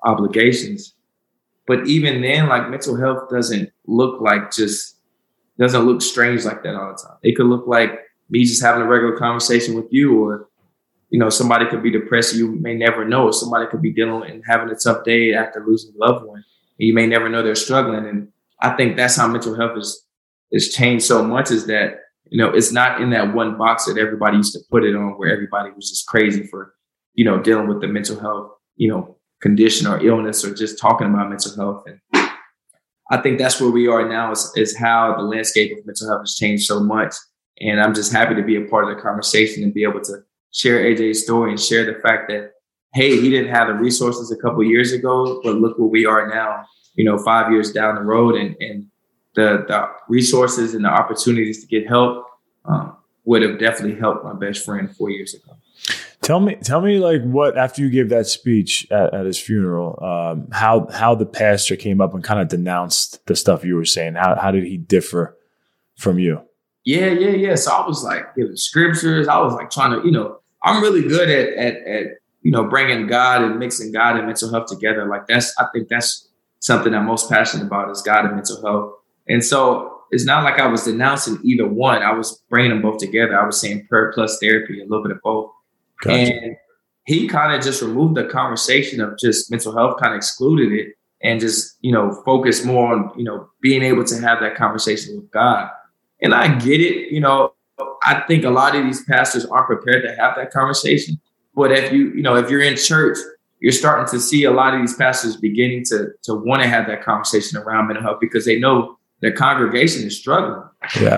obligations. 0.03 0.95
But 1.67 1.87
even 1.87 2.21
then, 2.21 2.47
like 2.47 2.69
mental 2.69 2.95
health 2.95 3.29
doesn't 3.29 3.71
look 3.87 4.21
like 4.21 4.51
just 4.51 4.97
doesn't 5.57 5.85
look 5.85 6.01
strange 6.01 6.45
like 6.45 6.63
that 6.63 6.75
all 6.75 6.91
the 6.91 7.01
time. 7.01 7.17
It 7.23 7.35
could 7.35 7.47
look 7.47 7.65
like 7.67 7.99
me 8.29 8.43
just 8.43 8.61
having 8.61 8.81
a 8.81 8.87
regular 8.87 9.17
conversation 9.17 9.75
with 9.75 9.87
you, 9.89 10.23
or 10.23 10.49
you 11.09 11.19
know, 11.19 11.29
somebody 11.29 11.65
could 11.67 11.83
be 11.83 11.91
depressed. 11.91 12.35
You 12.35 12.51
may 12.51 12.75
never 12.75 13.05
know. 13.05 13.31
Somebody 13.31 13.67
could 13.67 13.81
be 13.81 13.93
dealing 13.93 14.29
and 14.29 14.43
having 14.45 14.69
a 14.69 14.75
tough 14.75 15.03
day 15.03 15.33
after 15.33 15.63
losing 15.65 15.93
a 15.95 16.05
loved 16.05 16.25
one. 16.25 16.43
You 16.77 16.93
may 16.93 17.07
never 17.07 17.29
know 17.29 17.41
they're 17.41 17.55
struggling. 17.55 18.05
And 18.05 18.27
I 18.59 18.71
think 18.75 18.97
that's 18.97 19.15
how 19.15 19.27
mental 19.27 19.55
health 19.55 19.77
is 19.77 20.05
is 20.51 20.73
changed 20.73 21.05
so 21.05 21.23
much. 21.23 21.51
Is 21.51 21.65
that 21.67 21.99
you 22.29 22.37
know, 22.37 22.49
it's 22.49 22.71
not 22.71 23.01
in 23.01 23.11
that 23.11 23.33
one 23.33 23.57
box 23.57 23.85
that 23.85 23.97
everybody 23.97 24.37
used 24.37 24.53
to 24.53 24.59
put 24.71 24.83
it 24.83 24.95
on, 24.95 25.17
where 25.17 25.31
everybody 25.31 25.71
was 25.71 25.89
just 25.89 26.07
crazy 26.07 26.43
for 26.43 26.73
you 27.13 27.25
know 27.25 27.41
dealing 27.41 27.67
with 27.67 27.81
the 27.81 27.87
mental 27.87 28.19
health 28.19 28.51
you 28.75 28.89
know 28.89 29.17
condition 29.41 29.87
or 29.87 30.03
illness 30.05 30.43
or 30.43 30.53
just 30.53 30.79
talking 30.79 31.07
about 31.07 31.29
mental 31.29 31.55
health 31.55 31.83
and 31.87 31.99
I 33.11 33.17
think 33.17 33.37
that's 33.37 33.61
where 33.61 33.69
we 33.69 33.87
are 33.87 34.07
now 34.07 34.31
is, 34.31 34.51
is 34.55 34.75
how 34.75 35.15
the 35.15 35.23
landscape 35.23 35.77
of 35.77 35.85
mental 35.85 36.07
health 36.07 36.21
has 36.21 36.35
changed 36.35 36.65
so 36.65 36.79
much. 36.79 37.13
And 37.61 37.79
I'm 37.79 37.93
just 37.93 38.11
happy 38.11 38.35
to 38.35 38.41
be 38.41 38.55
a 38.55 38.67
part 38.67 38.89
of 38.89 38.95
the 38.95 39.01
conversation 39.01 39.63
and 39.63 39.73
be 39.73 39.83
able 39.83 40.01
to 40.01 40.17
share 40.51 40.83
AJ's 40.83 41.23
story 41.23 41.51
and 41.51 41.59
share 41.59 41.85
the 41.85 41.99
fact 41.99 42.29
that, 42.29 42.53
hey, 42.93 43.21
he 43.21 43.29
didn't 43.29 43.53
have 43.53 43.67
the 43.67 43.75
resources 43.75 44.31
a 44.31 44.37
couple 44.37 44.63
years 44.63 44.91
ago, 44.91 45.39
but 45.43 45.55
look 45.55 45.77
where 45.77 45.87
we 45.87 46.05
are 46.05 46.27
now, 46.27 46.65
you 46.95 47.05
know, 47.05 47.17
five 47.19 47.51
years 47.51 47.71
down 47.71 47.95
the 47.95 48.01
road 48.01 48.35
and, 48.35 48.55
and 48.59 48.87
the, 49.35 49.65
the 49.67 49.89
resources 50.07 50.73
and 50.73 50.85
the 50.85 50.89
opportunities 50.89 51.61
to 51.61 51.67
get 51.67 51.87
help 51.87 52.25
um, 52.65 52.95
would 53.25 53.41
have 53.41 53.59
definitely 53.59 53.99
helped 53.99 54.23
my 54.23 54.33
best 54.33 54.65
friend 54.65 54.95
four 54.95 55.09
years 55.09 55.33
ago. 55.33 55.55
Tell 56.21 56.39
me, 56.39 56.55
tell 56.55 56.81
me, 56.81 56.97
like 56.97 57.21
what 57.23 57.57
after 57.57 57.81
you 57.83 57.89
gave 57.89 58.09
that 58.09 58.25
speech 58.25 58.87
at, 58.89 59.13
at 59.13 59.25
his 59.25 59.39
funeral, 59.39 60.03
um, 60.03 60.47
how 60.51 60.87
how 60.91 61.13
the 61.13 61.25
pastor 61.25 61.75
came 61.75 62.01
up 62.01 62.15
and 62.15 62.23
kind 62.23 62.39
of 62.39 62.47
denounced 62.47 63.23
the 63.27 63.35
stuff 63.35 63.63
you 63.63 63.75
were 63.75 63.85
saying. 63.85 64.15
How 64.15 64.35
how 64.35 64.49
did 64.49 64.63
he 64.63 64.77
differ 64.77 65.37
from 65.97 66.17
you? 66.17 66.41
Yeah, 66.83 67.07
yeah, 67.07 67.29
yeah. 67.29 67.55
So 67.55 67.71
I 67.71 67.85
was 67.85 68.03
like 68.03 68.33
giving 68.35 68.55
scriptures. 68.55 69.27
I 69.27 69.39
was 69.39 69.53
like 69.53 69.69
trying 69.69 69.91
to, 69.91 70.05
you 70.05 70.11
know, 70.11 70.39
I'm 70.63 70.81
really 70.81 71.07
good 71.07 71.29
at 71.29 71.53
at 71.53 71.75
at 71.87 72.05
you 72.41 72.51
know 72.51 72.63
bringing 72.63 73.05
God 73.05 73.43
and 73.43 73.59
mixing 73.59 73.91
God 73.91 74.17
and 74.17 74.25
mental 74.25 74.51
health 74.51 74.67
together. 74.67 75.05
Like 75.07 75.27
that's 75.27 75.53
I 75.59 75.65
think 75.73 75.89
that's 75.89 76.27
something 76.59 76.93
I'm 76.93 77.05
most 77.05 77.29
passionate 77.29 77.67
about 77.67 77.91
is 77.91 78.01
God 78.01 78.25
and 78.25 78.35
mental 78.35 78.61
health. 78.65 78.93
And 79.27 79.43
so 79.43 80.03
it's 80.11 80.25
not 80.25 80.43
like 80.43 80.59
I 80.59 80.67
was 80.67 80.83
denouncing 80.83 81.39
either 81.43 81.67
one. 81.67 82.01
I 82.01 82.13
was 82.13 82.43
bringing 82.49 82.71
them 82.71 82.81
both 82.81 82.99
together. 82.99 83.39
I 83.39 83.45
was 83.45 83.59
saying 83.59 83.87
prayer 83.87 84.11
plus 84.13 84.37
therapy, 84.39 84.79
a 84.79 84.83
little 84.83 85.03
bit 85.03 85.11
of 85.11 85.21
both. 85.21 85.51
Gotcha. 86.01 86.33
And 86.33 86.57
he 87.05 87.27
kind 87.27 87.53
of 87.53 87.63
just 87.63 87.81
removed 87.81 88.15
the 88.15 88.25
conversation 88.25 89.01
of 89.01 89.17
just 89.17 89.51
mental 89.51 89.75
health, 89.75 89.99
kind 89.99 90.13
of 90.13 90.17
excluded 90.17 90.71
it 90.71 90.95
and 91.21 91.39
just, 91.39 91.77
you 91.81 91.91
know, 91.91 92.21
focused 92.25 92.65
more 92.65 92.93
on, 92.93 93.11
you 93.17 93.23
know, 93.23 93.49
being 93.61 93.81
able 93.83 94.03
to 94.03 94.19
have 94.21 94.39
that 94.41 94.55
conversation 94.55 95.15
with 95.15 95.29
God. 95.31 95.69
And 96.21 96.33
I 96.33 96.57
get 96.59 96.81
it, 96.81 97.11
you 97.11 97.19
know, 97.19 97.53
I 98.03 98.21
think 98.27 98.43
a 98.43 98.49
lot 98.49 98.75
of 98.75 98.83
these 98.83 99.03
pastors 99.03 99.45
aren't 99.45 99.67
prepared 99.67 100.03
to 100.03 100.15
have 100.15 100.35
that 100.35 100.51
conversation. 100.51 101.19
But 101.55 101.71
if 101.71 101.91
you, 101.91 102.11
you 102.13 102.21
know, 102.21 102.35
if 102.35 102.49
you're 102.49 102.61
in 102.61 102.75
church, 102.75 103.17
you're 103.59 103.71
starting 103.71 104.07
to 104.07 104.19
see 104.19 104.43
a 104.43 104.51
lot 104.51 104.73
of 104.73 104.81
these 104.81 104.95
pastors 104.95 105.37
beginning 105.37 105.85
to 105.85 106.09
to 106.23 106.35
want 106.35 106.61
to 106.61 106.67
have 106.67 106.87
that 106.87 107.03
conversation 107.03 107.57
around 107.57 107.87
mental 107.87 108.03
health 108.03 108.19
because 108.19 108.45
they 108.45 108.59
know 108.59 108.97
their 109.21 109.33
congregation 109.33 110.05
is 110.05 110.17
struggling. 110.17 110.67
Yeah 110.99 111.17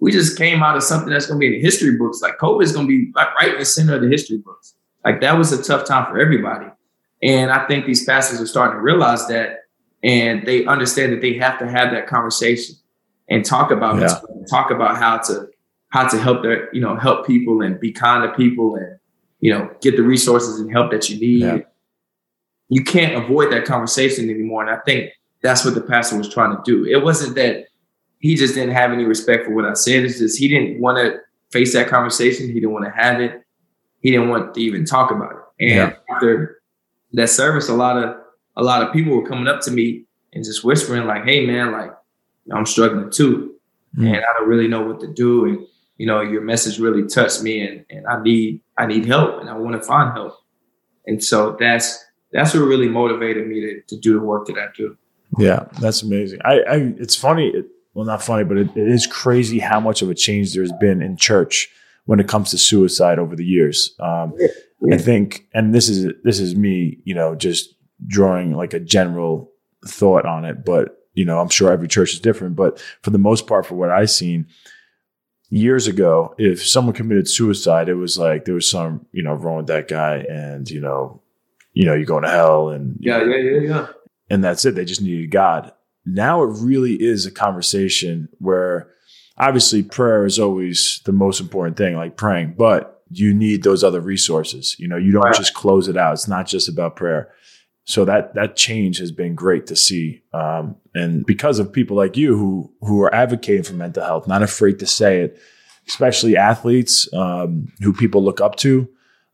we 0.00 0.12
just 0.12 0.38
came 0.38 0.62
out 0.62 0.76
of 0.76 0.82
something 0.82 1.10
that's 1.10 1.26
going 1.26 1.38
to 1.38 1.40
be 1.40 1.46
in 1.46 1.60
the 1.60 1.60
history 1.60 1.96
books. 1.96 2.20
Like 2.22 2.38
COVID 2.38 2.62
is 2.62 2.72
going 2.72 2.86
to 2.86 2.88
be 2.88 3.12
like 3.14 3.34
right 3.34 3.52
in 3.52 3.58
the 3.58 3.64
center 3.64 3.96
of 3.96 4.02
the 4.02 4.08
history 4.08 4.38
books. 4.38 4.74
Like 5.04 5.20
that 5.20 5.36
was 5.36 5.52
a 5.52 5.62
tough 5.62 5.86
time 5.86 6.06
for 6.06 6.18
everybody. 6.18 6.66
And 7.22 7.50
I 7.50 7.66
think 7.66 7.86
these 7.86 8.04
pastors 8.04 8.40
are 8.40 8.46
starting 8.46 8.78
to 8.78 8.82
realize 8.82 9.26
that 9.28 9.64
and 10.04 10.46
they 10.46 10.64
understand 10.66 11.12
that 11.12 11.20
they 11.20 11.34
have 11.34 11.58
to 11.58 11.68
have 11.68 11.90
that 11.90 12.06
conversation 12.06 12.76
and 13.28 13.44
talk 13.44 13.72
about 13.72 13.98
yeah. 14.00 14.16
it, 14.16 14.48
talk 14.48 14.70
about 14.70 14.96
how 14.96 15.18
to 15.18 15.48
how 15.90 16.06
to 16.06 16.18
help 16.18 16.42
their, 16.42 16.72
you 16.74 16.80
know, 16.80 16.94
help 16.96 17.26
people 17.26 17.62
and 17.62 17.80
be 17.80 17.90
kind 17.90 18.22
to 18.22 18.36
people 18.36 18.76
and, 18.76 18.98
you 19.40 19.52
know, 19.52 19.70
get 19.80 19.96
the 19.96 20.02
resources 20.02 20.60
and 20.60 20.70
help 20.70 20.92
that 20.92 21.08
you 21.08 21.18
need. 21.18 21.42
Yeah. 21.42 21.58
You 22.68 22.84
can't 22.84 23.24
avoid 23.24 23.50
that 23.52 23.64
conversation 23.64 24.28
anymore. 24.28 24.62
And 24.62 24.70
I 24.70 24.80
think 24.84 25.10
that's 25.42 25.64
what 25.64 25.74
the 25.74 25.80
pastor 25.80 26.16
was 26.16 26.28
trying 26.28 26.56
to 26.56 26.62
do. 26.64 26.84
It 26.84 27.02
wasn't 27.02 27.34
that 27.36 27.66
he 28.18 28.34
just 28.34 28.54
didn't 28.54 28.74
have 28.74 28.92
any 28.92 29.04
respect 29.04 29.44
for 29.44 29.54
what 29.54 29.64
I 29.64 29.74
said. 29.74 30.04
It's 30.04 30.18
just 30.18 30.38
he 30.38 30.48
didn't 30.48 30.80
want 30.80 30.98
to 30.98 31.20
face 31.50 31.72
that 31.74 31.88
conversation. 31.88 32.48
He 32.48 32.54
didn't 32.54 32.72
want 32.72 32.84
to 32.84 32.90
have 32.90 33.20
it. 33.20 33.42
He 34.00 34.10
didn't 34.10 34.28
want 34.28 34.54
to 34.54 34.60
even 34.60 34.84
talk 34.84 35.10
about 35.10 35.32
it. 35.32 35.38
And 35.60 35.92
yeah. 35.92 36.14
after 36.14 36.60
that 37.12 37.28
service, 37.28 37.68
a 37.68 37.74
lot 37.74 38.02
of 38.02 38.16
a 38.56 38.62
lot 38.62 38.82
of 38.82 38.92
people 38.92 39.16
were 39.16 39.26
coming 39.26 39.48
up 39.48 39.60
to 39.62 39.70
me 39.70 40.04
and 40.32 40.44
just 40.44 40.64
whispering 40.64 41.06
like, 41.06 41.24
"Hey, 41.24 41.46
man, 41.46 41.72
like 41.72 41.92
I'm 42.52 42.66
struggling 42.66 43.10
too, 43.10 43.54
mm. 43.96 44.06
and 44.06 44.16
I 44.16 44.38
don't 44.38 44.48
really 44.48 44.68
know 44.68 44.82
what 44.82 45.00
to 45.00 45.06
do." 45.06 45.44
And 45.46 45.66
you 45.96 46.06
know, 46.06 46.20
your 46.20 46.42
message 46.42 46.78
really 46.78 47.06
touched 47.06 47.42
me, 47.42 47.66
and 47.66 47.84
and 47.90 48.06
I 48.06 48.20
need 48.22 48.60
I 48.76 48.86
need 48.86 49.06
help, 49.06 49.40
and 49.40 49.48
I 49.48 49.56
want 49.56 49.80
to 49.80 49.86
find 49.86 50.12
help. 50.12 50.34
And 51.06 51.22
so 51.22 51.56
that's 51.58 52.04
that's 52.32 52.54
what 52.54 52.60
really 52.60 52.88
motivated 52.88 53.46
me 53.48 53.60
to 53.60 53.80
to 53.82 53.96
do 53.96 54.14
the 54.14 54.24
work 54.24 54.46
that 54.46 54.58
I 54.58 54.66
do. 54.76 54.96
Yeah, 55.36 55.66
that's 55.80 56.02
amazing. 56.02 56.40
I, 56.44 56.60
I 56.60 56.76
it's 56.98 57.16
funny. 57.16 57.48
It, 57.48 57.66
well, 57.94 58.06
not 58.06 58.22
funny, 58.22 58.44
but 58.44 58.56
it, 58.56 58.76
it 58.76 58.88
is 58.88 59.06
crazy 59.06 59.58
how 59.58 59.80
much 59.80 60.02
of 60.02 60.10
a 60.10 60.14
change 60.14 60.54
there's 60.54 60.72
been 60.80 61.02
in 61.02 61.16
church 61.16 61.68
when 62.04 62.20
it 62.20 62.28
comes 62.28 62.50
to 62.50 62.58
suicide 62.58 63.18
over 63.18 63.36
the 63.36 63.44
years. 63.44 63.94
Um, 64.00 64.34
yeah. 64.38 64.94
I 64.94 64.98
think, 64.98 65.46
and 65.52 65.74
this 65.74 65.88
is 65.88 66.12
this 66.24 66.40
is 66.40 66.54
me, 66.54 66.98
you 67.04 67.14
know, 67.14 67.34
just 67.34 67.74
drawing 68.06 68.54
like 68.54 68.72
a 68.72 68.80
general 68.80 69.50
thought 69.86 70.24
on 70.24 70.44
it, 70.44 70.64
but 70.64 70.94
you 71.14 71.24
know, 71.24 71.40
I'm 71.40 71.48
sure 71.48 71.72
every 71.72 71.88
church 71.88 72.12
is 72.14 72.20
different. 72.20 72.54
But 72.54 72.80
for 73.02 73.10
the 73.10 73.18
most 73.18 73.46
part, 73.46 73.66
for 73.66 73.74
what 73.74 73.90
I've 73.90 74.10
seen, 74.10 74.46
years 75.50 75.86
ago, 75.86 76.34
if 76.38 76.66
someone 76.66 76.94
committed 76.94 77.28
suicide, 77.28 77.88
it 77.88 77.94
was 77.94 78.18
like 78.18 78.44
there 78.44 78.54
was 78.54 78.70
some, 78.70 79.06
you 79.12 79.22
know, 79.22 79.34
wrong 79.34 79.58
with 79.58 79.66
that 79.66 79.88
guy, 79.88 80.24
and 80.28 80.70
you 80.70 80.80
know, 80.80 81.20
you 81.72 81.86
know, 81.86 81.94
you're 81.94 82.06
going 82.06 82.24
to 82.24 82.30
hell, 82.30 82.68
and 82.68 82.96
yeah, 83.00 83.24
yeah, 83.24 83.36
yeah, 83.36 83.60
yeah, 83.60 83.86
and 84.30 84.42
that's 84.42 84.64
it. 84.64 84.74
They 84.74 84.84
just 84.84 85.02
needed 85.02 85.30
God. 85.30 85.72
Now 86.04 86.42
it 86.42 86.56
really 86.60 86.94
is 86.94 87.26
a 87.26 87.30
conversation 87.30 88.28
where 88.38 88.90
obviously 89.36 89.82
prayer 89.82 90.24
is 90.24 90.38
always 90.38 91.00
the 91.04 91.12
most 91.12 91.40
important 91.40 91.76
thing, 91.76 91.96
like 91.96 92.16
praying, 92.16 92.54
but 92.56 93.02
you 93.10 93.32
need 93.32 93.62
those 93.62 93.84
other 93.84 94.00
resources. 94.00 94.76
You 94.78 94.88
know, 94.88 94.96
you 94.96 95.12
don't 95.12 95.22
right. 95.22 95.34
just 95.34 95.54
close 95.54 95.88
it 95.88 95.96
out. 95.96 96.14
It's 96.14 96.28
not 96.28 96.46
just 96.46 96.68
about 96.68 96.96
prayer. 96.96 97.32
So 97.84 98.04
that 98.04 98.34
that 98.34 98.54
change 98.54 98.98
has 98.98 99.12
been 99.12 99.34
great 99.34 99.66
to 99.68 99.76
see, 99.76 100.22
um, 100.34 100.76
and 100.94 101.24
because 101.24 101.58
of 101.58 101.72
people 101.72 101.96
like 101.96 102.18
you 102.18 102.36
who 102.36 102.70
who 102.82 103.00
are 103.00 103.14
advocating 103.14 103.62
for 103.62 103.72
mental 103.72 104.04
health, 104.04 104.28
not 104.28 104.42
afraid 104.42 104.78
to 104.80 104.86
say 104.86 105.22
it, 105.22 105.40
especially 105.88 106.36
athletes 106.36 107.10
um, 107.14 107.72
who 107.80 107.94
people 107.94 108.22
look 108.22 108.42
up 108.42 108.56
to. 108.56 108.86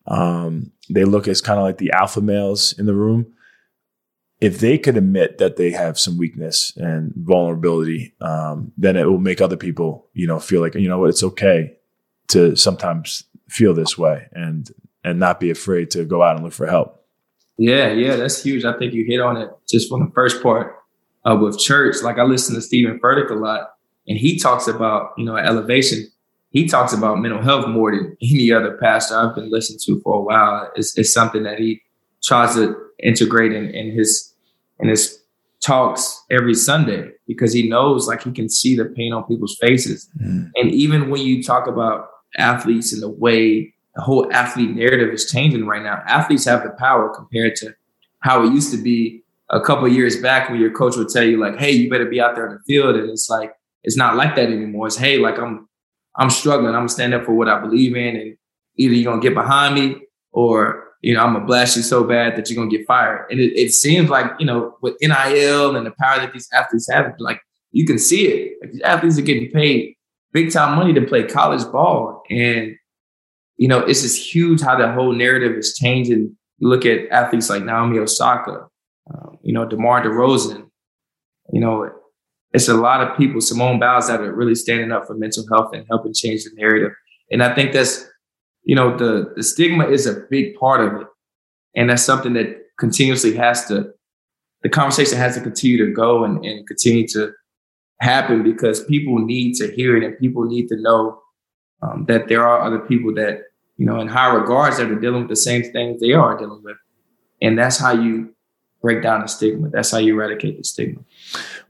Um, 0.07 0.71
they 0.89 1.05
look 1.05 1.27
as 1.27 1.41
kind 1.41 1.59
of 1.59 1.65
like 1.65 1.79
the 1.79 1.91
alpha 1.91 2.21
males 2.21 2.79
in 2.79 2.87
the 2.87 2.95
room 2.95 3.35
if 4.41 4.59
they 4.59 4.79
could 4.79 4.97
admit 4.97 5.39
that 5.39 5.57
they 5.57 5.71
have 5.71 5.99
some 5.99 6.19
weakness 6.19 6.73
and 6.77 7.13
vulnerability, 7.17 8.15
um, 8.21 8.73
then 8.77 8.97
it 8.97 9.07
will 9.09 9.19
make 9.19 9.41
other 9.41 9.57
people, 9.57 10.09
you 10.13 10.27
know, 10.27 10.39
feel 10.39 10.61
like 10.61 10.75
you 10.75 10.89
know 10.89 10.99
what, 10.99 11.11
it's 11.11 11.23
okay 11.23 11.77
to 12.29 12.57
sometimes 12.57 13.25
feel 13.49 13.75
this 13.75 13.97
way 13.97 14.27
and 14.33 14.71
and 15.05 15.19
not 15.19 15.39
be 15.39 15.51
afraid 15.51 15.91
to 15.91 16.05
go 16.05 16.23
out 16.23 16.35
and 16.35 16.45
look 16.45 16.53
for 16.53 16.67
help. 16.67 17.05
Yeah, 17.59 17.93
yeah, 17.93 18.17
that's 18.17 18.43
huge. 18.43 18.65
I 18.65 18.77
think 18.79 18.95
you 18.95 19.05
hit 19.05 19.21
on 19.21 19.37
it 19.37 19.51
just 19.69 19.89
from 19.89 20.07
the 20.07 20.13
first 20.13 20.43
part 20.43 20.77
uh, 21.25 21.37
with 21.37 21.59
church. 21.59 22.03
Like 22.03 22.19
I 22.19 22.25
listen 22.25 22.55
to 22.55 22.63
Steven 22.63 22.99
Furtick 22.99 23.31
a 23.31 23.35
lot, 23.35 23.75
and 24.09 24.19
he 24.19 24.39
talks 24.39 24.67
about 24.67 25.13
you 25.17 25.25
know 25.25 25.37
elevation. 25.37 26.07
He 26.51 26.67
talks 26.67 26.93
about 26.93 27.19
mental 27.19 27.43
health 27.43 27.67
more 27.69 27.91
than 27.91 28.17
any 28.23 28.53
other 28.53 28.77
pastor 28.81 29.17
I've 29.17 29.35
been 29.35 29.51
listening 29.51 29.81
to 29.87 30.01
for 30.03 30.19
a 30.19 30.23
while. 30.23 30.71
It's, 30.77 30.97
it's 30.97 31.13
something 31.13 31.43
that 31.43 31.59
he 31.59 31.83
tries 32.25 32.55
to 32.55 32.77
integrate 33.03 33.53
in, 33.53 33.71
in 33.71 33.93
his 33.93 34.35
in 34.81 34.89
his 34.89 35.23
talks 35.63 36.23
every 36.31 36.55
Sunday 36.55 37.11
because 37.27 37.53
he 37.53 37.69
knows 37.69 38.07
like 38.07 38.23
he 38.23 38.33
can 38.33 38.49
see 38.49 38.77
the 38.77 38.85
pain 38.85 39.13
on 39.13 39.25
people's 39.25 39.57
faces. 39.61 40.09
Mm. 40.21 40.51
And 40.57 40.71
even 40.71 41.11
when 41.11 41.23
you 41.23 41.43
talk 41.43 41.67
about 41.67 42.09
athletes 42.37 42.93
and 42.93 43.03
the 43.03 43.09
way 43.09 43.73
the 43.95 44.03
whole 44.03 44.31
athlete 44.33 44.71
narrative 44.71 45.13
is 45.13 45.31
changing 45.31 45.67
right 45.67 45.83
now, 45.83 46.03
athletes 46.07 46.45
have 46.45 46.65
the 46.65 46.71
power 46.71 47.15
compared 47.15 47.57
to 47.57 47.75
how 48.21 48.43
it 48.43 48.53
used 48.53 48.73
to 48.73 48.83
be 48.83 49.23
a 49.51 49.61
couple 49.61 49.87
years 49.87 50.21
back 50.21 50.51
when 50.51 50.61
your 50.61 50.73
coach 50.73 50.97
would 50.97 51.09
tell 51.09 51.23
you 51.23 51.39
like, 51.39 51.57
"Hey, 51.59 51.71
you 51.71 51.91
better 51.91 52.07
be 52.07 52.21
out 52.21 52.35
there 52.35 52.47
in 52.47 52.55
the 52.55 52.61
field," 52.67 52.97
and 52.97 53.11
it's 53.11 53.31
like 53.31 53.55
it's 53.85 53.97
not 53.97 54.17
like 54.17 54.35
that 54.37 54.49
anymore. 54.49 54.87
It's 54.87 54.97
hey, 54.97 55.19
like 55.19 55.39
I'm 55.39 55.69
I'm 56.17 56.31
struggling. 56.31 56.69
I'm 56.75 56.81
gonna 56.81 56.89
stand 56.89 57.15
up 57.15 57.25
for 57.25 57.35
what 57.35 57.49
I 57.49 57.61
believe 57.61 57.97
in, 57.97 58.17
and 58.17 58.37
either 58.77 58.95
you're 58.95 59.11
gonna 59.13 59.23
get 59.23 59.35
behind 59.35 59.75
me 59.75 60.03
or 60.33 60.84
you 61.05 61.15
know 61.15 61.21
I'm 61.23 61.35
gonna 61.35 61.45
blast 61.45 61.77
you 61.77 61.83
so 61.83 62.05
bad 62.05 62.37
that 62.37 62.49
you're 62.49 62.57
gonna 62.57 62.71
get 62.77 62.87
fired. 62.87 63.27
And 63.31 63.41
it, 63.41 63.59
it 63.59 63.73
seems 63.73 64.11
like 64.11 64.33
you 64.39 64.47
know 64.47 64.77
with 64.83 64.97
NIL 65.01 65.77
and 65.77 65.87
the 65.87 65.93
power 65.99 66.19
that 66.19 66.33
these 66.33 66.49
athletes 66.53 66.89
have, 66.91 67.15
like 67.19 67.41
you 67.73 67.87
can 67.87 67.99
see 67.99 68.27
it. 68.27 68.59
Like 68.61 68.73
these 68.73 68.83
athletes 68.83 69.19
are 69.19 69.23
getting 69.23 69.51
paid 69.51 69.97
big 70.33 70.53
time 70.53 70.77
money 70.77 70.93
to 70.95 71.03
play 71.03 71.25
college 71.25 71.65
ball, 71.71 72.23
and 72.31 72.75
you 73.57 73.69
know 73.69 73.81
it's 73.81 74.03
just 74.03 74.35
huge 74.35 74.61
how 74.61 74.77
the 74.77 74.91
whole 74.93 75.13
narrative 75.13 75.57
is 75.57 75.77
changing. 75.77 76.37
You 76.59 76.69
look 76.69 76.87
at 76.87 77.09
athletes 77.11 77.51
like 77.51 77.65
Naomi 77.65 77.99
Osaka, 77.99 78.69
um, 79.13 79.39
you 79.43 79.53
know, 79.53 79.67
DeMar 79.67 80.03
DeRozan, 80.03 80.69
you 81.53 81.61
know, 81.61 81.91
it's 82.53 82.69
a 82.69 82.75
lot 82.75 83.01
of 83.01 83.17
people, 83.17 83.41
Simone 83.41 83.79
Biles, 83.79 84.09
that 84.09 84.21
are 84.21 84.35
really 84.35 84.55
standing 84.55 84.93
up 84.93 85.07
for 85.07 85.15
mental 85.15 85.45
health 85.53 85.75
and 85.75 85.85
helping 85.89 86.15
change 86.15 86.45
the 86.45 86.51
narrative. 86.55 86.93
And 87.31 87.43
I 87.43 87.55
think 87.55 87.73
that's, 87.73 88.07
you 88.65 88.75
know, 88.75 88.97
the 88.97 89.33
the 89.37 89.43
stigma 89.43 89.87
is 89.87 90.07
a 90.07 90.21
big 90.31 90.57
part 90.57 90.81
of 90.81 91.01
it. 91.03 91.07
And 91.77 91.91
that's 91.91 92.03
something 92.03 92.35
that 92.35 92.65
continuously 92.79 93.35
has 93.37 93.67
to, 93.67 93.93
the 94.63 94.69
conversation 94.69 95.19
has 95.19 95.35
to 95.35 95.41
continue 95.41 95.85
to 95.85 95.93
go 95.93 96.25
and, 96.25 96.45
and 96.45 96.67
continue 96.67 97.07
to 97.09 97.33
happen 98.01 98.43
because 98.43 98.85
people 98.85 99.19
need 99.19 99.55
to 99.57 99.71
hear 99.73 99.97
it 99.97 100.05
and 100.05 100.19
people 100.19 100.45
need 100.45 100.69
to 100.69 100.77
know 100.77 101.21
um, 101.83 102.05
that 102.07 102.29
there 102.29 102.47
are 102.47 102.61
other 102.61 102.79
people 102.79 103.15
that, 103.15 103.43
you 103.77 103.87
know, 103.87 104.01
in 104.01 104.09
high 104.09 104.33
regards 104.33 104.79
that 104.79 104.91
are 104.91 104.99
dealing 104.99 105.23
with 105.23 105.29
the 105.29 105.37
same 105.37 105.63
things 105.73 106.01
they 106.01 106.13
are 106.13 106.37
dealing 106.39 106.63
with. 106.63 106.77
And 107.43 107.59
that's 107.59 107.79
how 107.79 107.93
you 107.93 108.35
break 108.81 109.03
down 109.03 109.21
the 109.23 109.29
stigma. 109.29 109.69
That's 109.71 109.91
how 109.91 109.99
you 109.99 110.15
eradicate 110.15 110.57
the 110.59 110.65
stigma. 110.65 111.03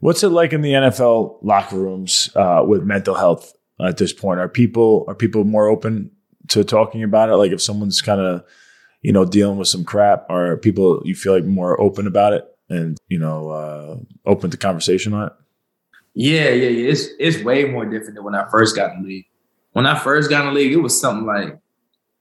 What's 0.01 0.23
it 0.23 0.29
like 0.29 0.53
in 0.53 0.63
the 0.63 0.73
NFL 0.73 1.39
locker 1.43 1.77
rooms 1.77 2.31
uh, 2.37 2.63
with 2.67 2.83
mental 2.83 3.15
health 3.15 3.55
at 3.81 3.97
this 3.97 4.13
point? 4.13 4.41
Are 4.41 4.49
people 4.49 5.05
are 5.09 5.15
people 5.15 5.45
more 5.45 5.69
open 5.69 6.11
to 6.49 6.65
talking 6.65 7.03
about 7.03 7.31
it? 7.31 7.37
Like 7.37 7.53
if 7.53 7.63
someone's 7.63 8.03
kind 8.03 8.21
of 8.21 8.45
you 9.03 9.13
know 9.13 9.25
dealing 9.25 9.59
with 9.59 9.69
some 9.69 9.85
crap, 9.85 10.27
are 10.29 10.57
people 10.57 11.03
you 11.05 11.15
feel 11.15 11.35
like 11.35 11.45
more 11.45 11.81
open 11.81 12.07
about 12.07 12.33
it 12.33 12.45
and 12.69 12.99
you 13.09 13.19
know 13.19 13.51
uh, 13.51 13.97
open 14.27 14.51
to 14.51 14.57
conversation 14.57 15.15
on 15.15 15.29
it? 15.29 15.33
Yeah, 16.15 16.51
yeah, 16.51 16.69
yeah. 16.69 16.91
It's 16.91 17.09
it's 17.19 17.43
way 17.43 17.65
more 17.65 17.85
different 17.85 18.15
than 18.15 18.25
when 18.25 18.35
I 18.35 18.49
first 18.51 18.77
got 18.77 18.95
in 18.95 19.03
the 19.03 19.09
league. 19.09 19.27
When 19.73 19.87
I 19.87 19.99
first 19.99 20.31
got 20.31 20.47
in 20.47 20.55
the 20.55 20.61
league, 20.61 20.73
it 20.73 20.77
was 20.77 20.99
something 20.99 21.27
like 21.27 21.59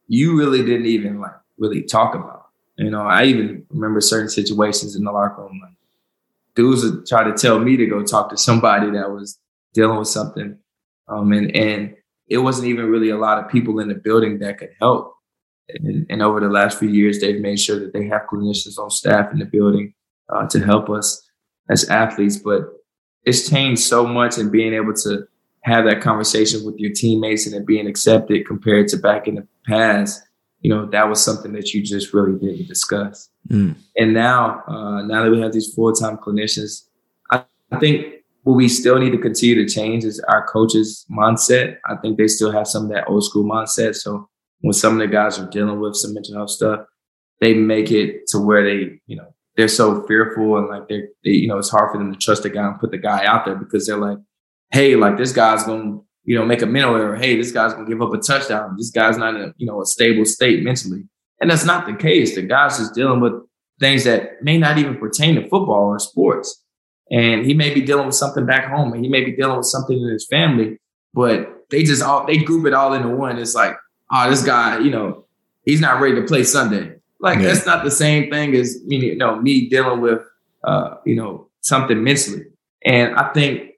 you 0.08 0.38
really 0.38 0.66
didn't 0.66 0.88
even 0.88 1.20
like 1.20 1.36
really 1.58 1.84
talk 1.84 2.16
about. 2.16 2.48
You 2.78 2.90
know, 2.90 3.04
I 3.04 3.26
even 3.26 3.66
remember 3.70 4.02
certain 4.02 4.30
situations 4.30 4.96
in 4.96 5.04
the 5.04 5.12
locker 5.12 5.44
room. 5.44 5.60
Like, 5.62 5.74
dudes 6.56 6.84
would 6.84 7.06
try 7.06 7.24
to 7.24 7.34
tell 7.34 7.60
me 7.60 7.78
to 7.78 7.86
go 7.86 8.04
talk 8.04 8.30
to 8.32 8.38
somebody 8.38 8.90
that 8.92 9.12
was 9.12 9.40
dealing 9.74 10.00
with 10.00 10.08
something, 10.08 10.58
um, 11.08 11.32
and 11.32 11.56
and 11.56 11.96
it 12.28 12.38
wasn't 12.40 12.68
even 12.68 12.86
really 12.86 13.10
a 13.10 13.18
lot 13.18 13.44
of 13.44 13.50
people 13.50 13.80
in 13.80 13.88
the 13.88 13.96
building 13.96 14.40
that 14.40 14.58
could 14.58 14.72
help. 14.80 15.16
And, 15.70 16.06
and 16.10 16.22
over 16.22 16.40
the 16.40 16.50
last 16.50 16.78
few 16.78 16.90
years, 16.90 17.20
they've 17.20 17.40
made 17.42 17.60
sure 17.60 17.80
that 17.80 17.94
they 17.94 18.08
have 18.08 18.24
clinicians 18.32 18.78
on 18.78 18.90
staff 18.90 19.32
in 19.32 19.40
the 19.40 19.46
building 19.46 19.94
uh, 20.30 20.48
to 20.48 20.60
help 20.60 20.90
us 20.90 21.22
as 21.70 21.90
athletes. 21.90 22.38
But 22.38 22.64
it's 23.24 23.50
changed 23.50 23.82
so 23.82 24.06
much, 24.06 24.38
and 24.38 24.52
being 24.52 24.74
able 24.74 24.94
to 24.96 25.26
have 25.64 25.86
that 25.86 26.02
conversation 26.02 26.66
with 26.66 26.78
your 26.78 26.92
teammates 26.92 27.46
and 27.46 27.56
it 27.56 27.66
being 27.66 27.88
accepted 27.88 28.46
compared 28.46 28.90
to 28.90 28.98
back 28.98 29.28
in 29.28 29.36
the 29.36 29.48
past 29.66 30.22
you 30.64 30.70
know, 30.70 30.86
that 30.88 31.10
was 31.10 31.24
something 31.24 31.52
that 31.52 31.74
you 31.74 31.84
just 31.84 32.14
really 32.14 32.40
didn't 32.40 32.68
discuss. 32.68 33.30
Mm. 33.50 33.76
And 33.98 34.14
now, 34.14 34.64
uh, 34.66 35.02
now 35.04 35.24
that 35.24 35.30
we 35.30 35.42
have 35.42 35.52
these 35.52 35.74
full 35.74 35.92
time 35.94 36.18
clinicians, 36.18 36.86
I, 37.30 37.44
I, 37.72 37.80
think 37.80 38.23
what 38.44 38.56
we 38.56 38.68
still 38.68 39.00
need 39.00 39.12
to 39.12 39.18
continue 39.18 39.56
to 39.56 39.74
change 39.74 40.04
is 40.04 40.20
our 40.28 40.46
coaches' 40.48 41.06
mindset. 41.10 41.78
I 41.86 41.96
think 41.96 42.18
they 42.18 42.28
still 42.28 42.52
have 42.52 42.68
some 42.68 42.86
of 42.86 42.90
that 42.92 43.08
old 43.08 43.24
school 43.24 43.44
mindset. 43.44 43.96
So 43.96 44.30
when 44.62 44.74
some 44.74 44.94
of 44.94 45.00
the 45.00 45.08
guys 45.08 45.40
are 45.40 45.50
dealing 45.50 45.80
with 45.80 45.96
some 45.96 46.14
mental 46.14 46.36
health 46.36 46.50
stuff, 46.50 46.86
they 47.40 47.54
make 47.54 47.92
it 47.92 48.28
to 48.28 48.40
where 48.40 48.64
they, 48.64 49.00
you 49.08 49.16
know, 49.16 49.34
they're 49.56 49.68
so 49.68 50.06
fearful 50.08 50.58
and 50.58 50.68
like 50.68 50.88
they're, 50.88 51.08
they, 51.24 51.32
you 51.32 51.48
know, 51.48 51.58
it's 51.58 51.70
hard 51.70 51.92
for 51.92 51.98
them 51.98 52.12
to 52.12 52.20
trust 52.20 52.44
the 52.44 52.50
guy 52.50 52.68
and 52.68 52.80
put 52.80 52.92
the 52.92 52.98
guy 52.98 53.26
out 53.26 53.46
there 53.46 53.56
because 53.56 53.86
they're 53.86 53.98
like, 53.98 54.18
hey, 54.72 54.96
like 54.96 55.18
this 55.18 55.32
guy's 55.32 55.64
to 55.66 56.06
you 56.26 56.38
know, 56.38 56.46
make 56.46 56.62
a 56.62 56.66
mental 56.66 56.96
error. 56.96 57.16
Hey, 57.16 57.36
this 57.36 57.52
guy's 57.52 57.74
gonna 57.74 57.88
give 57.88 58.02
up 58.02 58.14
a 58.14 58.18
touchdown. 58.18 58.76
This 58.78 58.92
guy's 58.92 59.18
not 59.18 59.36
in 59.36 59.42
a, 59.42 59.54
you 59.58 59.66
know, 59.66 59.82
a 59.82 59.86
stable 59.86 60.26
state 60.26 60.64
mentally. 60.64 61.04
And 61.42 61.50
that's 61.50 61.66
not 61.66 61.86
the 61.86 61.94
case. 61.94 62.36
The 62.36 62.44
guy's 62.44 62.78
just 62.78 62.96
dealing 62.96 63.20
with 63.20 63.34
things 63.80 64.06
that 64.06 64.42
may 64.42 64.58
not 64.58 64.78
even 64.78 64.98
pertain 64.98 65.36
to 65.36 65.42
football 65.42 65.88
or 65.88 66.00
sports. 66.00 66.63
And 67.14 67.46
he 67.46 67.54
may 67.54 67.72
be 67.74 67.82
dealing 67.82 68.08
with 68.08 68.16
something 68.16 68.46
back 68.46 68.66
home 68.66 68.92
and 68.92 69.04
he 69.04 69.10
may 69.10 69.24
be 69.24 69.32
dealing 69.32 69.58
with 69.58 69.68
something 69.68 69.98
in 69.98 70.10
his 70.10 70.26
family, 70.26 70.80
but 71.14 71.68
they 71.70 71.84
just 71.84 72.02
all 72.02 72.26
they 72.26 72.38
group 72.38 72.66
it 72.66 72.74
all 72.74 72.94
into 72.94 73.10
one. 73.10 73.38
It's 73.38 73.54
like, 73.54 73.76
oh, 74.12 74.30
this 74.30 74.44
guy, 74.44 74.80
you 74.80 74.90
know, 74.90 75.26
he's 75.64 75.80
not 75.80 76.02
ready 76.02 76.16
to 76.16 76.24
play 76.24 76.44
Sunday. 76.44 76.96
Like 77.20 77.40
yeah. 77.40 77.50
that's 77.50 77.68
not 77.68 77.84
the 77.84 77.92
same 77.92 78.32
thing 78.32 78.56
as 78.56 78.82
you 78.88 79.16
know, 79.16 79.40
me 79.40 79.70
dealing 79.70 80.02
with 80.02 80.22
uh, 80.64 80.96
you 81.06 81.16
know, 81.16 81.48
something 81.62 82.04
mentally. 82.04 82.46
And 82.86 83.16
I 83.16 83.32
think 83.32 83.74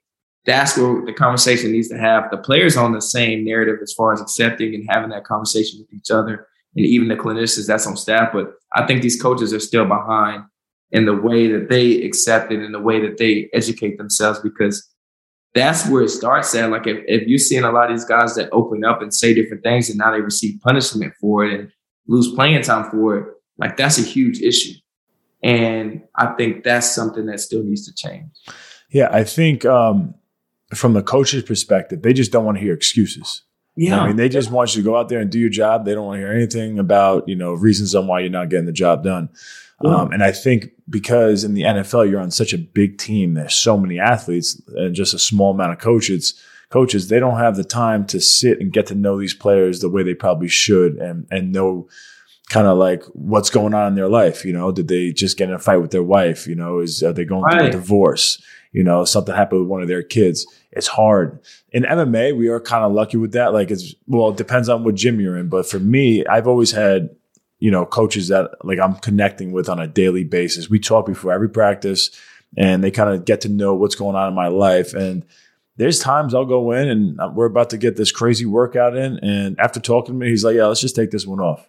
that's 0.46 0.78
where 0.78 1.04
the 1.04 1.12
conversation 1.12 1.72
needs 1.72 1.88
to 1.88 1.98
have 1.98 2.30
the 2.30 2.38
players 2.38 2.76
on 2.76 2.92
the 2.92 3.02
same 3.02 3.44
narrative 3.44 3.78
as 3.82 3.92
far 3.92 4.12
as 4.12 4.20
accepting 4.20 4.74
and 4.74 4.86
having 4.88 5.10
that 5.10 5.24
conversation 5.24 5.80
with 5.80 5.92
each 5.92 6.10
other 6.10 6.46
and 6.76 6.86
even 6.86 7.08
the 7.08 7.16
clinicians 7.16 7.66
that's 7.66 7.86
on 7.86 7.96
staff. 7.96 8.32
But 8.32 8.54
I 8.72 8.86
think 8.86 9.02
these 9.02 9.20
coaches 9.20 9.52
are 9.52 9.60
still 9.60 9.84
behind 9.84 10.44
in 10.92 11.06
the 11.06 11.14
way 11.14 11.48
that 11.48 11.68
they 11.68 12.02
accept 12.02 12.52
it 12.52 12.60
and 12.60 12.74
the 12.74 12.80
way 12.80 13.00
that 13.00 13.18
they 13.18 13.48
educate 13.52 13.98
themselves 13.98 14.38
because 14.40 14.88
that's 15.54 15.88
where 15.88 16.02
it 16.02 16.10
starts 16.10 16.54
at. 16.54 16.70
Like 16.70 16.86
if, 16.86 17.02
if 17.06 17.26
you're 17.26 17.38
seeing 17.38 17.64
a 17.64 17.72
lot 17.72 17.90
of 17.90 17.96
these 17.96 18.04
guys 18.04 18.34
that 18.36 18.50
open 18.52 18.84
up 18.84 19.02
and 19.02 19.12
say 19.12 19.34
different 19.34 19.62
things 19.62 19.88
and 19.88 19.98
now 19.98 20.12
they 20.12 20.20
receive 20.20 20.60
punishment 20.60 21.14
for 21.20 21.44
it 21.44 21.58
and 21.58 21.72
lose 22.06 22.32
playing 22.34 22.62
time 22.62 22.90
for 22.90 23.18
it, 23.18 23.34
like 23.58 23.76
that's 23.76 23.98
a 23.98 24.02
huge 24.02 24.40
issue. 24.40 24.74
And 25.42 26.02
I 26.14 26.26
think 26.34 26.64
that's 26.64 26.94
something 26.94 27.26
that 27.26 27.40
still 27.40 27.62
needs 27.62 27.86
to 27.86 27.94
change. 27.94 28.30
Yeah, 28.90 29.08
I 29.10 29.24
think 29.24 29.64
um, 29.64 30.14
from 30.74 30.92
the 30.92 31.02
coach's 31.02 31.42
perspective, 31.42 32.02
they 32.02 32.12
just 32.12 32.32
don't 32.32 32.44
want 32.44 32.58
to 32.58 32.62
hear 32.62 32.74
excuses. 32.74 33.42
Yeah. 33.76 34.00
I 34.00 34.06
mean, 34.06 34.16
they 34.16 34.28
just 34.28 34.50
want 34.50 34.74
you 34.74 34.82
to 34.82 34.86
go 34.86 34.96
out 34.96 35.08
there 35.08 35.20
and 35.20 35.30
do 35.30 35.38
your 35.38 35.50
job. 35.50 35.84
They 35.84 35.94
don't 35.94 36.06
want 36.06 36.16
to 36.16 36.26
hear 36.26 36.32
anything 36.32 36.78
about, 36.78 37.28
you 37.28 37.36
know, 37.36 37.52
reasons 37.52 37.94
on 37.94 38.06
why 38.06 38.20
you're 38.20 38.30
not 38.30 38.48
getting 38.48 38.66
the 38.66 38.72
job 38.72 39.04
done. 39.04 39.28
Yeah. 39.82 39.94
Um, 39.94 40.12
and 40.12 40.22
I 40.22 40.32
think 40.32 40.70
because 40.88 41.44
in 41.44 41.54
the 41.54 41.62
NFL, 41.62 42.10
you're 42.10 42.20
on 42.20 42.30
such 42.30 42.52
a 42.52 42.58
big 42.58 42.98
team, 42.98 43.34
there's 43.34 43.54
so 43.54 43.76
many 43.76 43.98
athletes 43.98 44.60
and 44.68 44.94
just 44.94 45.14
a 45.14 45.18
small 45.18 45.52
amount 45.52 45.72
of 45.72 45.78
coaches, 45.78 46.40
coaches, 46.70 47.08
they 47.08 47.20
don't 47.20 47.38
have 47.38 47.56
the 47.56 47.64
time 47.64 48.06
to 48.06 48.20
sit 48.20 48.60
and 48.60 48.72
get 48.72 48.86
to 48.86 48.94
know 48.94 49.18
these 49.18 49.34
players 49.34 49.80
the 49.80 49.90
way 49.90 50.02
they 50.02 50.14
probably 50.14 50.48
should 50.48 50.96
and, 50.96 51.26
and 51.30 51.52
know 51.52 51.88
kind 52.48 52.66
of 52.66 52.78
like 52.78 53.02
what's 53.12 53.50
going 53.50 53.74
on 53.74 53.88
in 53.88 53.94
their 53.96 54.08
life. 54.08 54.44
You 54.44 54.52
know, 54.52 54.72
did 54.72 54.88
they 54.88 55.12
just 55.12 55.36
get 55.36 55.48
in 55.48 55.54
a 55.54 55.58
fight 55.58 55.78
with 55.78 55.90
their 55.90 56.02
wife? 56.02 56.46
You 56.46 56.54
know, 56.54 56.78
is, 56.78 57.02
are 57.02 57.12
they 57.12 57.24
going 57.24 57.42
right. 57.42 57.58
through 57.58 57.68
a 57.68 57.72
divorce? 57.72 58.42
you 58.76 58.84
know, 58.84 59.06
something 59.06 59.34
happened 59.34 59.62
with 59.62 59.70
one 59.70 59.80
of 59.80 59.88
their 59.88 60.02
kids. 60.02 60.46
It's 60.70 60.86
hard. 60.86 61.40
In 61.72 61.84
MMA, 61.84 62.36
we 62.36 62.48
are 62.48 62.60
kind 62.60 62.84
of 62.84 62.92
lucky 62.92 63.16
with 63.16 63.32
that. 63.32 63.54
Like 63.54 63.70
it's 63.70 63.94
well, 64.06 64.28
it 64.28 64.36
depends 64.36 64.68
on 64.68 64.84
what 64.84 64.96
gym 64.96 65.18
you're 65.18 65.38
in. 65.38 65.48
But 65.48 65.64
for 65.64 65.78
me, 65.78 66.26
I've 66.26 66.46
always 66.46 66.72
had, 66.72 67.08
you 67.58 67.70
know, 67.70 67.86
coaches 67.86 68.28
that 68.28 68.50
like 68.64 68.78
I'm 68.78 68.96
connecting 68.96 69.52
with 69.52 69.68
on 69.68 69.78
a 69.78 69.86
daily 69.86 70.24
basis. 70.24 70.68
We 70.68 70.78
talk 70.78 71.06
before 71.06 71.32
every 71.32 71.48
practice 71.48 72.10
and 72.56 72.82
they 72.82 72.90
kind 72.90 73.10
of 73.10 73.24
get 73.24 73.42
to 73.42 73.48
know 73.48 73.74
what's 73.74 73.94
going 73.94 74.16
on 74.16 74.28
in 74.28 74.34
my 74.34 74.48
life. 74.48 74.94
And 74.94 75.24
there's 75.76 75.98
times 75.98 76.34
I'll 76.34 76.44
go 76.44 76.72
in 76.72 76.88
and 76.88 77.34
we're 77.34 77.46
about 77.46 77.70
to 77.70 77.78
get 77.78 77.96
this 77.96 78.12
crazy 78.12 78.46
workout 78.46 78.96
in. 78.96 79.18
And 79.18 79.58
after 79.58 79.80
talking 79.80 80.14
to 80.14 80.18
me, 80.18 80.28
he's 80.28 80.44
like, 80.44 80.56
yeah, 80.56 80.66
let's 80.66 80.80
just 80.80 80.96
take 80.96 81.10
this 81.10 81.26
one 81.26 81.40
off. 81.40 81.68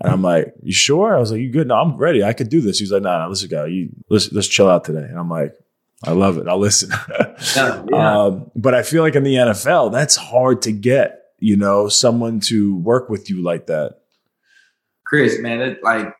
And 0.00 0.12
I'm 0.12 0.22
like, 0.22 0.54
you 0.62 0.72
sure? 0.72 1.16
I 1.16 1.18
was 1.18 1.32
like, 1.32 1.40
you 1.40 1.50
good? 1.50 1.66
No, 1.66 1.76
I'm 1.76 1.96
ready. 1.96 2.22
I 2.22 2.32
could 2.32 2.48
do 2.48 2.60
this. 2.60 2.78
He's 2.78 2.92
like, 2.92 3.02
no, 3.02 3.10
nah, 3.10 3.18
nah, 3.18 3.28
listen, 3.28 3.48
guy, 3.48 3.66
you 3.66 3.90
let's 4.08 4.32
let's 4.32 4.46
chill 4.46 4.68
out 4.68 4.84
today. 4.84 5.00
And 5.00 5.18
I'm 5.18 5.28
like, 5.28 5.56
I 6.04 6.12
love 6.12 6.38
it. 6.38 6.46
I'll 6.46 6.58
listen. 6.58 6.90
yeah, 7.56 7.84
yeah. 7.90 8.22
Um, 8.22 8.50
but 8.54 8.74
I 8.74 8.82
feel 8.82 9.02
like 9.02 9.16
in 9.16 9.24
the 9.24 9.34
NFL, 9.34 9.90
that's 9.92 10.16
hard 10.16 10.62
to 10.62 10.72
get. 10.72 11.16
You 11.40 11.56
know, 11.56 11.88
someone 11.88 12.40
to 12.40 12.74
work 12.76 13.08
with 13.08 13.30
you 13.30 13.42
like 13.42 13.66
that. 13.66 13.97
Chris, 15.08 15.38
man, 15.40 15.60
it, 15.60 15.82
like 15.82 16.14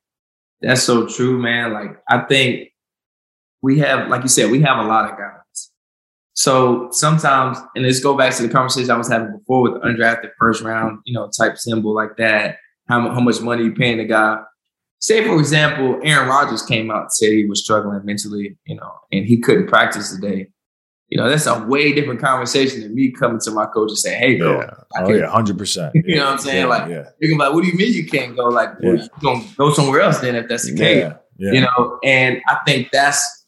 that's 0.61 0.83
so 0.83 1.07
true, 1.07 1.39
man. 1.39 1.73
Like 1.73 2.01
I 2.09 2.21
think 2.21 2.71
we 3.63 3.79
have, 3.81 4.09
like 4.09 4.23
you 4.23 4.29
said, 4.29 4.51
we 4.51 4.61
have 4.63 4.79
a 4.79 4.89
lot 4.89 5.11
of 5.11 5.19
guys. 5.19 5.71
So 6.35 6.89
sometimes, 6.93 7.59
and 7.75 7.85
let's 7.85 8.01
go 8.01 8.17
back 8.17 8.35
to 8.37 8.43
the 8.43 8.49
conversation 8.49 8.91
I 8.91 8.97
was 8.97 9.09
having 9.09 9.37
before 9.37 9.63
with 9.63 9.83
undrafted 9.83 10.31
first 10.39 10.63
round, 10.63 11.01
you 11.05 11.13
know, 11.13 11.29
type 11.37 11.59
symbol 11.59 11.95
like 11.95 12.17
that. 12.19 12.59
How, 12.89 13.01
how 13.11 13.21
much 13.21 13.41
money 13.41 13.65
you 13.65 13.73
paying 13.73 13.99
the 13.99 14.05
guy? 14.05 14.41
Say, 15.01 15.25
for 15.25 15.39
example, 15.39 16.01
Aaron 16.03 16.29
Rodgers 16.29 16.63
came 16.63 16.91
out 16.91 17.03
and 17.03 17.13
said 17.13 17.33
he 17.33 17.47
was 17.47 17.63
struggling 17.63 18.05
mentally, 18.05 18.57
you 18.67 18.77
know, 18.77 18.93
and 19.13 19.27
he 19.27 19.39
couldn't 19.39 19.67
practice 19.67 20.15
today 20.15 20.49
you 21.09 21.17
know, 21.17 21.29
that's 21.29 21.47
a 21.47 21.65
way 21.65 21.93
different 21.93 22.21
conversation 22.21 22.83
than 22.83 22.95
me 22.95 23.11
coming 23.11 23.41
to 23.41 23.51
my 23.51 23.65
coach 23.67 23.91
and 23.91 23.99
saying, 23.99 24.19
"Hey, 24.21 24.39
go." 24.39 24.61
Yeah. 24.61 24.71
Oh 24.97 25.11
yeah, 25.11 25.27
hundred 25.27 25.57
percent. 25.57 25.93
You 26.07 26.17
know 26.17 26.27
what 26.27 26.33
I'm 26.33 26.39
saying? 26.39 26.59
Yeah, 26.59 26.67
like, 26.67 26.91
yeah. 26.91 27.09
you're 27.19 27.39
like, 27.39 27.55
"What 27.55 27.65
do 27.65 27.69
you 27.69 27.77
mean 27.77 27.95
you 27.95 28.07
can't 28.07 28.37
go?" 28.37 28.45
Like, 28.45 28.79
well, 28.81 28.97
you 28.97 29.09
gonna 29.23 29.45
go 29.57 29.73
somewhere 29.73 30.03
else 30.03 30.19
then 30.19 30.35
if 30.35 30.49
that's 30.49 30.71
the 30.71 30.77
case. 30.77 31.13
You 31.39 31.61
know, 31.63 31.99
and 32.03 32.43
I 32.49 32.59
think 32.67 32.91
that's 32.91 33.45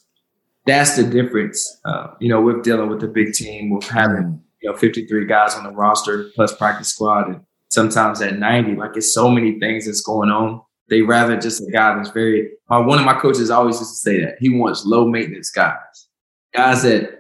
that's 0.64 0.96
the 0.96 1.04
difference. 1.04 1.80
Uh, 1.84 2.14
you 2.18 2.28
know, 2.28 2.40
with 2.40 2.62
dealing 2.62 2.88
with 2.88 3.02
a 3.02 3.08
big 3.08 3.34
team, 3.34 3.70
with 3.70 3.84
having 3.84 4.16
mm. 4.16 4.40
you 4.62 4.70
know 4.70 4.76
53 4.76 5.26
guys 5.26 5.54
on 5.54 5.64
the 5.64 5.70
roster 5.70 6.30
plus 6.34 6.54
practice 6.56 6.88
squad, 6.88 7.28
and 7.28 7.40
sometimes 7.68 8.22
at 8.22 8.38
90, 8.38 8.76
like 8.76 8.96
it's 8.96 9.12
so 9.12 9.28
many 9.28 9.58
things 9.58 9.84
that's 9.84 10.00
going 10.00 10.30
on. 10.30 10.62
They 10.88 11.02
rather 11.02 11.36
just 11.36 11.60
a 11.60 11.70
guy 11.70 11.94
that's 11.94 12.10
very. 12.10 12.50
One 12.68 12.98
of 12.98 13.04
my 13.04 13.14
coaches 13.14 13.50
always 13.50 13.78
used 13.78 13.92
to 13.92 13.96
say 13.96 14.24
that 14.24 14.36
he 14.40 14.48
wants 14.48 14.86
low 14.86 15.06
maintenance 15.06 15.50
guys, 15.50 16.08
guys 16.54 16.84
that 16.84 17.19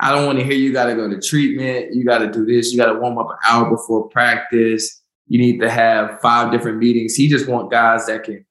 I 0.00 0.14
don't 0.14 0.26
want 0.26 0.38
to 0.38 0.44
hear 0.44 0.54
you 0.54 0.72
got 0.72 0.86
to 0.86 0.94
go 0.94 1.08
to 1.08 1.20
treatment. 1.20 1.94
You 1.94 2.04
got 2.04 2.18
to 2.18 2.30
do 2.30 2.46
this. 2.46 2.72
You 2.72 2.78
got 2.78 2.92
to 2.92 2.98
warm 2.98 3.18
up 3.18 3.30
an 3.30 3.36
hour 3.48 3.68
before 3.68 4.08
practice. 4.08 5.02
You 5.26 5.38
need 5.38 5.60
to 5.60 5.68
have 5.68 6.20
five 6.20 6.52
different 6.52 6.78
meetings. 6.78 7.14
He 7.14 7.28
just 7.28 7.48
want 7.48 7.70
guys 7.70 8.06
that 8.06 8.24
can, 8.24 8.44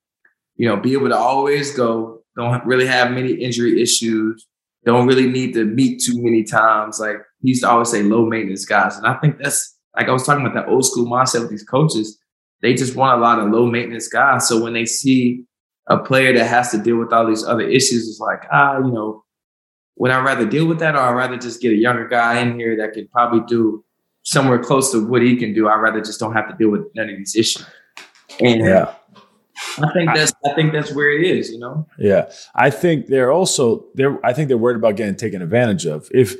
you 0.56 0.68
know, 0.68 0.78
be 0.78 0.93
able 0.93 1.10
to 1.10 1.18
always 1.18 1.76
go. 1.76 2.22
Don't 2.36 2.66
really 2.66 2.86
have 2.86 3.12
many 3.12 3.32
injury 3.34 3.82
issues. 3.82 4.45
Don't 4.86 5.08
really 5.08 5.28
need 5.28 5.54
to 5.54 5.66
meet 5.66 6.02
too 6.02 6.22
many 6.22 6.43
times. 6.43 7.00
Like 7.00 7.18
he 7.41 7.50
used 7.50 7.64
to 7.64 7.70
always 7.70 7.89
say, 7.89 8.04
low 8.04 8.26
maintenance 8.26 8.66
guys. 8.66 8.98
And 8.98 9.08
I 9.08 9.16
think 9.16 9.38
that's 9.39 9.76
like 9.95 10.08
I 10.08 10.12
was 10.12 10.24
talking 10.24 10.45
about 10.45 10.54
that 10.56 10.70
old 10.70 10.86
school 10.86 11.06
mindset 11.06 11.41
with 11.41 11.50
these 11.50 11.64
coaches. 11.64 12.18
They 12.62 12.74
just 12.74 12.95
want 12.95 13.18
a 13.18 13.22
lot 13.22 13.39
of 13.39 13.50
low 13.50 13.66
maintenance 13.66 14.08
guys. 14.08 14.48
So 14.48 14.62
when 14.62 14.74
they 14.74 14.86
see 14.86 15.43
a 15.88 15.98
player 15.98 16.34
that 16.34 16.45
has 16.45 16.72
to 16.72 16.78
deal 16.78 16.98
with 16.98 17.14
all 17.14 17.26
these 17.26 17.43
other 17.43 17.68
issues, 17.68 18.08
it's 18.08 18.20
like, 18.20 18.43
ah, 18.52 18.78
you 18.78 18.91
know, 18.91 19.24
would 19.98 20.12
I 20.12 20.20
rather 20.22 20.45
deal 20.45 20.68
with 20.68 20.80
that 20.80 20.95
or 20.95 21.00
I'd 21.00 21.14
rather 21.14 21.38
just 21.38 21.62
get 21.62 21.72
a 21.72 21.76
younger 21.76 22.08
guy 22.08 22.39
in 22.39 22.58
here 22.58 22.78
that 22.78 22.93
could 22.93 23.12
probably 23.12 23.41
do 23.48 23.84
somewhere 24.24 24.60
close 24.60 24.91
to 24.91 25.08
what 25.08 25.22
he 25.22 25.36
can 25.36 25.54
do? 25.54 25.68
I'd 25.68 25.78
rather 25.78 26.02
just 26.02 26.20
don't 26.20 26.34
have 26.34 26.48
to 26.50 26.56
deal 26.56 26.70
with 26.70 26.84
none 26.95 27.10
of 27.10 27.18
these 27.18 27.36
issues. 27.36 27.66
And 28.39 28.62
yeah. 28.62 28.93
I 29.80 29.91
think 29.93 30.14
that's 30.14 30.34
I 30.45 30.54
think 30.54 30.72
that's 30.72 30.93
where 30.93 31.12
it 31.12 31.26
is, 31.26 31.50
you 31.52 31.58
know. 31.58 31.88
Yeah, 31.98 32.32
I 32.54 32.70
think 32.70 33.08
they're 33.08 33.32
also 33.32 33.86
they're 33.95 34.24
I 34.24 34.34
think 34.34 34.50
they're 34.50 34.58
worried 34.58 34.78
about 34.78 34.98
getting 34.98 35.16
taken 35.16 35.41
advantage 35.41 35.86
of. 35.86 36.08
If 36.14 36.36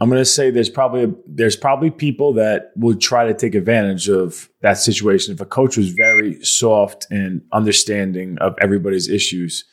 I'm 0.00 0.08
going 0.08 0.20
to 0.20 0.24
say 0.24 0.50
there's 0.50 0.70
probably 0.70 1.04
a, 1.04 1.14
there's 1.26 1.56
probably 1.56 1.90
people 1.90 2.32
that 2.34 2.72
would 2.76 3.00
try 3.00 3.26
to 3.26 3.34
take 3.34 3.54
advantage 3.54 4.08
of 4.08 4.48
that 4.60 4.78
situation 4.78 5.34
if 5.34 5.40
a 5.40 5.46
coach 5.46 5.76
was 5.76 5.90
very 5.90 6.42
soft 6.44 7.06
and 7.10 7.42
understanding 7.52 8.38
of 8.38 8.54
everybody's 8.60 9.08
issues 9.08 9.64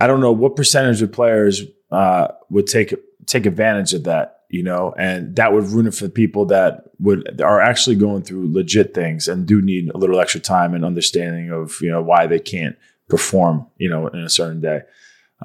I 0.00 0.06
don't 0.06 0.20
know 0.20 0.32
what 0.32 0.56
percentage 0.56 1.02
of 1.02 1.12
players 1.12 1.62
uh, 1.90 2.28
would 2.48 2.66
take 2.66 2.94
take 3.26 3.46
advantage 3.46 3.92
of 3.92 4.04
that, 4.04 4.40
you 4.48 4.62
know, 4.62 4.94
and 4.98 5.36
that 5.36 5.52
would 5.52 5.64
ruin 5.66 5.86
it 5.86 5.94
for 5.94 6.08
people 6.08 6.46
that 6.46 6.84
would 6.98 7.40
are 7.40 7.60
actually 7.60 7.96
going 7.96 8.22
through 8.22 8.52
legit 8.52 8.94
things 8.94 9.28
and 9.28 9.46
do 9.46 9.60
need 9.60 9.90
a 9.90 9.98
little 9.98 10.20
extra 10.20 10.40
time 10.40 10.74
and 10.74 10.84
understanding 10.84 11.50
of 11.50 11.78
you 11.80 11.90
know 11.90 12.02
why 12.02 12.26
they 12.26 12.38
can't 12.38 12.76
perform, 13.08 13.66
you 13.76 13.90
know, 13.90 14.06
in 14.08 14.20
a 14.20 14.30
certain 14.30 14.60
day. 14.60 14.80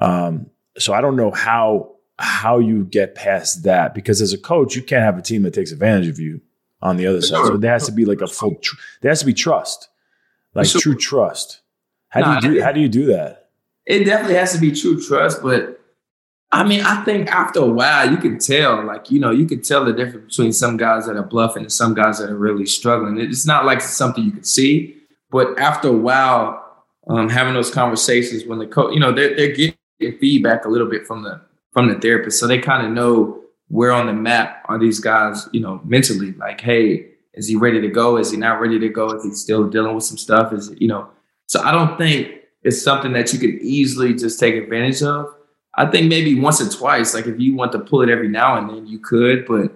Um, 0.00 0.46
so 0.78 0.92
I 0.92 1.00
don't 1.00 1.16
know 1.16 1.30
how 1.30 1.92
how 2.18 2.58
you 2.58 2.84
get 2.84 3.14
past 3.14 3.64
that 3.64 3.94
because 3.94 4.22
as 4.22 4.32
a 4.32 4.38
coach, 4.38 4.74
you 4.74 4.82
can't 4.82 5.02
have 5.04 5.18
a 5.18 5.22
team 5.22 5.42
that 5.42 5.52
takes 5.54 5.70
advantage 5.72 6.08
of 6.08 6.18
you 6.18 6.40
on 6.80 6.96
the 6.96 7.06
other 7.06 7.20
side. 7.20 7.36
So 7.46 7.56
there 7.58 7.72
has 7.72 7.86
to 7.86 7.92
be 7.92 8.04
like 8.04 8.20
a 8.20 8.26
full, 8.26 8.54
tr- 8.56 8.76
there 9.02 9.10
has 9.10 9.20
to 9.20 9.26
be 9.26 9.34
trust, 9.34 9.88
like 10.54 10.66
true 10.80 10.94
trust. 10.96 11.60
How 12.08 12.20
do 12.40 12.48
you 12.48 12.54
do? 12.54 12.62
How 12.62 12.72
do 12.72 12.80
you 12.80 12.88
do 12.88 13.06
that? 13.06 13.45
It 13.86 14.04
definitely 14.04 14.36
has 14.36 14.52
to 14.52 14.58
be 14.58 14.72
true 14.72 15.00
trust, 15.00 15.42
but 15.42 15.80
I 16.52 16.64
mean, 16.64 16.80
I 16.80 17.04
think 17.04 17.28
after 17.28 17.60
a 17.60 17.66
while 17.66 18.10
you 18.10 18.16
can 18.16 18.38
tell, 18.38 18.84
like, 18.84 19.10
you 19.10 19.18
know, 19.18 19.30
you 19.30 19.46
can 19.46 19.62
tell 19.62 19.84
the 19.84 19.92
difference 19.92 20.36
between 20.36 20.52
some 20.52 20.76
guys 20.76 21.06
that 21.06 21.16
are 21.16 21.22
bluffing 21.22 21.62
and 21.62 21.72
some 21.72 21.94
guys 21.94 22.18
that 22.18 22.30
are 22.30 22.36
really 22.36 22.66
struggling. 22.66 23.18
It's 23.18 23.46
not 23.46 23.64
like 23.64 23.80
something 23.80 24.24
you 24.24 24.30
can 24.30 24.44
see, 24.44 24.96
but 25.30 25.58
after 25.58 25.88
a 25.88 25.92
while, 25.92 26.62
um, 27.08 27.28
having 27.28 27.54
those 27.54 27.70
conversations 27.70 28.44
when 28.44 28.58
the 28.58 28.66
coach, 28.66 28.94
you 28.94 29.00
know, 29.00 29.12
they're, 29.12 29.36
they're 29.36 29.52
getting 29.52 30.18
feedback 30.18 30.64
a 30.64 30.68
little 30.68 30.88
bit 30.88 31.06
from 31.06 31.22
the 31.22 31.40
from 31.72 31.88
the 31.88 31.94
therapist, 31.96 32.40
so 32.40 32.46
they 32.46 32.58
kind 32.58 32.86
of 32.86 32.92
know 32.92 33.42
where 33.68 33.92
on 33.92 34.06
the 34.06 34.12
map 34.12 34.64
are 34.66 34.78
these 34.78 34.98
guys, 34.98 35.46
you 35.52 35.60
know, 35.60 35.80
mentally. 35.84 36.32
Like, 36.32 36.60
hey, 36.60 37.08
is 37.34 37.48
he 37.48 37.54
ready 37.54 37.80
to 37.82 37.88
go? 37.88 38.16
Is 38.16 38.30
he 38.30 38.38
not 38.38 38.60
ready 38.60 38.78
to 38.78 38.88
go? 38.88 39.12
Is 39.12 39.24
he 39.24 39.32
still 39.32 39.68
dealing 39.68 39.94
with 39.94 40.04
some 40.04 40.16
stuff? 40.16 40.52
Is 40.52 40.72
you 40.78 40.88
know? 40.88 41.08
So 41.48 41.60
I 41.60 41.70
don't 41.70 41.98
think 41.98 42.32
it's 42.66 42.82
something 42.82 43.12
that 43.12 43.32
you 43.32 43.38
could 43.38 43.62
easily 43.62 44.12
just 44.12 44.40
take 44.40 44.56
advantage 44.56 45.00
of. 45.00 45.32
I 45.76 45.86
think 45.86 46.08
maybe 46.08 46.38
once 46.38 46.60
or 46.60 46.68
twice, 46.68 47.14
like 47.14 47.26
if 47.26 47.38
you 47.38 47.54
want 47.54 47.70
to 47.72 47.78
pull 47.78 48.02
it 48.02 48.08
every 48.08 48.28
now 48.28 48.58
and 48.58 48.68
then, 48.68 48.86
you 48.88 48.98
could. 48.98 49.46
But 49.46 49.72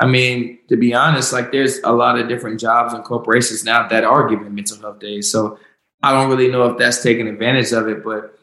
I 0.00 0.06
mean, 0.06 0.58
to 0.68 0.76
be 0.76 0.94
honest, 0.94 1.34
like 1.34 1.52
there's 1.52 1.80
a 1.84 1.92
lot 1.92 2.18
of 2.18 2.28
different 2.28 2.58
jobs 2.58 2.94
and 2.94 3.04
corporations 3.04 3.62
now 3.62 3.86
that 3.88 4.04
are 4.04 4.26
giving 4.26 4.54
mental 4.54 4.78
health 4.78 5.00
days. 5.00 5.30
So 5.30 5.58
I 6.02 6.12
don't 6.12 6.30
really 6.30 6.50
know 6.50 6.66
if 6.70 6.78
that's 6.78 7.02
taking 7.02 7.28
advantage 7.28 7.72
of 7.72 7.88
it, 7.88 8.02
but 8.02 8.38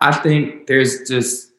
I 0.00 0.12
think 0.12 0.68
there's 0.68 1.06
just 1.06 1.52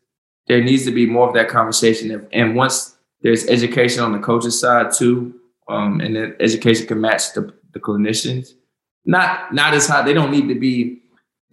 there 0.48 0.64
needs 0.64 0.86
to 0.86 0.92
be 0.92 1.06
more 1.06 1.28
of 1.28 1.36
that 1.36 1.50
conversation. 1.50 2.28
And 2.34 2.56
once 2.56 2.96
there's 3.22 3.46
education 3.48 4.02
on 4.02 4.12
the 4.12 4.20
coach's 4.20 4.60
side 4.60 4.92
too, 4.92 5.40
um, 5.70 6.02
and 6.02 6.16
then 6.16 6.36
education 6.40 6.88
can 6.88 7.00
match 7.00 7.34
the, 7.34 7.54
the 7.74 7.80
clinicians. 7.80 8.54
Not 9.06 9.54
not 9.54 9.76
as 9.76 9.88
high. 9.88 10.02
They 10.02 10.14
don't 10.14 10.32
need 10.32 10.48
to 10.48 10.56
be 10.60 11.03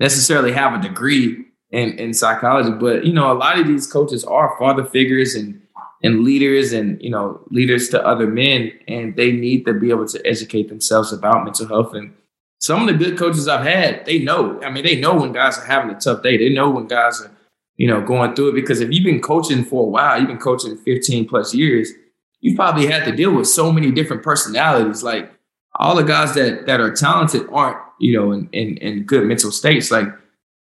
necessarily 0.01 0.53
have 0.53 0.74
a 0.74 0.82
degree 0.82 1.44
in, 1.70 1.90
in 1.98 2.12
psychology, 2.12 2.72
but 2.72 3.07
you 3.07 3.12
know, 3.12 3.30
a 3.30 3.34
lot 3.34 3.59
of 3.59 3.66
these 3.66 3.86
coaches 3.86 4.24
are 4.24 4.57
father 4.59 4.84
figures 4.84 5.34
and 5.34 5.61
and 6.03 6.24
leaders 6.24 6.72
and 6.72 7.01
you 7.03 7.11
know 7.11 7.40
leaders 7.51 7.88
to 7.90 8.05
other 8.05 8.26
men, 8.26 8.72
and 8.88 9.14
they 9.16 9.30
need 9.30 9.64
to 9.66 9.74
be 9.74 9.90
able 9.90 10.07
to 10.09 10.26
educate 10.26 10.68
themselves 10.68 11.12
about 11.12 11.44
mental 11.44 11.68
health. 11.68 11.94
And 11.94 12.14
some 12.59 12.82
of 12.82 12.86
the 12.88 13.05
good 13.05 13.18
coaches 13.18 13.48
I've 13.48 13.66
had, 13.66 14.05
they 14.07 14.18
know. 14.18 14.61
I 14.62 14.70
mean, 14.70 14.84
they 14.84 14.96
know 14.96 15.14
when 15.14 15.32
guys 15.32 15.59
are 15.59 15.64
having 15.64 15.94
a 15.94 16.01
tough 16.01 16.22
day. 16.22 16.36
They 16.36 16.48
know 16.48 16.70
when 16.70 16.86
guys 16.86 17.20
are 17.20 17.30
you 17.76 17.86
know 17.86 18.01
going 18.01 18.34
through 18.34 18.51
it 18.51 18.55
because 18.55 18.80
if 18.80 18.90
you've 18.90 19.05
been 19.05 19.20
coaching 19.20 19.64
for 19.64 19.84
a 19.84 19.88
while, 19.88 20.18
you've 20.18 20.28
been 20.28 20.38
coaching 20.38 20.76
15 20.76 21.28
plus 21.28 21.55
years, 21.55 21.92
you 22.40 22.57
probably 22.57 22.86
had 22.86 23.05
to 23.05 23.12
deal 23.12 23.32
with 23.34 23.46
so 23.46 23.70
many 23.70 23.90
different 23.90 24.22
personalities. 24.22 25.03
Like 25.03 25.30
all 25.76 25.94
the 25.94 26.03
guys 26.03 26.34
that 26.34 26.66
that 26.66 26.80
are 26.80 26.92
talented 26.92 27.46
aren't 27.53 27.78
you 28.01 28.16
know, 28.16 28.32
in, 28.32 28.48
in, 28.53 28.76
in 28.78 29.05
good 29.05 29.24
mental 29.24 29.53
states. 29.53 29.90
Like, 29.90 30.09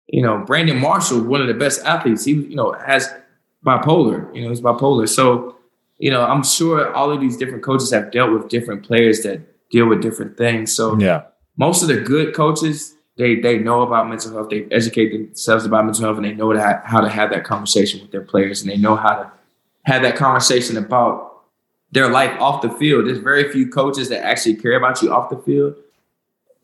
you 0.07 0.23
know, 0.23 0.39
Brandon 0.39 0.79
Marshall, 0.79 1.23
one 1.23 1.41
of 1.41 1.49
the 1.49 1.55
best 1.55 1.85
athletes, 1.85 2.25
he, 2.25 2.33
you 2.33 2.57
know, 2.57 2.73
has 2.73 3.13
bipolar, 3.65 4.35
you 4.35 4.43
know, 4.43 4.51
he's 4.51 4.61
bipolar. 4.61 5.09
So, 5.09 5.57
you 5.99 6.11
know, 6.11 6.23
I'm 6.23 6.43
sure 6.43 6.95
all 6.95 7.11
of 7.11 7.21
these 7.21 7.37
different 7.37 7.63
coaches 7.63 7.91
have 7.91 8.11
dealt 8.11 8.33
with 8.33 8.49
different 8.49 8.85
players 8.85 9.23
that 9.23 9.41
deal 9.71 9.87
with 9.87 10.03
different 10.03 10.37
things. 10.37 10.75
So, 10.75 10.99
yeah, 10.99 11.23
most 11.57 11.83
of 11.83 11.89
the 11.89 12.01
good 12.01 12.35
coaches, 12.35 12.95
they 13.17 13.37
they 13.37 13.59
know 13.59 13.83
about 13.83 14.09
mental 14.09 14.33
health. 14.33 14.51
They 14.51 14.67
educate 14.71 15.11
themselves 15.13 15.65
about 15.65 15.85
mental 15.85 16.05
health, 16.05 16.17
and 16.17 16.25
they 16.25 16.35
know 16.35 16.55
that, 16.55 16.85
how 16.85 17.01
to 17.01 17.09
have 17.09 17.31
that 17.31 17.45
conversation 17.45 18.01
with 18.01 18.11
their 18.11 18.23
players, 18.23 18.63
and 18.63 18.71
they 18.71 18.77
know 18.77 18.97
how 18.97 19.15
to 19.15 19.33
have 19.85 20.03
that 20.03 20.17
conversation 20.17 20.77
about 20.77 21.43
their 21.93 22.09
life 22.09 22.37
off 22.41 22.61
the 22.61 22.71
field. 22.71 23.07
There's 23.07 23.19
very 23.19 23.51
few 23.53 23.69
coaches 23.69 24.09
that 24.09 24.25
actually 24.25 24.57
care 24.57 24.77
about 24.77 25.01
you 25.01 25.13
off 25.13 25.31
the 25.31 25.39
field. 25.39 25.77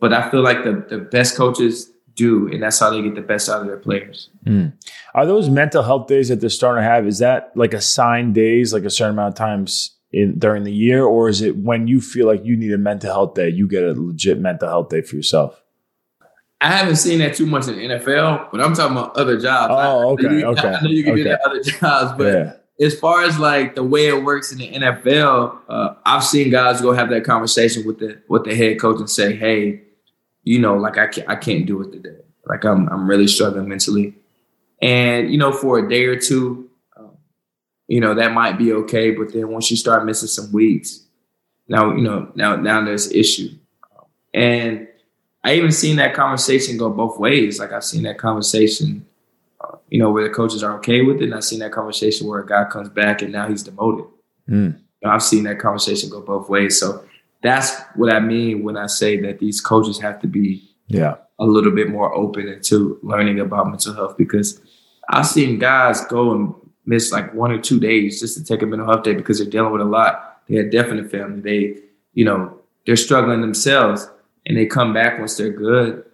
But 0.00 0.12
I 0.12 0.30
feel 0.30 0.42
like 0.42 0.64
the, 0.64 0.84
the 0.88 0.98
best 0.98 1.36
coaches 1.36 1.90
do, 2.14 2.48
and 2.48 2.62
that's 2.62 2.78
how 2.78 2.90
they 2.90 3.02
get 3.02 3.14
the 3.14 3.22
best 3.22 3.48
out 3.48 3.60
of 3.60 3.66
their 3.66 3.76
players. 3.76 4.28
Mm. 4.44 4.72
Are 5.14 5.26
those 5.26 5.48
mental 5.48 5.82
health 5.82 6.06
days 6.06 6.28
that 6.28 6.40
they're 6.40 6.50
starting 6.50 6.82
to 6.82 6.88
have? 6.88 7.06
Is 7.06 7.18
that 7.18 7.52
like 7.54 7.74
assigned 7.74 8.34
days, 8.34 8.72
like 8.72 8.84
a 8.84 8.90
certain 8.90 9.14
amount 9.14 9.34
of 9.34 9.38
times 9.38 9.96
in 10.12 10.38
during 10.38 10.64
the 10.64 10.72
year, 10.72 11.04
or 11.04 11.28
is 11.28 11.40
it 11.40 11.56
when 11.56 11.86
you 11.86 12.00
feel 12.00 12.26
like 12.26 12.44
you 12.44 12.56
need 12.56 12.72
a 12.72 12.78
mental 12.78 13.12
health 13.12 13.34
day, 13.34 13.48
you 13.48 13.68
get 13.68 13.84
a 13.84 13.92
legit 13.92 14.38
mental 14.38 14.68
health 14.68 14.88
day 14.88 15.02
for 15.02 15.16
yourself? 15.16 15.62
I 16.60 16.72
haven't 16.72 16.96
seen 16.96 17.20
that 17.20 17.34
too 17.34 17.46
much 17.46 17.68
in 17.68 17.76
the 17.76 17.82
NFL, 17.82 18.50
but 18.50 18.60
I'm 18.60 18.74
talking 18.74 18.96
about 18.96 19.16
other 19.16 19.40
jobs. 19.40 19.72
Oh, 19.74 20.10
okay, 20.12 20.28
I, 20.28 20.32
you, 20.32 20.44
okay. 20.46 20.68
I 20.68 20.80
know 20.82 20.90
you 20.90 21.02
can 21.02 21.12
okay. 21.12 21.22
do 21.22 21.28
that 21.30 21.40
other 21.40 21.62
jobs, 21.62 22.18
but 22.18 22.34
yeah. 22.34 22.86
as 22.86 22.98
far 22.98 23.22
as 23.22 23.38
like 23.38 23.76
the 23.76 23.82
way 23.82 24.08
it 24.08 24.22
works 24.22 24.52
in 24.52 24.58
the 24.58 24.70
NFL, 24.70 25.58
uh, 25.68 25.94
I've 26.04 26.22
seen 26.22 26.50
guys 26.50 26.82
go 26.82 26.92
have 26.92 27.08
that 27.10 27.24
conversation 27.24 27.86
with 27.86 27.98
the 27.98 28.20
with 28.28 28.44
the 28.44 28.54
head 28.54 28.78
coach 28.78 28.98
and 28.98 29.08
say, 29.08 29.34
"Hey, 29.34 29.80
you 30.44 30.58
know, 30.58 30.76
like 30.76 30.98
I 30.98 31.06
can't, 31.06 31.28
I 31.28 31.36
can't 31.36 31.66
do 31.66 31.82
it 31.82 31.92
today. 31.92 32.18
Like 32.46 32.64
I'm, 32.64 32.88
I'm 32.88 33.08
really 33.08 33.26
struggling 33.26 33.68
mentally. 33.68 34.14
And, 34.82 35.30
you 35.30 35.38
know, 35.38 35.52
for 35.52 35.78
a 35.78 35.88
day 35.88 36.04
or 36.04 36.18
two, 36.18 36.70
um, 36.96 37.10
you 37.86 38.00
know, 38.00 38.14
that 38.14 38.32
might 38.32 38.58
be 38.58 38.72
okay. 38.72 39.10
But 39.10 39.32
then 39.32 39.48
once 39.48 39.70
you 39.70 39.76
start 39.76 40.04
missing 40.04 40.28
some 40.28 40.50
weeks, 40.52 41.04
now, 41.68 41.94
you 41.94 42.02
know, 42.02 42.32
now, 42.34 42.56
now 42.56 42.82
there's 42.84 43.12
issue. 43.12 43.50
And 44.32 44.88
I 45.44 45.54
even 45.54 45.72
seen 45.72 45.96
that 45.96 46.14
conversation 46.14 46.76
go 46.76 46.90
both 46.90 47.18
ways. 47.18 47.58
Like 47.58 47.72
I've 47.72 47.84
seen 47.84 48.02
that 48.04 48.18
conversation, 48.18 49.06
uh, 49.60 49.76
you 49.88 49.98
know, 49.98 50.10
where 50.10 50.24
the 50.26 50.34
coaches 50.34 50.62
are 50.62 50.76
okay 50.78 51.02
with 51.02 51.16
it. 51.20 51.24
And 51.24 51.34
I've 51.34 51.44
seen 51.44 51.60
that 51.60 51.72
conversation 51.72 52.26
where 52.26 52.40
a 52.40 52.46
guy 52.46 52.64
comes 52.64 52.88
back 52.88 53.22
and 53.22 53.32
now 53.32 53.48
he's 53.48 53.62
demoted. 53.62 54.06
Mm. 54.48 54.80
I've 55.04 55.22
seen 55.22 55.44
that 55.44 55.58
conversation 55.58 56.10
go 56.10 56.20
both 56.20 56.48
ways. 56.48 56.78
So 56.78 57.04
that's 57.42 57.80
what 57.94 58.12
I 58.12 58.20
mean 58.20 58.62
when 58.62 58.76
I 58.76 58.86
say 58.86 59.20
that 59.22 59.38
these 59.38 59.60
coaches 59.60 60.00
have 60.00 60.20
to 60.20 60.26
be 60.26 60.68
yeah 60.88 61.16
a 61.40 61.44
little 61.44 61.72
bit 61.72 61.88
more 61.88 62.14
open 62.14 62.46
into 62.46 62.98
learning 63.02 63.40
about 63.40 63.68
mental 63.68 63.94
health 63.94 64.16
because 64.16 64.60
I've 65.08 65.26
seen 65.26 65.58
guys 65.58 66.04
go 66.06 66.32
and 66.32 66.54
miss 66.84 67.10
like 67.12 67.32
one 67.34 67.50
or 67.50 67.60
two 67.60 67.80
days 67.80 68.20
just 68.20 68.36
to 68.36 68.44
take 68.44 68.62
a 68.62 68.66
mental 68.66 68.86
health 68.86 69.04
day 69.04 69.14
because 69.14 69.38
they're 69.38 69.50
dealing 69.50 69.72
with 69.72 69.80
a 69.80 69.86
lot. 69.86 70.42
They 70.46 70.56
had 70.56 70.70
definite 70.70 71.10
family. 71.10 71.40
They, 71.40 71.82
you 72.12 72.24
know, 72.24 72.58
they're 72.84 72.96
struggling 72.96 73.40
themselves 73.40 74.08
and 74.46 74.56
they 74.56 74.66
come 74.66 74.92
back 74.92 75.18
once 75.18 75.36
they're 75.36 75.50
good. 75.50 76.04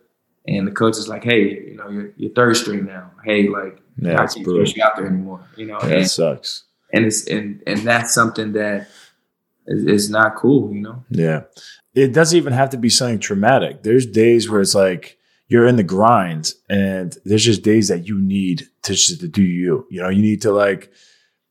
And 0.46 0.66
the 0.66 0.70
coach 0.72 0.96
is 0.96 1.08
like, 1.08 1.24
hey, 1.24 1.60
you 1.60 1.76
know, 1.76 1.88
you're, 1.88 2.12
you're 2.16 2.30
third 2.32 2.56
string 2.56 2.86
now. 2.86 3.10
Hey, 3.24 3.48
like, 3.48 3.80
yeah, 3.98 4.22
I 4.22 4.26
can't 4.26 4.44
push 4.44 4.76
you 4.76 4.82
out 4.84 4.94
there 4.96 5.06
anymore. 5.06 5.44
You 5.56 5.66
know, 5.66 5.78
yeah, 5.82 5.88
and, 5.88 6.04
it 6.04 6.08
sucks. 6.08 6.64
And 6.92 7.04
it's 7.04 7.26
and 7.26 7.62
and 7.66 7.80
that's 7.80 8.14
something 8.14 8.52
that 8.52 8.86
is 9.66 10.10
not 10.10 10.36
cool. 10.36 10.72
You 10.72 10.82
know. 10.82 11.04
Yeah, 11.10 11.42
it 11.94 12.12
doesn't 12.12 12.36
even 12.36 12.52
have 12.52 12.70
to 12.70 12.76
be 12.76 12.88
something 12.88 13.18
traumatic. 13.18 13.82
There's 13.82 14.06
days 14.06 14.48
where 14.48 14.60
it's 14.60 14.74
like 14.74 15.18
you're 15.48 15.66
in 15.66 15.76
the 15.76 15.82
grind, 15.82 16.52
and 16.68 17.16
there's 17.24 17.44
just 17.44 17.62
days 17.62 17.88
that 17.88 18.06
you 18.06 18.18
need 18.18 18.68
to 18.82 18.94
just 18.94 19.20
to 19.20 19.28
do 19.28 19.42
you. 19.42 19.86
You 19.90 20.02
know, 20.02 20.08
you 20.08 20.22
need 20.22 20.42
to 20.42 20.52
like 20.52 20.90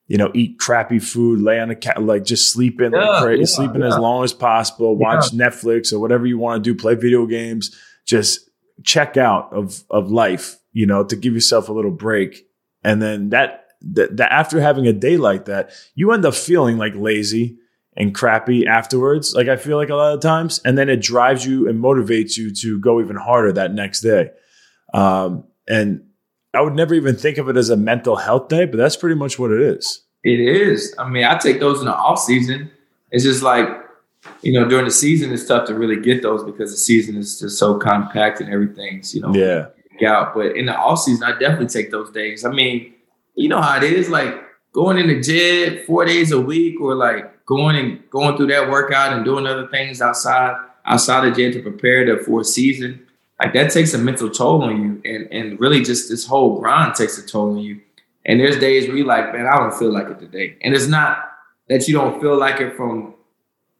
you 0.07 0.17
know, 0.17 0.31
eat 0.33 0.59
crappy 0.59 0.99
food, 0.99 1.41
lay 1.41 1.59
on 1.59 1.69
the 1.69 1.75
cat, 1.75 2.01
like 2.01 2.23
just 2.23 2.51
sleep 2.51 2.79
in, 2.79 2.93
yeah, 2.93 3.21
like, 3.21 3.39
yeah, 3.39 3.45
sleep 3.45 3.73
in 3.73 3.81
yeah. 3.81 3.87
as 3.87 3.97
long 3.97 4.23
as 4.23 4.33
possible, 4.33 4.95
watch 4.95 5.31
Netflix 5.31 5.91
or 5.91 5.99
whatever 5.99 6.27
you 6.27 6.37
want 6.37 6.63
to 6.63 6.69
do, 6.69 6.79
play 6.79 6.93
video 6.93 7.25
games, 7.25 7.75
just 8.05 8.49
check 8.83 9.17
out 9.17 9.51
of 9.51 9.83
of 9.89 10.11
life, 10.11 10.57
you 10.73 10.85
know, 10.85 11.03
to 11.03 11.15
give 11.15 11.33
yourself 11.33 11.69
a 11.69 11.73
little 11.73 11.91
break. 11.91 12.47
And 12.83 13.01
then 13.01 13.29
that 13.29 13.65
that, 13.81 14.17
that 14.17 14.31
after 14.31 14.61
having 14.61 14.85
a 14.85 14.93
day 14.93 15.17
like 15.17 15.45
that, 15.45 15.71
you 15.95 16.11
end 16.11 16.25
up 16.25 16.35
feeling 16.35 16.77
like 16.77 16.93
lazy 16.95 17.57
and 17.97 18.13
crappy 18.13 18.67
afterwards. 18.67 19.33
Like 19.33 19.47
I 19.47 19.55
feel 19.55 19.77
like 19.77 19.89
a 19.89 19.95
lot 19.95 20.13
of 20.13 20.21
times, 20.21 20.59
and 20.65 20.77
then 20.77 20.89
it 20.89 21.01
drives 21.01 21.45
you 21.45 21.67
and 21.67 21.81
motivates 21.81 22.37
you 22.37 22.53
to 22.55 22.79
go 22.79 23.01
even 23.01 23.15
harder 23.15 23.51
that 23.53 23.73
next 23.73 24.01
day. 24.01 24.31
Um, 24.93 25.45
and 25.67 26.05
I 26.53 26.61
would 26.61 26.73
never 26.73 26.93
even 26.93 27.15
think 27.15 27.37
of 27.37 27.49
it 27.49 27.57
as 27.57 27.69
a 27.69 27.77
mental 27.77 28.15
health 28.15 28.47
day, 28.47 28.65
but 28.65 28.77
that's 28.77 28.95
pretty 28.95 29.15
much 29.15 29.37
what 29.37 29.51
it 29.51 29.61
is. 29.61 30.03
It 30.23 30.39
is. 30.39 30.95
I 30.97 31.07
mean, 31.07 31.23
I 31.23 31.37
take 31.37 31.59
those 31.59 31.79
in 31.79 31.85
the 31.85 31.95
off 31.95 32.19
season. 32.19 32.71
It's 33.11 33.23
just 33.23 33.43
like, 33.43 33.67
you 34.41 34.53
know, 34.53 34.67
during 34.67 34.85
the 34.85 34.91
season, 34.91 35.31
it's 35.31 35.45
tough 35.45 35.67
to 35.67 35.75
really 35.75 36.01
get 36.01 36.23
those 36.23 36.43
because 36.43 36.71
the 36.71 36.77
season 36.77 37.15
is 37.15 37.39
just 37.39 37.59
so 37.59 37.77
compact 37.77 38.41
and 38.41 38.51
everything's, 38.51 39.13
you 39.13 39.21
know, 39.21 39.33
yeah. 39.33 39.67
Out. 40.05 40.33
But 40.33 40.57
in 40.57 40.65
the 40.65 40.75
off 40.75 40.99
season, 40.99 41.23
I 41.23 41.37
definitely 41.37 41.67
take 41.67 41.91
those 41.91 42.11
days. 42.11 42.43
I 42.43 42.51
mean, 42.51 42.93
you 43.35 43.47
know 43.47 43.61
how 43.61 43.77
it 43.77 43.83
is, 43.83 44.09
like 44.09 44.33
going 44.73 44.97
in 44.97 45.07
the 45.07 45.21
gym 45.21 45.85
four 45.85 46.03
days 46.05 46.31
a 46.31 46.41
week, 46.41 46.81
or 46.81 46.95
like 46.95 47.31
going 47.45 47.75
and 47.75 48.09
going 48.09 48.35
through 48.37 48.47
that 48.47 48.69
workout 48.69 49.13
and 49.13 49.23
doing 49.25 49.45
other 49.45 49.67
things 49.67 50.01
outside 50.01 50.55
outside 50.85 51.29
the 51.29 51.35
gym 51.35 51.51
to 51.51 51.61
prepare 51.61 52.05
to 52.05 52.23
for 52.23 52.41
a 52.41 52.43
season 52.43 53.05
like 53.39 53.53
that 53.53 53.71
takes 53.71 53.93
a 53.93 53.97
mental 53.97 54.29
toll 54.29 54.63
on 54.63 54.81
you. 54.81 55.01
And 55.05 55.31
and 55.31 55.59
really 55.59 55.81
just 55.83 56.09
this 56.09 56.25
whole 56.25 56.59
grind 56.59 56.95
takes 56.95 57.17
a 57.17 57.25
toll 57.25 57.51
on 57.51 57.59
you. 57.59 57.81
And 58.25 58.39
there's 58.39 58.57
days 58.57 58.87
where 58.87 58.97
you're 58.97 59.05
like 59.05 59.33
man 59.33 59.45
i 59.45 59.57
don't 59.57 59.73
feel 59.73 59.91
like 59.91 60.07
it 60.07 60.19
today. 60.19 60.57
And 60.61 60.73
it's 60.73 60.87
not 60.87 61.31
that 61.69 61.87
you 61.87 61.95
don't 61.95 62.21
feel 62.21 62.37
like 62.37 62.61
it 62.61 62.75
from 62.75 63.13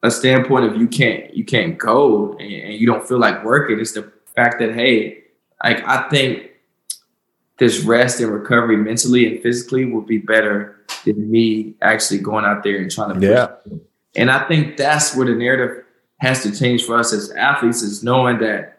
a 0.03 0.11
standpoint 0.11 0.65
of 0.65 0.75
you 0.75 0.87
can't 0.87 1.33
you 1.33 1.45
can't 1.45 1.77
go 1.77 2.33
and, 2.33 2.51
and 2.51 2.73
you 2.73 2.85
don't 2.85 3.07
feel 3.07 3.19
like 3.19 3.43
working. 3.43 3.79
It's 3.79 3.93
the 3.93 4.11
fact 4.35 4.59
that 4.59 4.73
hey 4.73 5.23
like 5.63 5.81
i 5.87 6.09
think 6.09 6.51
this 7.57 7.81
rest 7.81 8.19
and 8.19 8.31
recovery 8.31 8.77
mentally 8.77 9.27
and 9.27 9.41
physically 9.41 9.85
would 9.85 10.05
be 10.05 10.17
better 10.17 10.83
than 11.05 11.29
me 11.29 11.73
actually 11.81 12.19
going 12.19 12.45
out 12.45 12.63
there 12.63 12.77
and 12.77 12.91
trying 12.91 13.19
to 13.19 13.25
yeah 13.25 13.47
and 14.15 14.29
i 14.29 14.45
think 14.47 14.77
that's 14.77 15.15
where 15.15 15.25
the 15.25 15.33
narrative 15.33 15.83
has 16.17 16.43
to 16.43 16.57
change 16.57 16.83
for 16.83 16.97
us 16.97 17.13
as 17.13 17.31
athletes 17.31 17.81
is 17.81 18.03
knowing 18.03 18.39
that 18.39 18.75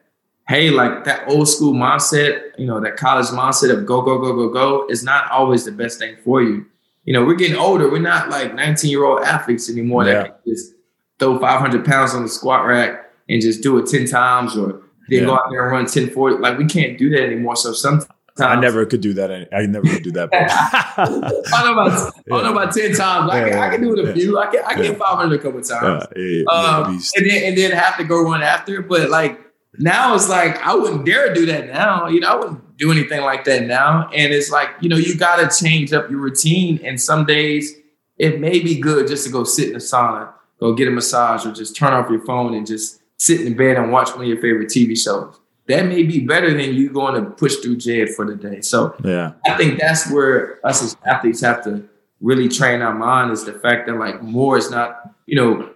hey, 0.48 0.70
like 0.70 1.04
that 1.04 1.28
old 1.28 1.48
school 1.48 1.72
mindset, 1.72 2.52
you 2.58 2.66
know, 2.66 2.80
that 2.80 2.96
college 2.96 3.26
mindset 3.26 3.76
of 3.76 3.84
go, 3.84 4.00
go, 4.02 4.18
go, 4.18 4.34
go, 4.34 4.48
go 4.48 4.86
is 4.88 5.02
not 5.02 5.30
always 5.30 5.64
the 5.64 5.72
best 5.72 5.98
thing 5.98 6.16
for 6.24 6.42
you. 6.42 6.64
You 7.04 7.12
know, 7.12 7.24
we're 7.24 7.34
getting 7.34 7.56
older. 7.56 7.90
We're 7.90 7.98
not 7.98 8.30
like 8.30 8.54
19 8.54 8.90
year 8.90 9.04
old 9.04 9.22
athletes 9.22 9.70
anymore 9.70 10.04
yeah. 10.04 10.12
that 10.12 10.42
can 10.42 10.52
just 10.52 10.74
throw 11.18 11.38
500 11.38 11.84
pounds 11.84 12.14
on 12.14 12.22
the 12.22 12.28
squat 12.28 12.66
rack 12.66 13.10
and 13.28 13.40
just 13.40 13.62
do 13.62 13.78
it 13.78 13.86
10 13.86 14.06
times 14.06 14.56
or 14.56 14.82
then 15.08 15.20
yeah. 15.20 15.26
go 15.26 15.34
out 15.34 15.44
there 15.50 15.62
and 15.62 15.72
run 15.72 15.82
1040. 15.82 16.38
Like 16.38 16.58
we 16.58 16.66
can't 16.66 16.98
do 16.98 17.10
that 17.10 17.24
anymore. 17.24 17.56
So 17.56 17.72
sometimes 17.72 18.10
I 18.38 18.60
never 18.60 18.84
could 18.84 19.00
do 19.00 19.14
that. 19.14 19.30
I 19.52 19.66
never 19.66 19.86
could 19.86 20.02
do 20.02 20.12
that. 20.12 20.30
I 20.32 21.62
don't 21.62 21.76
know 21.76 21.82
about, 21.86 22.14
I 22.30 22.42
know 22.42 22.52
about 22.52 22.74
ten 22.74 22.92
times. 22.94 23.30
I, 23.30 23.48
can, 23.48 23.58
I 23.58 23.70
can 23.70 23.80
do 23.80 23.96
it 23.96 24.08
a 24.08 24.12
few. 24.12 24.38
I 24.38 24.46
can 24.46 24.62
I 24.66 24.74
get 24.74 24.98
five 24.98 25.16
hundred 25.16 25.40
a 25.40 25.42
couple 25.42 25.60
times. 25.62 26.04
Um, 26.48 27.00
and 27.16 27.30
then 27.30 27.44
and 27.44 27.58
then 27.58 27.70
have 27.72 27.96
to 27.96 28.04
go 28.04 28.22
run 28.22 28.42
after. 28.42 28.80
It. 28.80 28.88
But 28.88 29.10
like 29.10 29.40
now 29.78 30.14
it's 30.14 30.28
like 30.28 30.56
I 30.66 30.74
wouldn't 30.74 31.06
dare 31.06 31.32
do 31.34 31.46
that 31.46 31.68
now. 31.68 32.08
You 32.08 32.20
know, 32.20 32.28
I 32.28 32.36
wouldn't 32.36 32.76
do 32.76 32.90
anything 32.92 33.22
like 33.22 33.44
that 33.44 33.64
now. 33.64 34.08
And 34.14 34.32
it's 34.32 34.50
like, 34.50 34.70
you 34.80 34.88
know, 34.88 34.96
you 34.96 35.16
gotta 35.16 35.48
change 35.48 35.92
up 35.92 36.10
your 36.10 36.20
routine. 36.20 36.80
And 36.84 37.00
some 37.00 37.24
days 37.24 37.74
it 38.18 38.40
may 38.40 38.60
be 38.60 38.78
good 38.78 39.08
just 39.08 39.26
to 39.26 39.32
go 39.32 39.44
sit 39.44 39.68
in 39.68 39.74
the 39.74 39.78
sauna, 39.78 40.32
go 40.60 40.74
get 40.74 40.88
a 40.88 40.90
massage, 40.90 41.46
or 41.46 41.52
just 41.52 41.76
turn 41.76 41.92
off 41.92 42.10
your 42.10 42.24
phone 42.24 42.54
and 42.54 42.66
just 42.66 43.00
sit 43.18 43.42
in 43.42 43.56
bed 43.56 43.76
and 43.76 43.92
watch 43.92 44.10
one 44.10 44.22
of 44.22 44.28
your 44.28 44.40
favorite 44.40 44.68
TV 44.68 44.98
shows. 44.98 45.38
That 45.68 45.86
may 45.86 46.04
be 46.04 46.20
better 46.20 46.50
than 46.50 46.74
you 46.74 46.90
going 46.90 47.22
to 47.22 47.30
push 47.30 47.56
through 47.56 47.78
JED 47.78 48.10
for 48.10 48.24
the 48.24 48.36
day. 48.36 48.60
So 48.60 48.94
yeah, 49.04 49.32
I 49.46 49.56
think 49.56 49.80
that's 49.80 50.10
where 50.10 50.64
us 50.64 50.82
as 50.82 50.96
athletes 51.04 51.40
have 51.40 51.64
to 51.64 51.88
really 52.20 52.48
train 52.48 52.82
our 52.82 52.94
mind 52.94 53.30
is 53.32 53.44
the 53.44 53.52
fact 53.52 53.86
that 53.86 53.94
like 53.98 54.22
more 54.22 54.56
is 54.56 54.70
not, 54.70 55.14
you 55.26 55.36
know, 55.36 55.70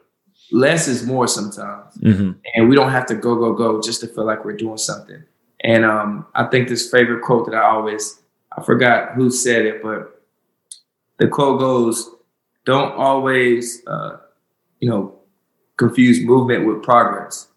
less 0.53 0.89
is 0.89 1.05
more 1.05 1.29
sometimes. 1.29 1.95
Mm-hmm. 1.99 2.33
And 2.55 2.69
we 2.69 2.75
don't 2.75 2.91
have 2.91 3.07
to 3.07 3.15
go, 3.15 3.37
go, 3.37 3.53
go 3.53 3.81
just 3.81 4.01
to 4.01 4.07
feel 4.07 4.25
like 4.25 4.45
we're 4.45 4.57
doing 4.57 4.79
something. 4.79 5.23
And 5.63 5.85
um, 5.85 6.27
I 6.35 6.45
think 6.45 6.69
this 6.69 6.91
favorite 6.91 7.23
quote 7.23 7.47
that 7.47 7.55
I 7.55 7.63
always, 7.63 8.21
I 8.57 8.63
forgot 8.63 9.13
who 9.13 9.31
said 9.31 9.67
it, 9.67 9.83
but 9.83 10.23
the 11.19 11.29
quote 11.29 11.61
goes, 11.61 12.09
don't 12.65 12.93
always, 12.95 13.87
uh, 13.87 14.17
you 14.81 14.89
know, 14.89 15.19
confuse 15.77 16.21
movement 16.21 16.67
with 16.67 16.83
progress. 16.83 17.49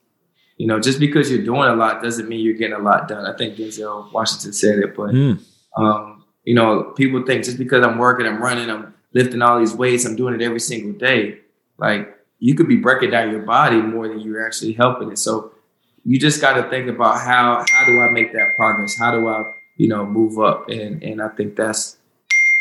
You 0.58 0.68
know, 0.68 0.80
just 0.80 1.00
because 1.00 1.32
you're 1.32 1.44
doing 1.44 1.70
a 1.70 1.76
lot 1.76 2.04
doesn't 2.04 2.30
mean 2.30 2.40
you're 2.40 2.54
getting 2.54 2.76
a 2.76 2.80
lot 2.80 3.08
done. 3.08 3.26
I 3.26 3.36
think 3.36 3.58
Denzel 3.58 4.12
Washington 4.14 4.54
said 4.54 4.80
it, 4.80 4.96
but, 4.96 5.10
mm. 5.10 5.40
um, 5.76 6.24
you 6.44 6.54
know, 6.54 6.94
people 6.96 7.26
think 7.26 7.44
just 7.44 7.58
because 7.58 7.84
I'm 7.84 7.98
working, 7.98 8.28
I'm 8.28 8.42
running, 8.42 8.70
I'm 8.70 8.94
lifting 9.14 9.42
all 9.42 9.60
these 9.60 9.74
weights, 9.74 10.06
I'm 10.06 10.16
doing 10.16 10.36
it 10.36 10.42
every 10.42 10.60
single 10.60 10.94
day. 10.94 11.40
Like 11.78 12.16
you 12.40 12.56
could 12.56 12.68
be 12.68 12.76
breaking 12.76 13.12
down 13.12 13.32
your 13.32 13.42
body 13.42 13.78
more 13.78 14.08
than 14.08 14.20
you're 14.20 14.46
actually 14.46 14.74
helping 14.74 15.12
it. 15.12 15.18
So 15.18 15.54
you 16.04 16.20
just 16.20 16.42
got 16.42 16.54
to 16.62 16.70
think 16.70 16.90
about 16.90 17.20
how 17.22 17.64
how 17.70 17.86
do 17.86 18.02
I 18.02 18.10
make 18.10 18.34
that 18.34 18.56
progress? 18.58 18.98
How 18.98 19.12
do 19.12 19.28
I 19.28 19.44
you 19.78 19.88
know 19.88 20.06
move 20.06 20.38
up? 20.40 20.70
And 20.70 21.02
and 21.02 21.22
I 21.22 21.30
think 21.30 21.56
that's 21.56 21.98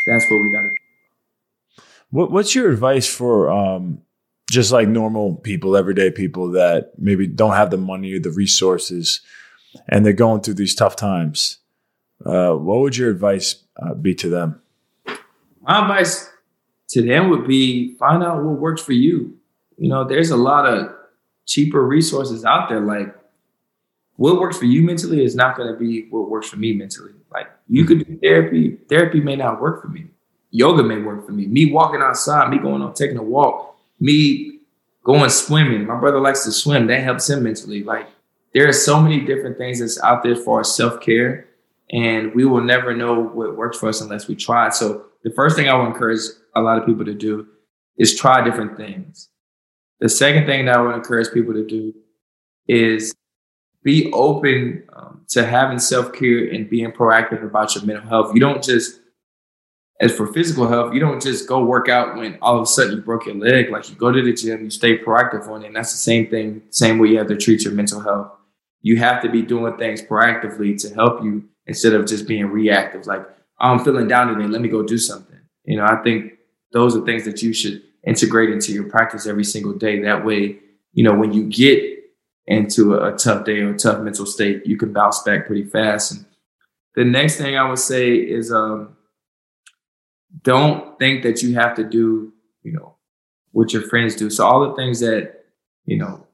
that's 0.07 0.25
what 0.31 0.41
we 0.41 0.51
got 0.51 0.61
to. 0.61 1.83
What 2.11 2.31
What's 2.31 2.55
your 2.55 2.71
advice 2.71 3.07
for 3.07 3.51
um, 3.51 4.01
just 4.53 4.71
like 4.71 4.87
normal 4.87 5.35
people, 5.35 5.75
everyday 5.75 6.11
people 6.11 6.51
that 6.51 6.91
maybe 6.97 7.27
don't 7.27 7.53
have 7.53 7.71
the 7.71 7.77
money 7.77 8.13
or 8.13 8.19
the 8.19 8.31
resources, 8.31 9.21
and 9.89 10.05
they're 10.05 10.13
going 10.13 10.41
through 10.41 10.55
these 10.55 10.75
tough 10.75 10.95
times? 10.95 11.57
Uh, 12.25 12.53
what 12.53 12.79
would 12.79 12.95
your 12.95 13.09
advice 13.09 13.63
uh, 13.77 13.93
be 13.93 14.15
to 14.15 14.29
them? 14.29 14.61
My 15.61 15.81
advice 15.81 16.29
to 16.89 17.01
them 17.01 17.29
would 17.29 17.47
be 17.47 17.95
find 17.95 18.23
out 18.23 18.43
what 18.43 18.59
works 18.59 18.81
for 18.81 18.93
you 18.93 19.37
you 19.77 19.89
know, 19.89 20.03
there's 20.03 20.29
a 20.29 20.37
lot 20.37 20.65
of 20.65 20.93
cheaper 21.45 21.85
resources 21.85 22.45
out 22.45 22.69
there. 22.69 22.79
Like 22.79 23.15
what 24.15 24.39
works 24.39 24.57
for 24.57 24.65
you 24.65 24.81
mentally 24.81 25.23
is 25.23 25.35
not 25.35 25.57
going 25.57 25.71
to 25.71 25.77
be 25.77 26.07
what 26.09 26.29
works 26.29 26.49
for 26.49 26.57
me 26.57 26.73
mentally. 26.73 27.11
Like 27.31 27.47
you 27.67 27.85
could 27.85 28.05
do 28.05 28.17
therapy. 28.19 28.77
Therapy 28.89 29.19
may 29.19 29.35
not 29.35 29.61
work 29.61 29.81
for 29.81 29.87
me. 29.87 30.05
Yoga 30.51 30.83
may 30.83 30.99
work 30.99 31.25
for 31.25 31.31
me. 31.31 31.47
Me 31.47 31.71
walking 31.71 32.01
outside, 32.01 32.49
me 32.49 32.59
going 32.59 32.81
on 32.81 32.93
taking 32.93 33.17
a 33.17 33.23
walk, 33.23 33.72
me 34.03 34.59
going 35.05 35.29
swimming. 35.29 35.87
My 35.87 35.97
brother 35.97 36.19
likes 36.19 36.43
to 36.43 36.51
swim. 36.51 36.87
That 36.87 37.01
helps 37.01 37.29
him 37.29 37.43
mentally. 37.43 37.83
Like 37.83 38.07
there 38.53 38.67
are 38.67 38.73
so 38.73 39.01
many 39.01 39.21
different 39.21 39.57
things 39.57 39.79
that's 39.79 40.01
out 40.03 40.23
there 40.23 40.35
for 40.35 40.63
self 40.63 40.99
care, 40.99 41.47
and 41.91 42.35
we 42.35 42.43
will 42.45 42.61
never 42.63 42.95
know 42.95 43.23
what 43.23 43.55
works 43.55 43.77
for 43.77 43.87
us 43.87 44.01
unless 44.01 44.27
we 44.27 44.35
try. 44.35 44.69
So 44.69 45.05
the 45.23 45.31
first 45.31 45.55
thing 45.55 45.69
I 45.69 45.75
would 45.75 45.87
encourage 45.87 46.19
a 46.53 46.61
lot 46.61 46.77
of 46.77 46.85
people 46.85 47.05
to 47.05 47.13
do 47.13 47.47
is 47.97 48.17
try 48.17 48.43
different 48.43 48.75
things. 48.75 49.29
The 50.01 50.09
second 50.09 50.45
thing 50.47 50.65
that 50.65 50.75
I 50.75 50.81
would 50.81 50.95
encourage 50.95 51.31
people 51.33 51.53
to 51.53 51.65
do 51.65 51.93
is 52.67 53.13
be 53.83 54.11
open 54.11 54.83
um, 54.93 55.21
to 55.29 55.45
having 55.45 55.79
self 55.79 56.11
care 56.11 56.49
and 56.49 56.69
being 56.69 56.91
proactive 56.91 57.41
about 57.43 57.73
your 57.73 57.85
mental 57.85 58.05
health. 58.07 58.33
You 58.33 58.41
don't 58.41 58.61
just, 58.61 58.99
as 60.03 60.13
for 60.13 60.27
physical 60.27 60.67
health, 60.67 60.93
you 60.93 60.99
don't 60.99 61.21
just 61.21 61.47
go 61.47 61.63
work 61.63 61.87
out 61.87 62.17
when 62.17 62.37
all 62.41 62.57
of 62.57 62.63
a 62.63 62.65
sudden 62.65 62.97
you 62.97 63.01
broke 63.01 63.25
your 63.25 63.35
leg. 63.35 63.69
Like 63.69 63.89
you 63.89 63.95
go 63.95 64.11
to 64.11 64.21
the 64.21 64.33
gym, 64.33 64.65
you 64.65 64.69
stay 64.69 64.97
proactive 64.97 65.47
on 65.47 65.63
it. 65.63 65.67
And 65.67 65.75
that's 65.75 65.91
the 65.91 65.97
same 65.97 66.29
thing, 66.29 66.61
same 66.71 66.99
way 66.99 67.07
you 67.09 67.17
have 67.19 67.27
to 67.27 67.37
treat 67.37 67.63
your 67.63 67.73
mental 67.73 68.01
health. 68.01 68.31
You 68.81 68.97
have 68.97 69.21
to 69.21 69.29
be 69.29 69.41
doing 69.41 69.77
things 69.77 70.01
proactively 70.01 70.79
to 70.81 70.93
help 70.93 71.23
you 71.23 71.45
instead 71.67 71.93
of 71.93 72.05
just 72.05 72.27
being 72.27 72.47
reactive. 72.47 73.07
Like, 73.07 73.25
I'm 73.59 73.79
feeling 73.79 74.09
down 74.09 74.27
today, 74.27 74.45
let 74.45 74.59
me 74.59 74.67
go 74.67 74.83
do 74.83 74.97
something. 74.97 75.39
You 75.63 75.77
know, 75.77 75.85
I 75.85 75.95
think 76.03 76.33
those 76.73 76.97
are 76.97 77.05
things 77.05 77.23
that 77.23 77.41
you 77.41 77.53
should 77.53 77.81
integrate 78.05 78.49
into 78.49 78.73
your 78.73 78.89
practice 78.89 79.25
every 79.25 79.45
single 79.45 79.71
day. 79.71 80.01
That 80.01 80.25
way, 80.25 80.59
you 80.91 81.05
know, 81.05 81.15
when 81.15 81.31
you 81.31 81.47
get 81.47 81.81
into 82.45 82.95
a, 82.95 83.15
tough 83.15 83.45
day 83.45 83.59
or 83.59 83.73
a 83.73 83.77
tough 83.77 84.01
mental 84.01 84.25
state, 84.25 84.65
you 84.65 84.75
can 84.75 84.91
bounce 84.91 85.21
back 85.21 85.47
pretty 85.47 85.63
fast. 85.63 86.11
And 86.11 86.25
the 86.95 87.05
next 87.05 87.37
thing 87.37 87.55
I 87.55 87.69
would 87.69 87.79
say 87.79 88.15
is 88.15 88.51
um, 88.51 88.97
don't 90.41 90.97
think 90.99 91.23
that 91.23 91.41
you 91.41 91.53
have 91.55 91.75
to 91.75 91.83
do, 91.83 92.33
you 92.63 92.71
know, 92.73 92.95
what 93.51 93.71
your 93.71 93.83
friends 93.83 94.15
do. 94.15 94.29
So 94.29 94.45
all 94.45 94.67
the 94.67 94.75
things 94.75 94.99
that, 95.01 95.45
you 95.85 95.97
know, 95.97 96.25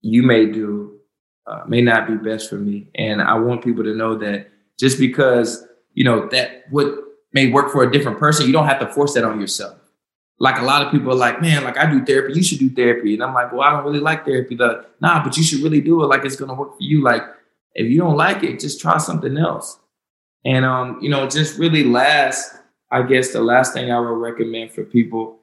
you 0.00 0.22
may 0.22 0.46
do 0.46 0.98
uh, 1.46 1.64
may 1.66 1.80
not 1.80 2.06
be 2.06 2.14
best 2.14 2.48
for 2.48 2.56
me. 2.56 2.88
And 2.94 3.20
I 3.20 3.34
want 3.34 3.64
people 3.64 3.84
to 3.84 3.94
know 3.94 4.16
that 4.18 4.48
just 4.78 4.98
because, 4.98 5.66
you 5.94 6.04
know, 6.04 6.28
that 6.28 6.64
what 6.70 6.94
may 7.32 7.50
work 7.50 7.70
for 7.70 7.82
a 7.82 7.90
different 7.90 8.18
person, 8.18 8.46
you 8.46 8.52
don't 8.52 8.66
have 8.66 8.80
to 8.80 8.88
force 8.88 9.14
that 9.14 9.24
on 9.24 9.40
yourself. 9.40 9.78
Like 10.40 10.58
a 10.58 10.64
lot 10.64 10.82
of 10.82 10.92
people 10.92 11.10
are 11.10 11.16
like, 11.16 11.40
man, 11.40 11.64
like 11.64 11.76
I 11.76 11.90
do 11.90 12.04
therapy, 12.04 12.34
you 12.34 12.42
should 12.42 12.60
do 12.60 12.70
therapy. 12.70 13.14
And 13.14 13.22
I'm 13.22 13.34
like, 13.34 13.52
well, 13.52 13.62
I 13.62 13.72
don't 13.72 13.84
really 13.84 13.98
like 13.98 14.24
therapy. 14.24 14.54
The 14.54 14.86
nah, 15.00 15.22
but 15.24 15.36
you 15.36 15.42
should 15.42 15.62
really 15.62 15.80
do 15.80 16.02
it. 16.02 16.06
Like 16.06 16.24
it's 16.24 16.36
gonna 16.36 16.54
work 16.54 16.76
for 16.76 16.82
you. 16.82 17.02
Like 17.02 17.22
if 17.74 17.90
you 17.90 17.98
don't 17.98 18.16
like 18.16 18.44
it, 18.44 18.60
just 18.60 18.80
try 18.80 18.98
something 18.98 19.36
else. 19.36 19.80
And 20.44 20.64
um, 20.64 20.98
you 21.02 21.08
know, 21.08 21.26
just 21.28 21.58
really 21.58 21.82
last, 21.82 22.54
I 22.90 23.02
guess 23.02 23.32
the 23.32 23.42
last 23.42 23.72
thing 23.72 23.90
I 23.90 24.00
would 24.00 24.06
recommend 24.06 24.72
for 24.72 24.84
people 24.84 25.38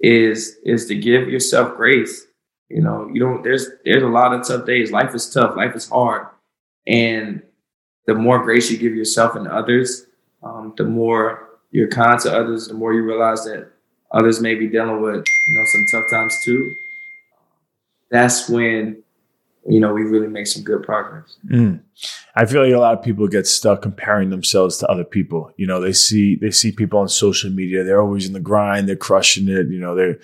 is 0.00 0.56
is 0.64 0.86
to 0.86 0.94
give 0.94 1.28
yourself 1.28 1.76
grace. 1.76 2.26
You 2.68 2.82
know, 2.82 3.08
you 3.12 3.20
don't 3.20 3.42
there's 3.42 3.68
there's 3.84 4.02
a 4.02 4.08
lot 4.08 4.32
of 4.34 4.46
tough 4.46 4.66
days. 4.66 4.92
Life 4.92 5.14
is 5.14 5.30
tough, 5.30 5.56
life 5.56 5.74
is 5.74 5.88
hard. 5.88 6.26
And 6.86 7.42
the 8.06 8.14
more 8.14 8.42
grace 8.42 8.70
you 8.70 8.78
give 8.78 8.94
yourself 8.94 9.34
and 9.34 9.48
others, 9.48 10.06
um, 10.42 10.74
the 10.76 10.84
more 10.84 11.46
you're 11.70 11.88
kind 11.88 12.18
to 12.20 12.32
others, 12.32 12.68
the 12.68 12.74
more 12.74 12.94
you 12.94 13.02
realize 13.02 13.44
that 13.44 13.70
others 14.12 14.40
may 14.40 14.54
be 14.54 14.68
dealing 14.68 15.02
with, 15.02 15.24
you 15.48 15.54
know, 15.54 15.64
some 15.72 15.86
tough 15.90 16.10
times 16.10 16.34
too. 16.44 16.74
That's 18.10 18.48
when, 18.48 19.02
you 19.68 19.80
know, 19.80 19.92
we 19.92 20.02
really 20.02 20.28
make 20.28 20.46
some 20.46 20.62
good 20.62 20.82
progress. 20.82 21.36
Mm. 21.48 21.80
I 22.34 22.46
feel 22.46 22.62
like 22.64 22.72
a 22.72 22.78
lot 22.78 22.96
of 22.98 23.04
people 23.04 23.26
get 23.28 23.46
stuck 23.46 23.82
comparing 23.82 24.30
themselves 24.30 24.76
to 24.78 24.88
other 24.88 25.04
people. 25.04 25.52
You 25.56 25.66
know, 25.66 25.80
they 25.80 25.92
see 25.92 26.36
they 26.36 26.50
see 26.50 26.72
people 26.72 26.98
on 26.98 27.08
social 27.08 27.50
media, 27.50 27.84
they're 27.84 28.02
always 28.02 28.26
in 28.26 28.32
the 28.32 28.40
grind, 28.40 28.88
they're 28.88 28.96
crushing 28.96 29.48
it, 29.48 29.68
you 29.68 29.80
know, 29.80 29.94
they're 29.94 30.18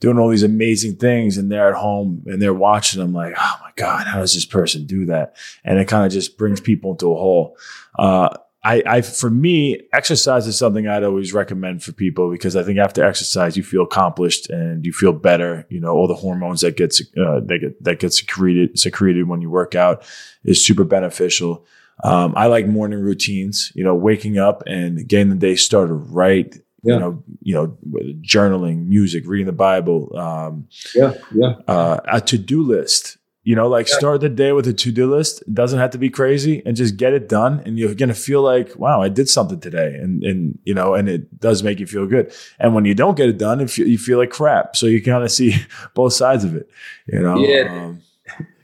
doing 0.00 0.18
all 0.18 0.28
these 0.28 0.42
amazing 0.42 0.96
things 0.96 1.38
and 1.38 1.50
they're 1.50 1.68
at 1.68 1.80
home 1.80 2.24
and 2.26 2.42
they're 2.42 2.52
watching 2.52 3.00
them 3.00 3.12
like, 3.12 3.34
oh 3.38 3.56
my 3.62 3.70
God, 3.76 4.06
how 4.06 4.18
does 4.18 4.34
this 4.34 4.44
person 4.44 4.84
do 4.84 5.06
that? 5.06 5.36
And 5.64 5.78
it 5.78 5.86
kind 5.86 6.04
of 6.04 6.10
just 6.10 6.36
brings 6.36 6.60
people 6.60 6.90
into 6.90 7.12
a 7.12 7.16
hole. 7.16 7.56
Uh, 7.96 8.36
I, 8.64 8.82
I, 8.86 9.00
for 9.00 9.28
me, 9.28 9.80
exercise 9.92 10.46
is 10.46 10.56
something 10.56 10.86
I'd 10.86 11.02
always 11.02 11.32
recommend 11.32 11.82
for 11.82 11.90
people 11.90 12.30
because 12.30 12.54
I 12.54 12.62
think 12.62 12.78
after 12.78 13.04
exercise, 13.04 13.56
you 13.56 13.64
feel 13.64 13.82
accomplished 13.82 14.48
and 14.50 14.86
you 14.86 14.92
feel 14.92 15.12
better. 15.12 15.66
You 15.68 15.80
know, 15.80 15.92
all 15.92 16.06
the 16.06 16.14
hormones 16.14 16.60
that 16.60 16.76
gets 16.76 17.00
uh, 17.00 17.40
that 17.40 17.58
get 17.60 17.84
that 17.84 17.98
get 17.98 18.12
secreted 18.12 18.78
secreted 18.78 19.26
when 19.26 19.40
you 19.40 19.50
work 19.50 19.74
out 19.74 20.04
is 20.44 20.64
super 20.64 20.84
beneficial. 20.84 21.66
Um, 22.04 22.34
I 22.36 22.46
like 22.46 22.66
morning 22.66 23.00
routines. 23.00 23.72
You 23.74 23.82
know, 23.82 23.96
waking 23.96 24.38
up 24.38 24.62
and 24.66 25.08
getting 25.08 25.30
the 25.30 25.36
day 25.36 25.56
started 25.56 25.94
right. 25.94 26.54
Yeah. 26.84 26.94
You 26.94 27.00
know, 27.00 27.24
you 27.42 27.54
know, 27.54 27.76
journaling, 28.22 28.86
music, 28.86 29.24
reading 29.26 29.46
the 29.46 29.52
Bible. 29.52 30.16
Um, 30.16 30.68
yeah, 30.94 31.14
yeah. 31.34 31.54
Uh, 31.66 32.00
a 32.04 32.20
to 32.20 32.38
do 32.38 32.62
list 32.62 33.18
you 33.44 33.56
know, 33.56 33.66
like 33.66 33.88
yeah. 33.88 33.96
start 33.96 34.20
the 34.20 34.28
day 34.28 34.52
with 34.52 34.68
a 34.68 34.72
to 34.72 34.92
do 34.92 35.10
list. 35.10 35.42
It 35.42 35.54
doesn't 35.54 35.78
have 35.78 35.90
to 35.90 35.98
be 35.98 36.10
crazy 36.10 36.62
and 36.64 36.76
just 36.76 36.96
get 36.96 37.12
it 37.12 37.28
done. 37.28 37.60
And 37.66 37.76
you're 37.76 37.94
going 37.94 38.08
to 38.08 38.14
feel 38.14 38.40
like, 38.40 38.76
wow, 38.76 39.02
I 39.02 39.08
did 39.08 39.28
something 39.28 39.58
today. 39.58 39.94
And, 39.94 40.22
and, 40.22 40.58
you 40.64 40.74
know, 40.74 40.94
and 40.94 41.08
it 41.08 41.40
does 41.40 41.62
make 41.64 41.80
you 41.80 41.86
feel 41.86 42.06
good. 42.06 42.32
And 42.60 42.72
when 42.72 42.84
you 42.84 42.94
don't 42.94 43.16
get 43.16 43.28
it 43.28 43.38
done, 43.38 43.58
you 43.58 43.66
feel, 43.66 43.88
you 43.88 43.98
feel 43.98 44.18
like 44.18 44.30
crap. 44.30 44.76
So 44.76 44.86
you 44.86 45.02
kind 45.02 45.24
of 45.24 45.32
see 45.32 45.56
both 45.94 46.12
sides 46.12 46.44
of 46.44 46.54
it, 46.54 46.70
you 47.06 47.18
know? 47.18 47.36
Yeah. 47.36 47.86
Um, 47.86 48.02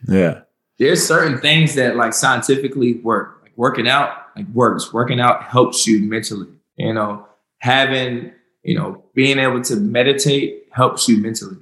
yeah. 0.07 0.43
There's 0.79 1.05
certain 1.05 1.39
things 1.39 1.75
that 1.75 1.97
like 1.97 2.13
scientifically 2.13 2.95
work. 3.01 3.41
Like 3.43 3.53
working 3.57 3.89
out, 3.89 4.13
like 4.37 4.47
works. 4.51 4.93
Working 4.93 5.19
out 5.19 5.43
helps 5.43 5.89
you 5.89 6.09
mentally. 6.09 6.47
You 6.77 6.95
know, 6.95 7.27
having, 7.59 8.31
you 8.63 8.77
know, 8.77 9.03
being 9.13 9.41
able 9.41 9.61
to 9.63 9.75
meditate 9.75 10.67
helps 10.71 11.09
you 11.09 11.19
mentally. 11.21 11.57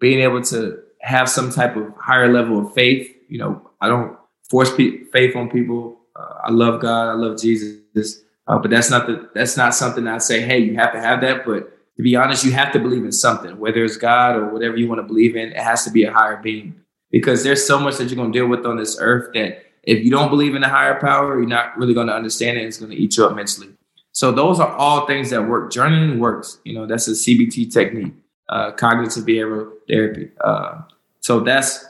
Being 0.00 0.20
able 0.20 0.40
to 0.44 0.78
have 1.00 1.28
some 1.28 1.50
type 1.50 1.76
of 1.76 1.94
higher 1.96 2.32
level 2.32 2.66
of 2.66 2.74
faith. 2.74 3.14
You 3.28 3.38
know, 3.38 3.70
I 3.80 3.88
don't 3.88 4.16
force 4.48 4.74
pe- 4.74 5.04
faith 5.12 5.36
on 5.36 5.50
people. 5.50 6.00
Uh, 6.16 6.34
I 6.44 6.50
love 6.50 6.80
God. 6.80 7.08
I 7.08 7.14
love 7.14 7.40
Jesus. 7.40 8.22
Uh, 8.46 8.58
but 8.58 8.70
that's 8.70 8.90
not 8.90 9.06
the 9.06 9.28
that's 9.34 9.56
not 9.56 9.74
something 9.74 10.06
I 10.06 10.18
say. 10.18 10.40
Hey, 10.40 10.58
you 10.58 10.76
have 10.76 10.92
to 10.92 11.00
have 11.00 11.20
that. 11.20 11.44
But 11.44 11.70
to 11.96 12.02
be 12.02 12.16
honest, 12.16 12.44
you 12.44 12.52
have 12.52 12.72
to 12.72 12.78
believe 12.78 13.04
in 13.04 13.12
something, 13.12 13.58
whether 13.58 13.84
it's 13.84 13.96
God 13.96 14.36
or 14.36 14.48
whatever 14.48 14.76
you 14.76 14.88
want 14.88 15.00
to 15.00 15.02
believe 15.02 15.36
in. 15.36 15.50
It 15.50 15.58
has 15.58 15.84
to 15.84 15.90
be 15.90 16.04
a 16.04 16.12
higher 16.12 16.36
being 16.36 16.74
because 17.10 17.44
there's 17.44 17.66
so 17.66 17.78
much 17.78 17.96
that 17.98 18.08
you're 18.08 18.16
going 18.16 18.32
to 18.32 18.38
deal 18.38 18.48
with 18.48 18.64
on 18.64 18.76
this 18.76 18.96
earth 19.00 19.32
that 19.34 19.64
if 19.82 20.04
you 20.04 20.10
don't 20.10 20.30
believe 20.30 20.54
in 20.54 20.62
a 20.62 20.68
higher 20.68 20.98
power, 21.00 21.38
you're 21.38 21.48
not 21.48 21.76
really 21.78 21.94
going 21.94 22.06
to 22.08 22.14
understand 22.14 22.58
it. 22.58 22.64
It's 22.64 22.78
going 22.78 22.90
to 22.90 22.96
eat 22.96 23.16
you 23.16 23.24
up 23.24 23.34
mentally. 23.34 23.70
So 24.12 24.32
those 24.32 24.60
are 24.60 24.72
all 24.72 25.06
things 25.06 25.30
that 25.30 25.46
work. 25.46 25.72
Journaling 25.72 26.18
works. 26.18 26.58
You 26.64 26.74
know, 26.74 26.86
that's 26.86 27.08
a 27.08 27.12
CBT 27.12 27.72
technique, 27.72 28.12
uh, 28.48 28.72
cognitive 28.72 29.24
behavioral 29.24 29.72
therapy. 29.88 30.30
Uh, 30.40 30.82
so 31.20 31.40
that's 31.40 31.84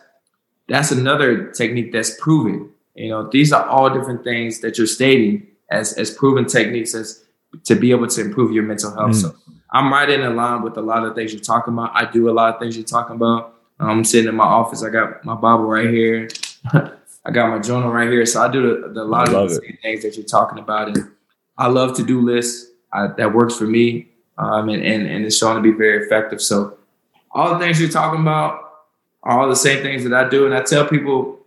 that's 0.69 0.91
another 0.91 1.51
technique 1.53 1.93
that's 1.93 2.19
proven. 2.21 2.71
You 2.95 3.11
know, 3.11 3.29
these 3.31 3.53
are 3.53 3.65
all 3.65 3.91
different 3.91 4.25
things 4.25 4.61
that 4.61 4.79
you're 4.79 4.87
stating 4.87 5.47
as 5.71 5.93
as 5.95 6.11
proven 6.11 6.47
techniques 6.47 6.95
as 6.95 7.25
to 7.65 7.75
be 7.75 7.91
able 7.91 8.07
to 8.09 8.21
improve 8.21 8.53
your 8.53 8.65
mental 8.65 8.95
health. 8.95 9.13
Mm. 9.13 9.23
So 9.23 9.35
I'm 9.71 9.93
right 9.93 10.09
in 10.09 10.37
line 10.37 10.63
with 10.63 10.77
a 10.77 10.83
lot 10.83 11.05
of 11.05 11.15
things 11.15 11.33
you're 11.33 11.43
talking 11.43 11.73
about. 11.75 11.91
I 11.95 12.11
do 12.11 12.29
a 12.29 12.33
lot 12.33 12.55
of 12.55 12.61
things 12.61 12.77
you're 12.77 12.87
talking 12.87 13.17
about. 13.17 13.55
I'm 13.81 14.05
sitting 14.05 14.29
in 14.29 14.35
my 14.35 14.45
office. 14.45 14.83
I 14.83 14.91
got 14.91 15.25
my 15.25 15.35
Bible 15.35 15.65
right 15.65 15.89
here. 15.89 16.29
I 16.73 17.31
got 17.31 17.51
my 17.51 17.59
journal 17.59 17.91
right 17.91 18.09
here. 18.09 18.25
So 18.27 18.43
I 18.43 18.51
do 18.51 18.81
the, 18.83 18.89
the 18.89 19.05
lot 19.05 19.33
of 19.33 19.49
the 19.51 19.55
same 19.57 19.79
things 19.83 20.03
that 20.03 20.17
you're 20.17 20.27
talking 20.27 20.59
about. 20.59 20.89
And 20.89 21.11
I 21.57 21.69
love 21.69 21.95
to 21.97 22.05
do 22.05 22.21
lists. 22.21 22.71
I, 22.93 23.09
that 23.19 23.35
works 23.35 23.57
for 23.57 23.65
me. 23.65 24.08
Um, 24.39 24.69
and, 24.69 24.83
and, 24.83 25.07
and 25.07 25.25
it's 25.27 25.37
shown 25.37 25.57
to 25.57 25.61
be 25.61 25.73
very 25.77 26.05
effective. 26.05 26.41
So 26.41 26.79
all 27.33 27.53
the 27.53 27.59
things 27.59 27.81
you're 27.81 27.91
talking 27.91 28.21
about, 28.21 28.65
are 29.25 29.41
all 29.41 29.49
the 29.49 29.57
same 29.57 29.83
things 29.83 30.05
that 30.05 30.15
I 30.15 30.29
do. 30.29 30.47
And 30.47 30.55
I 30.55 30.63
tell 30.63 30.87
people, 30.87 31.41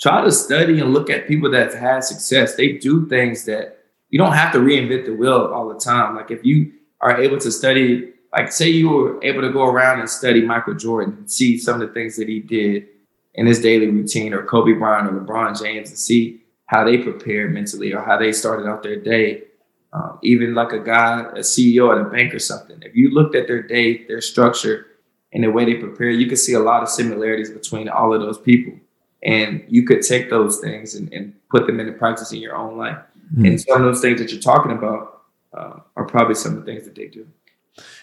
try 0.00 0.22
to 0.22 0.30
study 0.30 0.80
and 0.80 0.92
look 0.92 1.10
at 1.10 1.26
people 1.26 1.50
that 1.50 1.72
have 1.72 1.80
had 1.80 2.04
success. 2.04 2.54
They 2.54 2.72
do 2.72 3.08
things 3.08 3.44
that 3.46 3.78
you 4.10 4.18
don't 4.18 4.34
have 4.34 4.52
to 4.52 4.58
reinvent 4.58 5.06
the 5.06 5.14
wheel 5.14 5.50
all 5.52 5.68
the 5.68 5.80
time. 5.80 6.14
Like 6.14 6.30
if 6.30 6.44
you 6.44 6.72
are 7.00 7.20
able 7.20 7.38
to 7.38 7.50
study, 7.50 8.12
like 8.32 8.52
say 8.52 8.68
you 8.68 8.90
were 8.90 9.24
able 9.24 9.40
to 9.40 9.50
go 9.50 9.64
around 9.64 10.00
and 10.00 10.08
study 10.08 10.42
Michael 10.42 10.74
Jordan 10.74 11.16
and 11.18 11.30
see 11.30 11.58
some 11.58 11.80
of 11.80 11.88
the 11.88 11.94
things 11.94 12.16
that 12.16 12.28
he 12.28 12.40
did 12.40 12.86
in 13.34 13.46
his 13.46 13.60
daily 13.60 13.86
routine, 13.86 14.34
or 14.34 14.44
Kobe 14.44 14.72
Bryant 14.72 15.08
or 15.08 15.20
LeBron 15.20 15.60
James, 15.60 15.88
and 15.90 15.98
see 15.98 16.42
how 16.66 16.84
they 16.84 16.98
prepared 16.98 17.54
mentally 17.54 17.92
or 17.92 18.02
how 18.02 18.18
they 18.18 18.32
started 18.32 18.66
out 18.66 18.82
their 18.82 18.96
day. 18.96 19.44
Um, 19.92 20.18
even 20.22 20.54
like 20.54 20.72
a 20.72 20.80
guy, 20.80 21.20
a 21.34 21.40
CEO 21.40 21.90
at 21.90 22.06
a 22.06 22.10
bank 22.10 22.34
or 22.34 22.38
something. 22.38 22.78
If 22.82 22.94
you 22.94 23.10
looked 23.10 23.34
at 23.34 23.46
their 23.46 23.62
day, 23.62 24.04
their 24.06 24.20
structure, 24.20 24.86
and 25.32 25.44
the 25.44 25.50
way 25.50 25.64
they 25.64 25.74
prepare, 25.74 26.10
you 26.10 26.26
could 26.26 26.38
see 26.38 26.54
a 26.54 26.60
lot 26.60 26.82
of 26.82 26.88
similarities 26.88 27.50
between 27.50 27.88
all 27.88 28.14
of 28.14 28.20
those 28.20 28.38
people. 28.38 28.74
And 29.22 29.64
you 29.68 29.84
could 29.84 30.02
take 30.02 30.30
those 30.30 30.58
things 30.60 30.94
and, 30.94 31.12
and 31.12 31.34
put 31.50 31.66
them 31.66 31.80
into 31.80 31.92
practice 31.92 32.32
in 32.32 32.40
your 32.40 32.56
own 32.56 32.76
life. 32.76 32.98
Mm-hmm. 33.32 33.44
And 33.44 33.60
some 33.60 33.80
of 33.80 33.82
those 33.82 34.00
things 34.00 34.20
that 34.20 34.30
you're 34.30 34.40
talking 34.40 34.72
about 34.72 35.22
uh, 35.56 35.80
are 35.96 36.06
probably 36.06 36.34
some 36.34 36.52
of 36.52 36.64
the 36.64 36.64
things 36.64 36.84
that 36.84 36.94
they 36.94 37.06
do. 37.06 37.26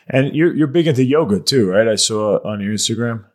And 0.08 0.36
you're 0.36 0.54
you're 0.54 0.68
big 0.68 0.88
into 0.88 1.04
yoga 1.04 1.40
too, 1.40 1.70
right? 1.72 1.88
I 1.88 1.96
saw 1.96 2.38
on 2.48 2.62
your 2.62 2.74
Instagram. 2.74 3.26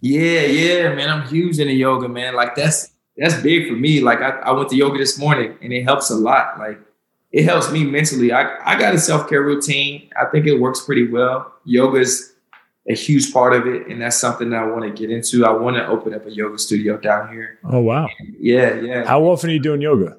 Yeah, 0.00 0.42
yeah, 0.42 0.94
man. 0.94 1.10
I'm 1.10 1.28
huge 1.28 1.58
into 1.58 1.74
yoga, 1.74 2.08
man. 2.08 2.34
Like 2.34 2.54
that's 2.54 2.92
that's 3.16 3.40
big 3.42 3.68
for 3.68 3.74
me. 3.74 4.00
Like 4.00 4.20
I, 4.20 4.30
I 4.30 4.52
went 4.52 4.70
to 4.70 4.76
yoga 4.76 4.98
this 4.98 5.18
morning 5.18 5.58
and 5.60 5.72
it 5.72 5.82
helps 5.82 6.10
a 6.10 6.14
lot. 6.14 6.58
Like 6.58 6.80
it 7.32 7.44
helps 7.44 7.70
me 7.70 7.84
mentally. 7.84 8.32
I, 8.32 8.56
I 8.64 8.78
got 8.78 8.94
a 8.94 8.98
self-care 8.98 9.42
routine. 9.42 10.10
I 10.20 10.26
think 10.26 10.46
it 10.46 10.58
works 10.58 10.80
pretty 10.80 11.08
well. 11.08 11.52
Yoga 11.64 11.98
is 11.98 12.34
a 12.88 12.94
huge 12.94 13.32
part 13.32 13.52
of 13.52 13.66
it, 13.66 13.86
and 13.86 14.00
that's 14.02 14.16
something 14.16 14.50
that 14.50 14.62
I 14.62 14.66
want 14.66 14.82
to 14.82 14.90
get 14.90 15.10
into. 15.10 15.46
I 15.46 15.50
want 15.50 15.76
to 15.76 15.86
open 15.86 16.14
up 16.14 16.26
a 16.26 16.30
yoga 16.30 16.58
studio 16.58 16.96
down 16.96 17.32
here. 17.32 17.58
Oh 17.64 17.80
wow! 17.80 18.08
And 18.18 18.34
yeah, 18.38 18.74
yeah. 18.74 19.04
How 19.04 19.22
often 19.22 19.50
are 19.50 19.52
you 19.52 19.60
doing 19.60 19.80
yoga? 19.80 20.18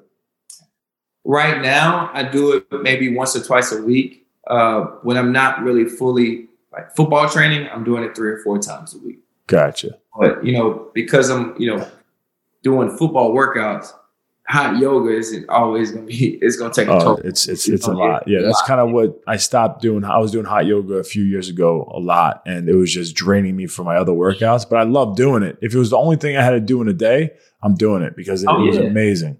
Right 1.24 1.60
now, 1.60 2.10
I 2.14 2.22
do 2.22 2.56
it 2.56 2.66
maybe 2.82 3.14
once 3.14 3.36
or 3.36 3.44
twice 3.44 3.72
a 3.72 3.82
week. 3.82 4.26
Uh, 4.46 4.82
when 5.02 5.16
I'm 5.16 5.32
not 5.32 5.62
really 5.62 5.84
fully 5.84 6.48
like 6.72 6.94
football 6.96 7.28
training, 7.28 7.68
I'm 7.70 7.84
doing 7.84 8.04
it 8.04 8.16
three 8.16 8.30
or 8.30 8.38
four 8.38 8.58
times 8.58 8.94
a 8.94 8.98
week. 8.98 9.18
Gotcha. 9.46 9.98
But 10.18 10.44
you 10.44 10.52
know, 10.52 10.90
because 10.94 11.30
I'm 11.30 11.54
you 11.60 11.76
know 11.76 11.88
doing 12.62 12.96
football 12.96 13.34
workouts, 13.34 13.92
hot 14.48 14.76
yoga 14.78 15.10
isn't 15.16 15.48
always 15.48 15.92
gonna 15.92 16.06
be. 16.06 16.38
It's 16.42 16.56
gonna 16.56 16.72
take 16.74 16.88
a 16.88 16.92
Oh, 16.92 16.98
toll. 17.00 17.20
it's 17.24 17.48
it's 17.48 17.68
it's 17.68 17.86
a 17.86 17.92
lot. 17.92 18.26
Yeah, 18.26 18.40
that's 18.42 18.62
kind 18.62 18.80
of 18.80 18.90
what 18.90 19.20
I 19.26 19.36
stopped 19.36 19.80
doing. 19.82 20.04
I 20.04 20.18
was 20.18 20.30
doing 20.32 20.44
hot 20.44 20.66
yoga 20.66 20.94
a 20.94 21.04
few 21.04 21.22
years 21.22 21.48
ago 21.48 21.90
a 21.94 21.98
lot, 22.00 22.42
and 22.46 22.68
it 22.68 22.74
was 22.74 22.92
just 22.92 23.14
draining 23.14 23.56
me 23.56 23.66
from 23.66 23.86
my 23.86 23.96
other 23.96 24.12
workouts. 24.12 24.68
But 24.68 24.76
I 24.80 24.82
love 24.82 25.16
doing 25.16 25.42
it. 25.42 25.58
If 25.62 25.74
it 25.74 25.78
was 25.78 25.90
the 25.90 25.96
only 25.98 26.16
thing 26.16 26.36
I 26.36 26.42
had 26.42 26.50
to 26.50 26.60
do 26.60 26.82
in 26.82 26.88
a 26.88 26.92
day, 26.92 27.30
I'm 27.62 27.74
doing 27.74 28.02
it 28.02 28.16
because 28.16 28.42
it, 28.42 28.48
Oh, 28.50 28.60
was 28.64 28.76
yeah. 28.76 28.82
amazing. 28.82 29.38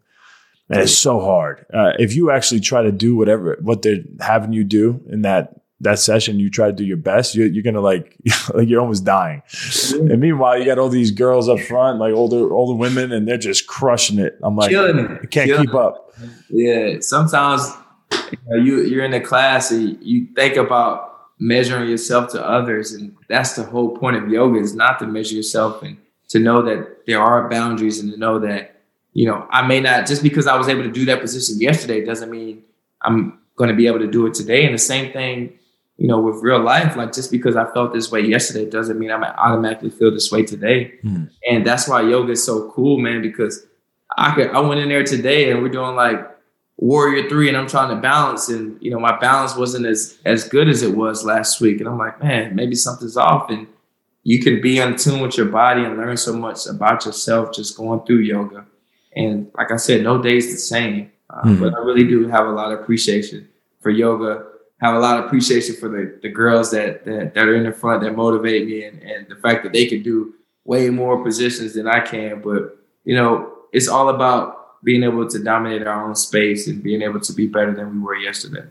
And 0.71 0.81
it's 0.81 0.97
so 0.97 1.21
hard. 1.21 1.67
Uh, 1.75 1.93
if 1.99 2.15
you 2.15 2.31
actually 2.31 2.61
try 2.61 2.83
to 2.83 2.93
do 2.93 3.15
whatever 3.17 3.59
what 3.61 3.83
they're 3.83 3.99
having 4.21 4.53
you 4.55 4.65
do 4.65 5.03
in 5.11 5.23
that 5.23 5.55
that 5.83 5.99
session, 5.99 6.39
you 6.39 6.49
try 6.49 6.69
to 6.69 6.73
do 6.73 6.85
your 6.85 6.97
best. 6.97 7.35
You're, 7.35 7.49
you're 7.49 7.63
gonna 7.63 7.81
like 7.81 8.17
like 8.55 8.69
you're 8.69 8.81
almost 8.81 9.05
dying. 9.05 9.43
Mm-hmm. 9.49 10.11
And 10.11 10.21
meanwhile, 10.21 10.59
you 10.59 10.65
got 10.65 10.79
all 10.79 10.89
these 10.89 11.11
girls 11.11 11.49
up 11.49 11.61
front, 11.61 11.99
like 11.99 12.15
older 12.15 12.53
older 12.53 12.79
women, 12.79 13.13
and 13.13 13.29
they're 13.29 13.37
just 13.37 13.67
crushing 13.67 14.19
it. 14.19 14.39
I'm 14.43 14.57
like, 14.57 14.71
Killing. 14.71 15.01
I 15.01 15.27
can't 15.27 15.49
Killing 15.49 15.67
keep 15.67 15.75
up. 15.75 16.15
Yeah, 16.49 17.01
sometimes 17.01 17.69
you 18.13 18.39
know, 18.47 18.57
you 18.57 18.81
you're 18.83 19.05
in 19.05 19.11
the 19.11 19.21
class 19.21 19.71
and 19.71 19.99
you 20.03 20.27
think 20.35 20.57
about 20.57 21.11
measuring 21.39 21.91
yourself 21.91 22.31
to 22.33 22.45
others, 22.45 22.93
and 22.93 23.15
that's 23.29 23.55
the 23.55 23.65
whole 23.65 23.97
point 23.97 24.17
of 24.17 24.29
yoga 24.29 24.59
is 24.59 24.75
not 24.75 24.99
to 25.01 25.07
measure 25.07 25.35
yourself 25.35 25.83
and 25.83 25.97
to 26.29 26.39
know 26.39 26.63
that 26.63 27.07
there 27.07 27.21
are 27.21 27.49
boundaries 27.51 27.99
and 27.99 28.11
to 28.13 28.19
know 28.19 28.39
that 28.39 28.81
you 29.13 29.27
know 29.27 29.47
I 29.51 29.67
may 29.67 29.81
not 29.81 30.07
just 30.07 30.23
because 30.23 30.47
I 30.47 30.57
was 30.57 30.69
able 30.69 30.85
to 30.85 30.93
do 30.93 31.05
that 31.07 31.21
position 31.21 31.61
yesterday 31.61 32.05
doesn't 32.05 32.31
mean 32.31 32.63
I'm 33.03 33.41
going 33.57 33.69
to 33.69 33.77
be 33.77 33.87
able 33.87 33.99
to 33.99 34.11
do 34.11 34.27
it 34.27 34.35
today. 34.35 34.65
And 34.65 34.75
the 34.75 34.79
same 34.79 35.13
thing, 35.13 35.59
you 36.03 36.09
know, 36.09 36.19
with 36.19 36.43
real 36.43 36.59
life, 36.61 36.97
like 36.97 37.13
just 37.13 37.31
because 37.31 37.55
I 37.55 37.65
felt 37.73 37.93
this 37.93 38.11
way 38.11 38.23
yesterday 38.23 38.69
doesn't 38.69 38.99
mean 38.99 39.13
I'm 39.13 39.23
automatically 39.23 39.91
feel 39.91 40.11
this 40.11 40.33
way 40.33 40.43
today. 40.43 40.95
Hmm. 41.03 41.27
And 41.49 41.65
that's 41.65 41.87
why 41.87 42.03
yoga 42.03 42.33
is 42.33 42.43
so 42.43 42.73
cool, 42.73 42.99
man, 42.99 43.23
because 43.23 43.65
I 44.19 44.35
could 44.35 44.49
I 44.51 44.59
went 44.59 44.81
in 44.81 44.89
there 44.89 45.05
today 45.05 45.53
and 45.53 45.63
we're 45.63 45.69
doing 45.69 45.95
like 45.95 46.29
warrior 46.77 47.29
three 47.29 47.47
and 47.47 47.57
I'm 47.57 47.69
trying 47.69 47.95
to 47.95 48.03
balance 48.03 48.49
and 48.49 48.83
you 48.83 48.91
know 48.91 48.99
my 48.99 49.17
balance 49.17 49.55
wasn't 49.55 49.87
as 49.87 50.19
as 50.25 50.49
good 50.49 50.69
as 50.69 50.83
it 50.83 50.97
was 50.97 51.25
last 51.25 51.61
week. 51.61 51.79
And 51.79 51.89
I'm 51.89 51.99
like, 51.99 52.21
man, 52.21 52.57
maybe 52.57 52.75
something's 52.75 53.17
off. 53.17 53.49
And 53.49 53.69
you 54.25 54.43
can 54.43 54.61
be 54.61 54.81
in 54.81 54.97
tune 54.97 55.21
with 55.21 55.37
your 55.37 55.47
body 55.47 55.85
and 55.85 55.97
learn 55.97 56.17
so 56.17 56.33
much 56.33 56.67
about 56.67 57.07
yourself 57.07 57.55
just 57.55 57.77
going 57.77 58.05
through 58.07 58.23
yoga. 58.23 58.67
And 59.15 59.53
like 59.57 59.71
I 59.71 59.77
said, 59.77 60.03
no 60.03 60.21
day's 60.21 60.51
the 60.51 60.59
same. 60.59 61.13
Uh, 61.31 61.43
Mhm. 61.45 61.61
But 61.61 61.75
I 61.75 61.79
really 61.79 62.09
do 62.09 62.27
have 62.27 62.49
a 62.49 62.51
lot 62.51 62.73
of 62.73 62.81
appreciation 62.81 63.47
for 63.81 63.91
yoga. 63.91 64.47
Have 64.83 64.95
a 64.95 64.99
lot 64.99 65.19
of 65.19 65.25
appreciation 65.27 65.77
for 65.77 65.89
the, 65.89 66.19
the 66.23 66.29
girls 66.29 66.71
that, 66.73 67.05
that 67.05 67.35
that 67.35 67.49
are 67.49 67.55
in 67.55 67.65
the 67.65 67.73
front 67.73 68.03
that 68.03 68.17
motivate 68.17 68.67
me 68.67 68.85
and, 68.85 69.01
and 69.03 69.29
the 69.29 69.37
fact 69.37 69.63
that 69.63 69.73
they 69.73 69.87
can 69.87 70.03
do 70.03 70.35
way 70.65 70.91
more 70.91 71.23
positions 71.23 71.75
than 71.75 71.87
I 71.87 72.01
can. 72.01 72.43
But 72.43 72.77
you 73.05 73.15
know, 73.15 73.53
it's 73.73 73.89
all 73.89 74.09
about 74.09 74.83
being 74.85 75.03
able 75.05 75.29
to 75.29 75.43
dominate 75.43 75.87
our 75.87 76.07
own 76.07 76.15
space 76.15 76.67
and 76.67 76.83
being 76.83 77.03
able 77.03 77.21
to 77.21 77.33
be 77.33 77.47
better 77.47 77.75
than 77.75 77.95
we 77.95 78.01
were 78.01 78.17
yesterday. 78.17 78.65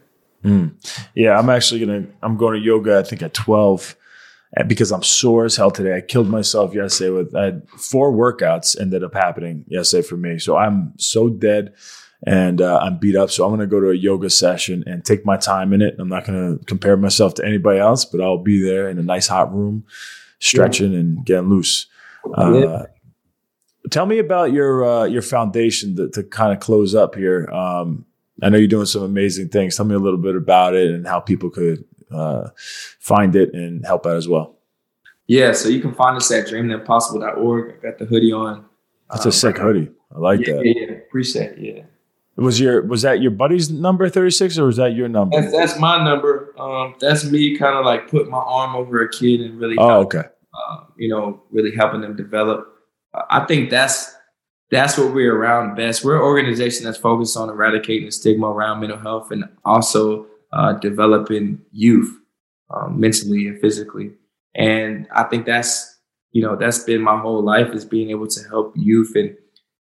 Mm. 0.43 0.73
Yeah, 1.15 1.37
I'm 1.37 1.49
actually 1.49 1.85
gonna. 1.85 2.07
I'm 2.21 2.37
going 2.37 2.59
to 2.59 2.65
yoga. 2.65 2.99
I 2.99 3.03
think 3.03 3.21
at 3.21 3.33
12, 3.33 3.95
uh, 4.57 4.63
because 4.63 4.91
I'm 4.91 5.03
sore 5.03 5.45
as 5.45 5.55
hell 5.55 5.71
today. 5.71 5.95
I 5.95 6.01
killed 6.01 6.29
myself 6.29 6.73
yesterday 6.73 7.11
with 7.11 7.35
I 7.35 7.45
had 7.45 7.69
four 7.69 8.11
workouts 8.11 8.79
ended 8.79 9.03
up 9.03 9.13
happening 9.13 9.65
yesterday 9.67 10.07
for 10.07 10.17
me. 10.17 10.39
So 10.39 10.57
I'm 10.57 10.93
so 10.97 11.29
dead 11.29 11.73
and 12.25 12.61
uh, 12.61 12.79
I'm 12.81 12.97
beat 12.97 13.15
up. 13.15 13.31
So 13.31 13.45
I'm 13.45 13.51
gonna 13.51 13.67
go 13.67 13.79
to 13.79 13.89
a 13.89 13.95
yoga 13.95 14.29
session 14.29 14.83
and 14.87 15.03
take 15.03 15.25
my 15.25 15.37
time 15.37 15.73
in 15.73 15.81
it. 15.81 15.95
I'm 15.99 16.09
not 16.09 16.25
gonna 16.25 16.57
compare 16.67 16.97
myself 16.97 17.33
to 17.35 17.45
anybody 17.45 17.79
else, 17.79 18.05
but 18.05 18.21
I'll 18.21 18.37
be 18.37 18.61
there 18.63 18.89
in 18.89 18.97
a 18.99 19.03
nice 19.03 19.27
hot 19.27 19.53
room, 19.53 19.85
stretching 20.39 20.93
and 20.95 21.25
getting 21.25 21.49
loose. 21.49 21.87
Uh, 22.37 22.51
Yeah. 22.53 22.85
Tell 23.89 24.05
me 24.05 24.19
about 24.19 24.51
your 24.53 24.85
uh, 24.85 25.03
your 25.05 25.23
foundation 25.23 25.95
to, 25.95 26.07
to 26.09 26.23
kind 26.23 26.53
of 26.53 26.59
close 26.59 26.93
up 26.93 27.15
here. 27.15 27.49
Um, 27.51 28.05
I 28.43 28.49
know 28.49 28.57
you're 28.59 28.67
doing 28.67 28.85
some 28.85 29.01
amazing 29.01 29.49
things. 29.49 29.75
Tell 29.75 29.85
me 29.85 29.95
a 29.95 29.99
little 29.99 30.19
bit 30.19 30.35
about 30.35 30.75
it 30.75 30.91
and 30.91 31.05
how 31.07 31.19
people 31.19 31.49
could 31.49 31.83
uh, 32.11 32.49
find 32.99 33.35
it 33.35 33.53
and 33.55 33.83
help 33.85 34.05
out 34.05 34.17
as 34.17 34.27
well. 34.27 34.55
Yeah, 35.25 35.53
so 35.53 35.67
you 35.67 35.79
can 35.81 35.93
find 35.95 36.15
us 36.15 36.29
at 36.31 36.47
dreamtheimpossible.org. 36.47 37.75
I 37.79 37.81
got 37.89 37.97
the 37.97 38.05
hoodie 38.05 38.31
on. 38.31 38.65
That's 39.09 39.25
Um, 39.25 39.29
a 39.29 39.31
sick 39.31 39.57
hoodie. 39.57 39.89
I 40.15 40.19
like 40.19 40.45
yeah, 40.45 40.53
that. 40.55 40.65
yeah, 40.65 40.73
yeah. 40.75 40.91
Appreciate 40.97 41.51
it. 41.53 41.59
Yeah. 41.59 41.83
Was 42.37 42.59
your 42.59 42.81
was 42.83 43.01
that 43.01 43.21
your 43.21 43.31
buddy's 43.31 43.69
number 43.69 44.07
36 44.07 44.57
or 44.57 44.65
was 44.65 44.77
that 44.77 44.93
your 44.93 45.09
number? 45.09 45.39
That's 45.39 45.51
that's 45.51 45.79
my 45.79 46.03
number. 46.03 46.53
Um, 46.59 46.95
that's 46.99 47.25
me 47.25 47.57
kind 47.57 47.75
of 47.75 47.85
like 47.85 48.09
putting 48.09 48.31
my 48.31 48.39
arm 48.39 48.75
over 48.75 49.01
a 49.01 49.09
kid 49.09 49.41
and 49.41 49.59
really 49.59 49.75
oh, 49.77 49.87
help, 49.87 50.15
okay. 50.15 50.29
uh, 50.53 50.83
you 50.97 51.09
know, 51.09 51.43
really 51.51 51.75
helping 51.75 52.01
them 52.01 52.15
develop. 52.15 52.67
I 53.29 53.45
think 53.45 53.69
that's 53.69 54.15
that's 54.71 54.97
what 54.97 55.13
we're 55.13 55.35
around 55.35 55.75
best. 55.75 56.05
We're 56.05 56.15
an 56.15 56.21
organization 56.21 56.85
that's 56.85 56.97
focused 56.97 57.35
on 57.35 57.49
eradicating 57.49 58.05
the 58.05 58.11
stigma 58.11 58.47
around 58.47 58.79
mental 58.79 58.97
health 58.97 59.29
and 59.31 59.43
also 59.65 60.25
uh, 60.53 60.73
developing 60.73 61.61
youth 61.73 62.17
um, 62.73 62.99
mentally 62.99 63.47
and 63.47 63.59
physically. 63.59 64.13
And 64.55 65.07
I 65.13 65.23
think 65.23 65.45
that's 65.45 65.99
you 66.31 66.41
know 66.41 66.55
that's 66.55 66.79
been 66.79 67.01
my 67.01 67.19
whole 67.19 67.43
life 67.43 67.73
is 67.73 67.83
being 67.83 68.09
able 68.09 68.27
to 68.27 68.43
help 68.47 68.73
youth 68.77 69.13
and 69.15 69.35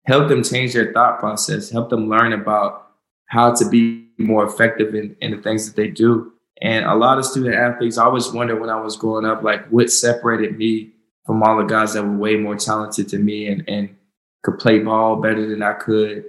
help 0.04 0.28
them 0.28 0.42
change 0.42 0.72
their 0.72 0.92
thought 0.92 1.18
process, 1.18 1.70
help 1.70 1.90
them 1.90 2.08
learn 2.08 2.32
about 2.32 2.90
how 3.26 3.54
to 3.54 3.68
be 3.68 4.08
more 4.18 4.44
effective 4.44 4.94
in, 4.94 5.16
in 5.20 5.30
the 5.30 5.42
things 5.42 5.66
that 5.66 5.76
they 5.76 5.88
do. 5.88 6.32
And 6.60 6.84
a 6.84 6.94
lot 6.94 7.18
of 7.18 7.24
student 7.24 7.54
athletes, 7.54 7.98
I 7.98 8.04
always 8.04 8.30
wonder 8.30 8.54
when 8.54 8.70
I 8.70 8.80
was 8.80 8.96
growing 8.96 9.24
up, 9.24 9.42
like 9.42 9.66
what 9.68 9.90
separated 9.90 10.56
me 10.56 10.92
from 11.26 11.42
all 11.42 11.56
the 11.56 11.64
guys 11.64 11.94
that 11.94 12.02
were 12.02 12.16
way 12.16 12.36
more 12.36 12.56
talented 12.56 13.10
than 13.10 13.24
me 13.24 13.48
and, 13.48 13.64
and 13.68 13.96
could 14.42 14.58
play 14.58 14.78
ball 14.78 15.16
better 15.16 15.48
than 15.48 15.62
I 15.62 15.72
could. 15.74 16.24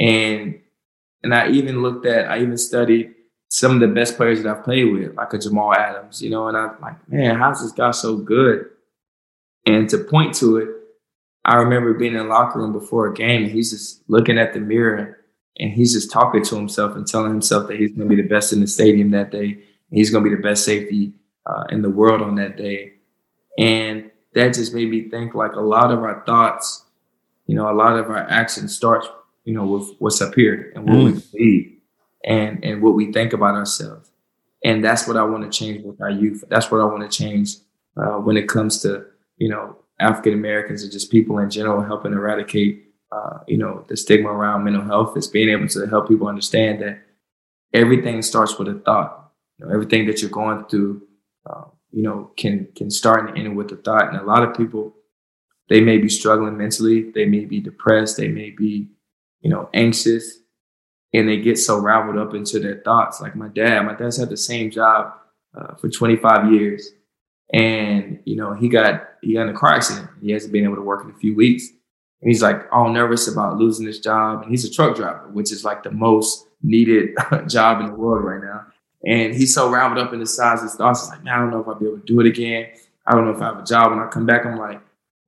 And 0.00 0.60
and 1.22 1.34
I 1.34 1.48
even 1.50 1.82
looked 1.82 2.06
at, 2.06 2.30
I 2.30 2.40
even 2.40 2.56
studied 2.56 3.14
some 3.50 3.72
of 3.72 3.80
the 3.80 3.88
best 3.88 4.16
players 4.16 4.42
that 4.42 4.56
I've 4.56 4.64
played 4.64 4.92
with, 4.92 5.16
like 5.16 5.32
a 5.32 5.38
Jamal 5.38 5.74
Adams, 5.74 6.22
you 6.22 6.30
know, 6.30 6.46
and 6.48 6.56
I'm 6.56 6.80
like, 6.80 7.08
man, 7.08 7.36
how's 7.36 7.60
this 7.60 7.72
guy 7.72 7.90
so 7.90 8.16
good? 8.16 8.66
And 9.66 9.88
to 9.90 9.98
point 9.98 10.34
to 10.36 10.58
it, 10.58 10.68
I 11.48 11.54
remember 11.54 11.94
being 11.94 12.12
in 12.12 12.18
the 12.18 12.24
locker 12.24 12.58
room 12.58 12.74
before 12.74 13.06
a 13.06 13.14
game 13.14 13.44
and 13.44 13.50
he's 13.50 13.70
just 13.70 14.02
looking 14.06 14.36
at 14.36 14.52
the 14.52 14.60
mirror 14.60 15.24
and 15.58 15.72
he's 15.72 15.94
just 15.94 16.10
talking 16.10 16.44
to 16.44 16.54
himself 16.54 16.94
and 16.94 17.06
telling 17.06 17.30
himself 17.30 17.68
that 17.68 17.78
he's 17.78 17.90
going 17.92 18.06
to 18.06 18.14
be 18.14 18.20
the 18.20 18.28
best 18.28 18.52
in 18.52 18.60
the 18.60 18.66
stadium 18.66 19.10
that 19.12 19.30
day. 19.30 19.52
And 19.52 19.62
he's 19.98 20.10
going 20.10 20.22
to 20.22 20.28
be 20.28 20.36
the 20.36 20.42
best 20.42 20.62
safety 20.62 21.14
uh, 21.46 21.64
in 21.70 21.80
the 21.80 21.88
world 21.88 22.20
on 22.20 22.34
that 22.34 22.58
day. 22.58 22.92
And 23.58 24.10
that 24.34 24.52
just 24.52 24.74
made 24.74 24.90
me 24.90 25.08
think 25.08 25.34
like 25.34 25.54
a 25.54 25.60
lot 25.60 25.90
of 25.90 26.00
our 26.00 26.22
thoughts, 26.26 26.84
you 27.46 27.56
know, 27.56 27.70
a 27.70 27.72
lot 27.72 27.98
of 27.98 28.10
our 28.10 28.28
actions 28.28 28.76
starts, 28.76 29.08
you 29.44 29.54
know, 29.54 29.64
with 29.64 29.96
what's 30.00 30.20
up 30.20 30.34
here 30.34 30.70
and 30.76 30.84
what 30.84 31.02
we 31.02 31.20
believe 31.32 31.78
and, 32.24 32.62
and 32.62 32.82
what 32.82 32.94
we 32.94 33.10
think 33.10 33.32
about 33.32 33.54
ourselves. 33.54 34.10
And 34.64 34.84
that's 34.84 35.08
what 35.08 35.16
I 35.16 35.22
want 35.22 35.50
to 35.50 35.58
change 35.58 35.82
with 35.82 35.98
our 36.02 36.10
youth. 36.10 36.44
That's 36.50 36.70
what 36.70 36.82
I 36.82 36.84
want 36.84 37.10
to 37.10 37.24
change 37.24 37.54
uh, 37.96 38.18
when 38.18 38.36
it 38.36 38.48
comes 38.48 38.82
to, 38.82 39.06
you 39.38 39.48
know, 39.48 39.78
African 40.00 40.32
Americans 40.32 40.82
and 40.82 40.92
just 40.92 41.10
people 41.10 41.38
in 41.38 41.50
general, 41.50 41.82
helping 41.82 42.12
eradicate, 42.12 42.84
uh, 43.10 43.38
you 43.46 43.58
know, 43.58 43.84
the 43.88 43.96
stigma 43.96 44.28
around 44.28 44.64
mental 44.64 44.84
health 44.84 45.16
is 45.16 45.26
being 45.26 45.48
able 45.48 45.68
to 45.68 45.86
help 45.86 46.08
people 46.08 46.28
understand 46.28 46.80
that 46.82 47.00
everything 47.72 48.22
starts 48.22 48.58
with 48.58 48.68
a 48.68 48.74
thought. 48.74 49.32
You 49.58 49.66
know, 49.66 49.72
everything 49.72 50.06
that 50.06 50.20
you're 50.20 50.30
going 50.30 50.64
through, 50.66 51.02
uh, 51.48 51.64
you 51.90 52.02
know, 52.02 52.30
can 52.36 52.68
can 52.76 52.90
start 52.90 53.28
and 53.28 53.38
end 53.38 53.56
with 53.56 53.72
a 53.72 53.76
thought. 53.76 54.08
And 54.08 54.18
a 54.18 54.24
lot 54.24 54.42
of 54.42 54.56
people, 54.56 54.94
they 55.68 55.80
may 55.80 55.98
be 55.98 56.08
struggling 56.08 56.56
mentally, 56.56 57.10
they 57.10 57.26
may 57.26 57.44
be 57.44 57.60
depressed, 57.60 58.16
they 58.16 58.28
may 58.28 58.50
be, 58.50 58.88
you 59.40 59.50
know, 59.50 59.68
anxious, 59.74 60.38
and 61.12 61.28
they 61.28 61.38
get 61.38 61.58
so 61.58 61.78
raveled 61.78 62.18
up 62.18 62.34
into 62.34 62.60
their 62.60 62.82
thoughts. 62.84 63.20
Like 63.20 63.34
my 63.34 63.48
dad, 63.48 63.82
my 63.82 63.94
dad's 63.94 64.18
had 64.18 64.28
the 64.28 64.36
same 64.36 64.70
job 64.70 65.12
uh, 65.58 65.74
for 65.74 65.88
25 65.88 66.52
years 66.52 66.90
and 67.52 68.20
you 68.24 68.36
know 68.36 68.54
he 68.54 68.68
got 68.68 69.08
he 69.22 69.34
got 69.34 69.42
in 69.42 69.54
a 69.54 69.58
car 69.58 69.74
accident. 69.74 70.08
He 70.20 70.32
hasn't 70.32 70.52
been 70.52 70.64
able 70.64 70.76
to 70.76 70.82
work 70.82 71.04
in 71.04 71.10
a 71.10 71.18
few 71.18 71.34
weeks, 71.34 71.68
and 72.20 72.30
he's 72.30 72.42
like 72.42 72.62
all 72.72 72.90
nervous 72.90 73.28
about 73.28 73.56
losing 73.56 73.86
his 73.86 74.00
job. 74.00 74.42
And 74.42 74.50
he's 74.50 74.64
a 74.64 74.70
truck 74.70 74.96
driver, 74.96 75.28
which 75.32 75.52
is 75.52 75.64
like 75.64 75.82
the 75.82 75.90
most 75.90 76.46
needed 76.62 77.16
job 77.48 77.80
in 77.80 77.86
the 77.86 77.94
world 77.94 78.24
right 78.24 78.42
now. 78.42 78.66
And 79.06 79.34
he's 79.34 79.54
so 79.54 79.70
raveled 79.70 80.04
up 80.04 80.12
in 80.12 80.20
his 80.20 80.34
size 80.34 80.60
his 80.62 80.74
thoughts. 80.74 81.02
He's 81.02 81.10
like, 81.10 81.22
man, 81.22 81.34
I 81.34 81.38
don't 81.38 81.50
know 81.50 81.60
if 81.60 81.68
I'll 81.68 81.76
be 81.76 81.86
able 81.86 81.98
to 81.98 82.04
do 82.04 82.20
it 82.20 82.26
again. 82.26 82.66
I 83.06 83.14
don't 83.14 83.24
know 83.24 83.30
if 83.30 83.40
I 83.40 83.46
have 83.46 83.58
a 83.58 83.64
job 83.64 83.90
when 83.90 84.00
I 84.00 84.08
come 84.08 84.26
back. 84.26 84.44
I'm 84.44 84.58
like, 84.58 84.80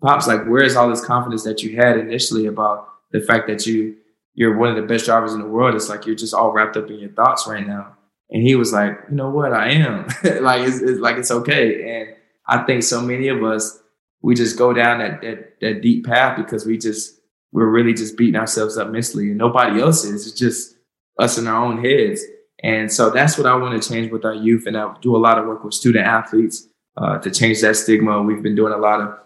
pops, 0.03 0.27
like, 0.27 0.45
where's 0.47 0.77
all 0.77 0.91
this 0.91 1.05
confidence 1.05 1.45
that 1.45 1.63
you 1.63 1.77
had 1.77 1.97
initially 1.97 2.47
about 2.47 2.89
the 3.13 3.21
fact 3.21 3.47
that 3.47 3.67
you 3.67 3.97
you're 4.35 4.57
one 4.57 4.71
of 4.71 4.77
the 4.77 4.83
best 4.83 5.05
drivers 5.05 5.35
in 5.35 5.41
the 5.41 5.47
world? 5.47 5.75
It's 5.75 5.89
like 5.89 6.05
you're 6.05 6.17
just 6.17 6.35
all 6.35 6.53
wrapped 6.53 6.77
up 6.77 6.91
in 6.91 6.99
your 6.99 7.11
thoughts 7.11 7.47
right 7.47 7.67
now. 7.67 7.97
And 8.31 8.43
he 8.43 8.55
was 8.55 8.73
like, 8.73 8.93
you 9.11 9.17
know 9.17 9.31
what, 9.31 9.53
I 9.53 9.71
am. 9.71 10.07
like 10.43 10.67
it's, 10.67 10.81
it's 10.81 11.01
like 11.01 11.17
it's 11.17 11.31
okay. 11.31 11.99
And 11.99 12.17
I 12.47 12.65
think 12.65 12.83
so 12.83 13.01
many 13.01 13.29
of 13.29 13.43
us, 13.43 13.79
we 14.23 14.35
just 14.35 14.59
go 14.59 14.73
down 14.73 14.99
that, 14.99 15.23
that 15.23 15.61
that 15.61 15.81
deep 15.81 16.07
path 16.07 16.37
because 16.37 16.67
we 16.67 16.77
just 16.79 17.19
we're 17.53 17.71
really 17.71 17.95
just 17.95 18.17
beating 18.17 18.37
ourselves 18.37 18.77
up 18.77 18.91
mentally, 18.91 19.31
and 19.31 19.39
nobody 19.39 19.81
else 19.81 20.05
is. 20.05 20.27
It's 20.27 20.39
just 20.39 20.77
us 21.19 21.39
in 21.39 21.47
our 21.47 21.65
own 21.65 21.83
heads. 21.83 22.23
And 22.63 22.93
so 22.93 23.11
that's 23.11 23.39
what 23.39 23.47
I 23.47 23.55
want 23.57 23.81
to 23.81 23.89
change 23.89 24.13
with 24.13 24.25
our 24.25 24.35
youth. 24.35 24.67
And 24.67 24.77
I 24.77 24.95
do 25.01 25.17
a 25.17 25.19
lot 25.19 25.39
of 25.39 25.47
work 25.47 25.65
with 25.65 25.75
student 25.75 26.07
athletes 26.07 26.69
uh, 26.97 27.19
to 27.19 27.31
change 27.31 27.61
that 27.63 27.77
stigma. 27.77 28.23
We've 28.23 28.43
been 28.43 28.55
doing 28.55 28.73
a 28.73 28.79
lot 28.79 29.01
of 29.01 29.19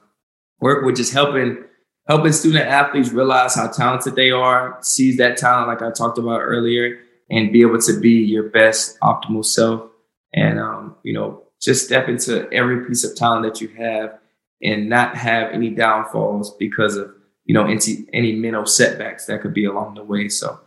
work 0.60 0.84
with 0.84 0.96
just 0.96 1.12
helping 1.12 1.64
helping 2.06 2.32
student 2.32 2.66
athletes 2.66 3.10
realize 3.10 3.54
how 3.54 3.66
talented 3.66 4.14
they 4.14 4.30
are, 4.30 4.78
seize 4.82 5.16
that 5.16 5.38
talent, 5.38 5.68
like 5.68 5.82
I 5.82 5.90
talked 5.90 6.18
about 6.18 6.40
earlier, 6.40 6.98
and 7.30 7.52
be 7.52 7.62
able 7.62 7.80
to 7.80 8.00
be 8.00 8.12
your 8.12 8.50
best 8.50 8.98
optimal 9.00 9.44
self. 9.44 9.90
And, 10.32 10.58
um, 10.58 10.96
you 11.02 11.12
know, 11.12 11.44
just 11.60 11.84
step 11.84 12.08
into 12.08 12.50
every 12.52 12.86
piece 12.86 13.04
of 13.04 13.16
talent 13.16 13.44
that 13.44 13.60
you 13.60 13.68
have 13.68 14.18
and 14.62 14.88
not 14.88 15.16
have 15.16 15.52
any 15.52 15.70
downfalls 15.70 16.54
because 16.56 16.96
of, 16.96 17.14
you 17.44 17.54
know, 17.54 17.64
any, 17.64 18.06
any 18.12 18.32
mental 18.32 18.66
setbacks 18.66 19.26
that 19.26 19.40
could 19.40 19.54
be 19.54 19.64
along 19.64 19.94
the 19.94 20.04
way. 20.04 20.28
So 20.28 20.60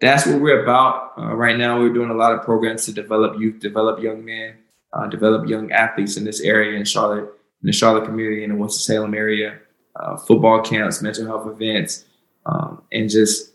that's 0.00 0.26
what 0.26 0.40
we're 0.40 0.62
about. 0.62 1.12
Uh, 1.16 1.34
right 1.34 1.56
now, 1.56 1.78
we're 1.78 1.92
doing 1.92 2.10
a 2.10 2.14
lot 2.14 2.32
of 2.32 2.42
programs 2.42 2.84
to 2.86 2.92
develop 2.92 3.38
youth, 3.38 3.60
develop 3.60 4.02
young 4.02 4.24
men, 4.24 4.56
uh, 4.92 5.06
develop 5.06 5.48
young 5.48 5.72
athletes 5.72 6.16
in 6.16 6.24
this 6.24 6.40
area 6.40 6.78
in 6.78 6.84
Charlotte, 6.84 7.24
in 7.62 7.66
the 7.66 7.72
Charlotte 7.72 8.04
community, 8.04 8.44
in 8.44 8.50
the 8.50 8.56
Winston-Salem 8.56 9.14
area, 9.14 9.58
uh, 9.96 10.16
football 10.16 10.60
camps, 10.60 11.00
mental 11.00 11.26
health 11.26 11.46
events, 11.46 12.04
um, 12.46 12.82
and 12.92 13.08
just 13.08 13.53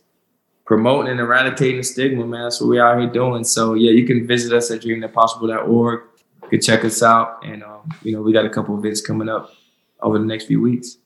promoting 0.70 1.10
and 1.10 1.20
eradicating 1.20 1.78
the 1.78 1.84
stigma, 1.84 2.24
man. 2.28 2.44
That's 2.44 2.62
what 2.62 2.70
we're 2.70 2.86
out 2.86 3.00
here 3.00 3.10
doing. 3.10 3.44
So, 3.44 3.74
yeah, 3.74 3.90
you 3.90 4.06
can 4.06 4.28
visit 4.28 4.54
us 4.54 4.70
at 4.70 4.82
dreamtheimpossible.org. 4.82 6.02
You 6.44 6.48
can 6.48 6.62
check 6.62 6.86
us 6.86 7.02
out. 7.02 7.44
And, 7.44 7.64
um, 7.64 7.90
you 8.04 8.14
know, 8.14 8.22
we 8.22 8.32
got 8.32 8.46
a 8.46 8.52
couple 8.52 8.76
of 8.76 8.86
events 8.86 9.02
coming 9.02 9.28
up 9.28 9.50
over 10.02 10.20
the 10.20 10.26
next 10.26 10.46
few 10.46 10.62
weeks. 10.62 10.98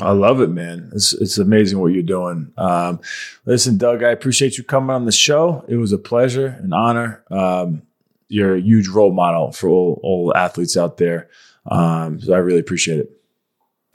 I 0.00 0.12
love 0.12 0.40
it, 0.40 0.50
man. 0.50 0.92
It's, 0.94 1.14
it's 1.14 1.36
amazing 1.36 1.80
what 1.80 1.88
you're 1.88 2.04
doing. 2.04 2.52
Um, 2.56 3.00
listen, 3.44 3.76
Doug, 3.76 4.04
I 4.04 4.10
appreciate 4.10 4.56
you 4.56 4.62
coming 4.62 4.94
on 4.94 5.04
the 5.04 5.10
show. 5.10 5.64
It 5.66 5.78
was 5.78 5.90
a 5.90 5.98
pleasure, 5.98 6.56
an 6.62 6.72
honor. 6.72 7.24
Um, 7.28 7.82
you're 8.28 8.54
a 8.54 8.60
huge 8.60 8.86
role 8.86 9.12
model 9.12 9.50
for 9.50 9.68
all, 9.68 9.98
all 10.04 10.36
athletes 10.36 10.76
out 10.76 10.98
there. 10.98 11.28
Um, 11.68 12.20
so 12.20 12.34
I 12.34 12.38
really 12.38 12.60
appreciate 12.60 13.00
it. 13.00 13.10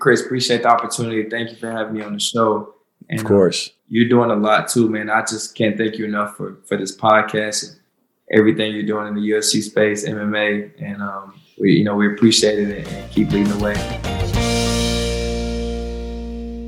Chris, 0.01 0.19
appreciate 0.19 0.63
the 0.63 0.67
opportunity. 0.67 1.29
Thank 1.29 1.51
you 1.51 1.55
for 1.55 1.71
having 1.71 1.93
me 1.93 2.01
on 2.01 2.11
the 2.11 2.19
show. 2.19 2.73
And, 3.09 3.19
of 3.19 3.25
course. 3.25 3.69
Uh, 3.69 3.71
you're 3.89 4.09
doing 4.09 4.31
a 4.31 4.35
lot 4.35 4.67
too, 4.67 4.89
man. 4.89 5.09
I 5.09 5.21
just 5.21 5.55
can't 5.55 5.77
thank 5.77 5.97
you 5.97 6.05
enough 6.05 6.35
for, 6.35 6.57
for 6.67 6.77
this 6.77 6.95
podcast 6.95 7.69
and 7.69 7.79
everything 8.31 8.73
you're 8.73 8.83
doing 8.83 9.07
in 9.07 9.15
the 9.15 9.21
UFC 9.21 9.61
space, 9.61 10.07
MMA. 10.07 10.71
And, 10.81 11.01
um, 11.01 11.39
we, 11.59 11.73
you 11.73 11.83
know, 11.83 11.95
we 11.95 12.11
appreciate 12.11 12.59
it 12.59 12.87
and 12.87 13.11
keep 13.11 13.31
leading 13.31 13.57
the 13.57 13.63
way. 13.63 14.03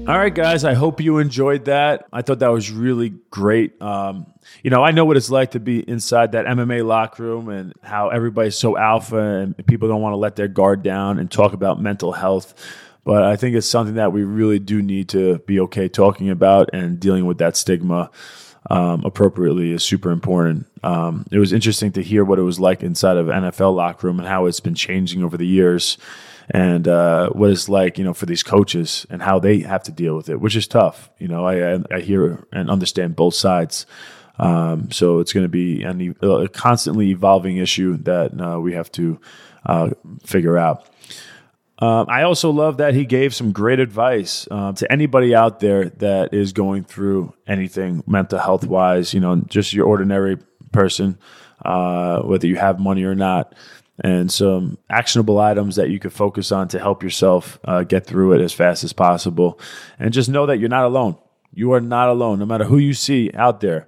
All 0.08 0.20
right, 0.20 0.34
guys. 0.34 0.64
I 0.64 0.76
hope 0.76 1.02
you 1.02 1.18
enjoyed 1.18 1.66
that. 1.66 2.06
I 2.14 2.22
thought 2.22 2.38
that 2.40 2.50
was 2.50 2.70
really 2.70 3.10
great. 3.32 3.82
Um, 3.82 4.28
you 4.62 4.70
know, 4.70 4.84
I 4.84 4.92
know 4.92 5.04
what 5.04 5.18
it's 5.18 5.32
like 5.32 5.52
to 5.52 5.60
be 5.60 5.80
inside 5.90 6.34
that 6.34 6.46
MMA 6.46 6.86
locker 6.86 7.24
room 7.24 7.50
and 7.50 7.74
how 7.82 8.10
everybody's 8.10 8.56
so 8.56 8.78
alpha 8.78 9.18
and 9.18 9.66
people 9.66 9.88
don't 9.88 10.02
want 10.02 10.14
to 10.14 10.18
let 10.18 10.36
their 10.36 10.48
guard 10.48 10.84
down 10.84 11.18
and 11.18 11.32
talk 11.32 11.54
about 11.54 11.82
mental 11.82 12.12
health. 12.12 12.54
But 13.06 13.24
I 13.24 13.36
think 13.38 13.56
it's 13.56 13.68
something 13.68 13.96
that 13.96 14.12
we 14.12 14.24
really 14.24 14.60
do 14.60 14.82
need 14.82 15.10
to 15.10 15.38
be 15.40 15.60
okay 15.62 15.88
talking 15.88 16.30
about 16.30 16.72
and 16.74 17.00
dealing 17.00 17.26
with 17.26 17.38
that 17.38 17.56
stigma 17.56 18.10
um, 18.70 19.06
appropriately 19.06 19.72
is 19.72 19.84
super 19.84 20.12
important. 20.12 20.68
Um, 20.84 21.26
it 21.32 21.38
was 21.38 21.54
interesting 21.54 21.92
to 21.94 22.02
hear 22.02 22.26
what 22.26 22.40
it 22.40 22.44
was 22.44 22.60
like 22.60 22.82
inside 22.82 23.18
of 23.18 23.28
NFL 23.28 23.76
locker 23.76 24.08
room 24.08 24.20
and 24.20 24.28
how 24.28 24.48
it's 24.48 24.60
been 24.60 24.76
changing 24.76 25.24
over 25.24 25.38
the 25.38 25.46
years 25.46 26.00
and 26.50 26.88
uh, 26.88 27.30
what 27.30 27.52
it's 27.52 27.70
like, 27.70 28.00
you 28.00 28.04
know, 28.04 28.14
for 28.14 28.26
these 28.26 28.44
coaches 28.44 29.06
and 29.12 29.22
how 29.22 29.38
they 29.38 29.60
have 29.60 29.84
to 29.84 29.92
deal 29.92 30.16
with 30.16 30.30
it, 30.30 30.42
which 30.42 30.56
is 30.56 30.68
tough. 30.68 31.10
You 31.20 31.28
know, 31.28 31.46
I, 31.46 31.80
I 31.96 32.02
hear 32.02 32.46
and 32.52 32.70
understand 32.70 33.16
both 33.16 33.36
sides. 33.36 33.86
Um, 34.38 34.92
so 34.92 35.20
it's 35.20 35.32
going 35.32 35.46
to 35.46 35.50
be 35.50 35.84
an, 35.84 36.16
a 36.22 36.48
constantly 36.48 37.10
evolving 37.10 37.58
issue 37.58 37.98
that 37.98 38.40
uh, 38.40 38.60
we 38.60 38.74
have 38.74 38.92
to 38.94 39.20
uh, 39.66 39.92
figure 40.24 40.58
out. 40.58 40.88
Um, 41.80 42.06
I 42.10 42.24
also 42.24 42.52
love 42.52 42.78
that 42.78 42.94
he 42.94 43.06
gave 43.06 43.36
some 43.36 43.52
great 43.52 43.80
advice 43.80 44.48
uh, 44.50 44.72
to 44.74 44.90
anybody 44.92 45.36
out 45.36 45.60
there 45.60 45.90
that 45.90 46.34
is 46.34 46.54
going 46.54 46.86
through 46.86 47.34
anything 47.48 48.04
mental 48.08 48.40
health 48.40 48.66
wise, 48.66 49.14
you 49.14 49.20
know, 49.20 49.36
just 49.48 49.74
your 49.74 49.86
ordinary 49.86 50.38
person, 50.72 51.18
uh, 51.66 52.22
whether 52.22 52.48
you 52.48 52.56
have 52.56 52.80
money 52.80 53.04
or 53.04 53.16
not 53.16 53.54
and 54.04 54.32
some 54.32 54.78
actionable 54.90 55.40
items 55.40 55.78
that 55.78 55.90
you 55.90 56.00
could 56.00 56.14
focus 56.14 56.52
on 56.52 56.68
to 56.70 56.80
help 56.80 57.02
yourself 57.02 57.60
uh, 57.64 57.84
get 57.84 58.06
through 58.06 58.34
it 58.34 58.42
as 58.42 58.54
fast 58.54 58.84
as 58.84 58.94
possible. 58.94 59.60
And 59.98 60.14
just 60.14 60.30
know 60.30 60.46
that 60.46 60.58
you're 60.58 60.70
not 60.70 60.86
alone. 60.86 61.18
You 61.54 61.74
are 61.74 61.82
not 61.82 62.10
alone, 62.10 62.40
no 62.40 62.46
matter 62.46 62.66
who 62.66 62.78
you 62.78 62.94
see 62.94 63.32
out 63.34 63.62
there. 63.62 63.88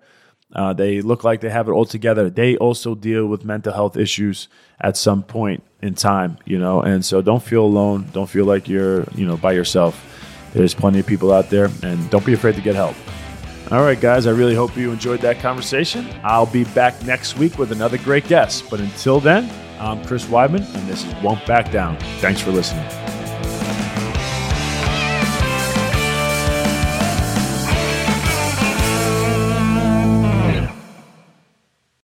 Uh, 0.54 0.72
they 0.72 1.02
look 1.02 1.26
like 1.26 1.42
they 1.42 1.50
have 1.50 1.68
it 1.68 1.74
all 1.74 1.86
together. 1.86 2.30
They 2.30 2.56
also 2.56 2.96
deal 2.96 3.28
with 3.28 3.44
mental 3.44 3.74
health 3.74 3.98
issues 3.98 4.48
at 4.80 4.96
some 4.96 5.24
point 5.24 5.64
in 5.82 5.94
time, 5.94 6.38
you 6.46 6.58
know. 6.58 6.82
And 6.82 7.04
so 7.04 7.22
don't 7.22 7.44
feel 7.44 7.64
alone. 7.64 8.08
Don't 8.14 8.30
feel 8.30 8.46
like 8.46 8.68
you're, 8.68 9.06
you 9.16 9.26
know, 9.26 9.38
by 9.38 9.52
yourself. 9.54 10.04
There's 10.54 10.74
plenty 10.74 11.00
of 11.00 11.06
people 11.06 11.32
out 11.32 11.50
there, 11.50 11.70
and 11.84 12.10
don't 12.10 12.26
be 12.26 12.34
afraid 12.34 12.56
to 12.56 12.62
get 12.62 12.76
help. 12.76 12.96
All 13.70 13.82
right, 13.82 14.00
guys, 14.00 14.28
I 14.28 14.32
really 14.32 14.56
hope 14.56 14.78
you 14.78 14.92
enjoyed 14.92 15.20
that 15.22 15.40
conversation. 15.40 16.08
I'll 16.24 16.46
be 16.46 16.64
back 16.64 17.04
next 17.04 17.38
week 17.38 17.58
with 17.58 17.74
another 17.74 17.98
great 17.98 18.28
guest. 18.28 18.70
But 18.70 18.80
until 18.80 19.20
then, 19.20 19.52
I'm 19.80 20.04
Chris 20.06 20.26
Weidman, 20.26 20.74
and 20.74 20.88
this 20.88 21.04
is 21.04 21.14
Won't 21.22 21.46
Back 21.46 21.72
Down. 21.72 21.98
Thanks 22.20 22.40
for 22.40 22.52
listening. 22.52 22.88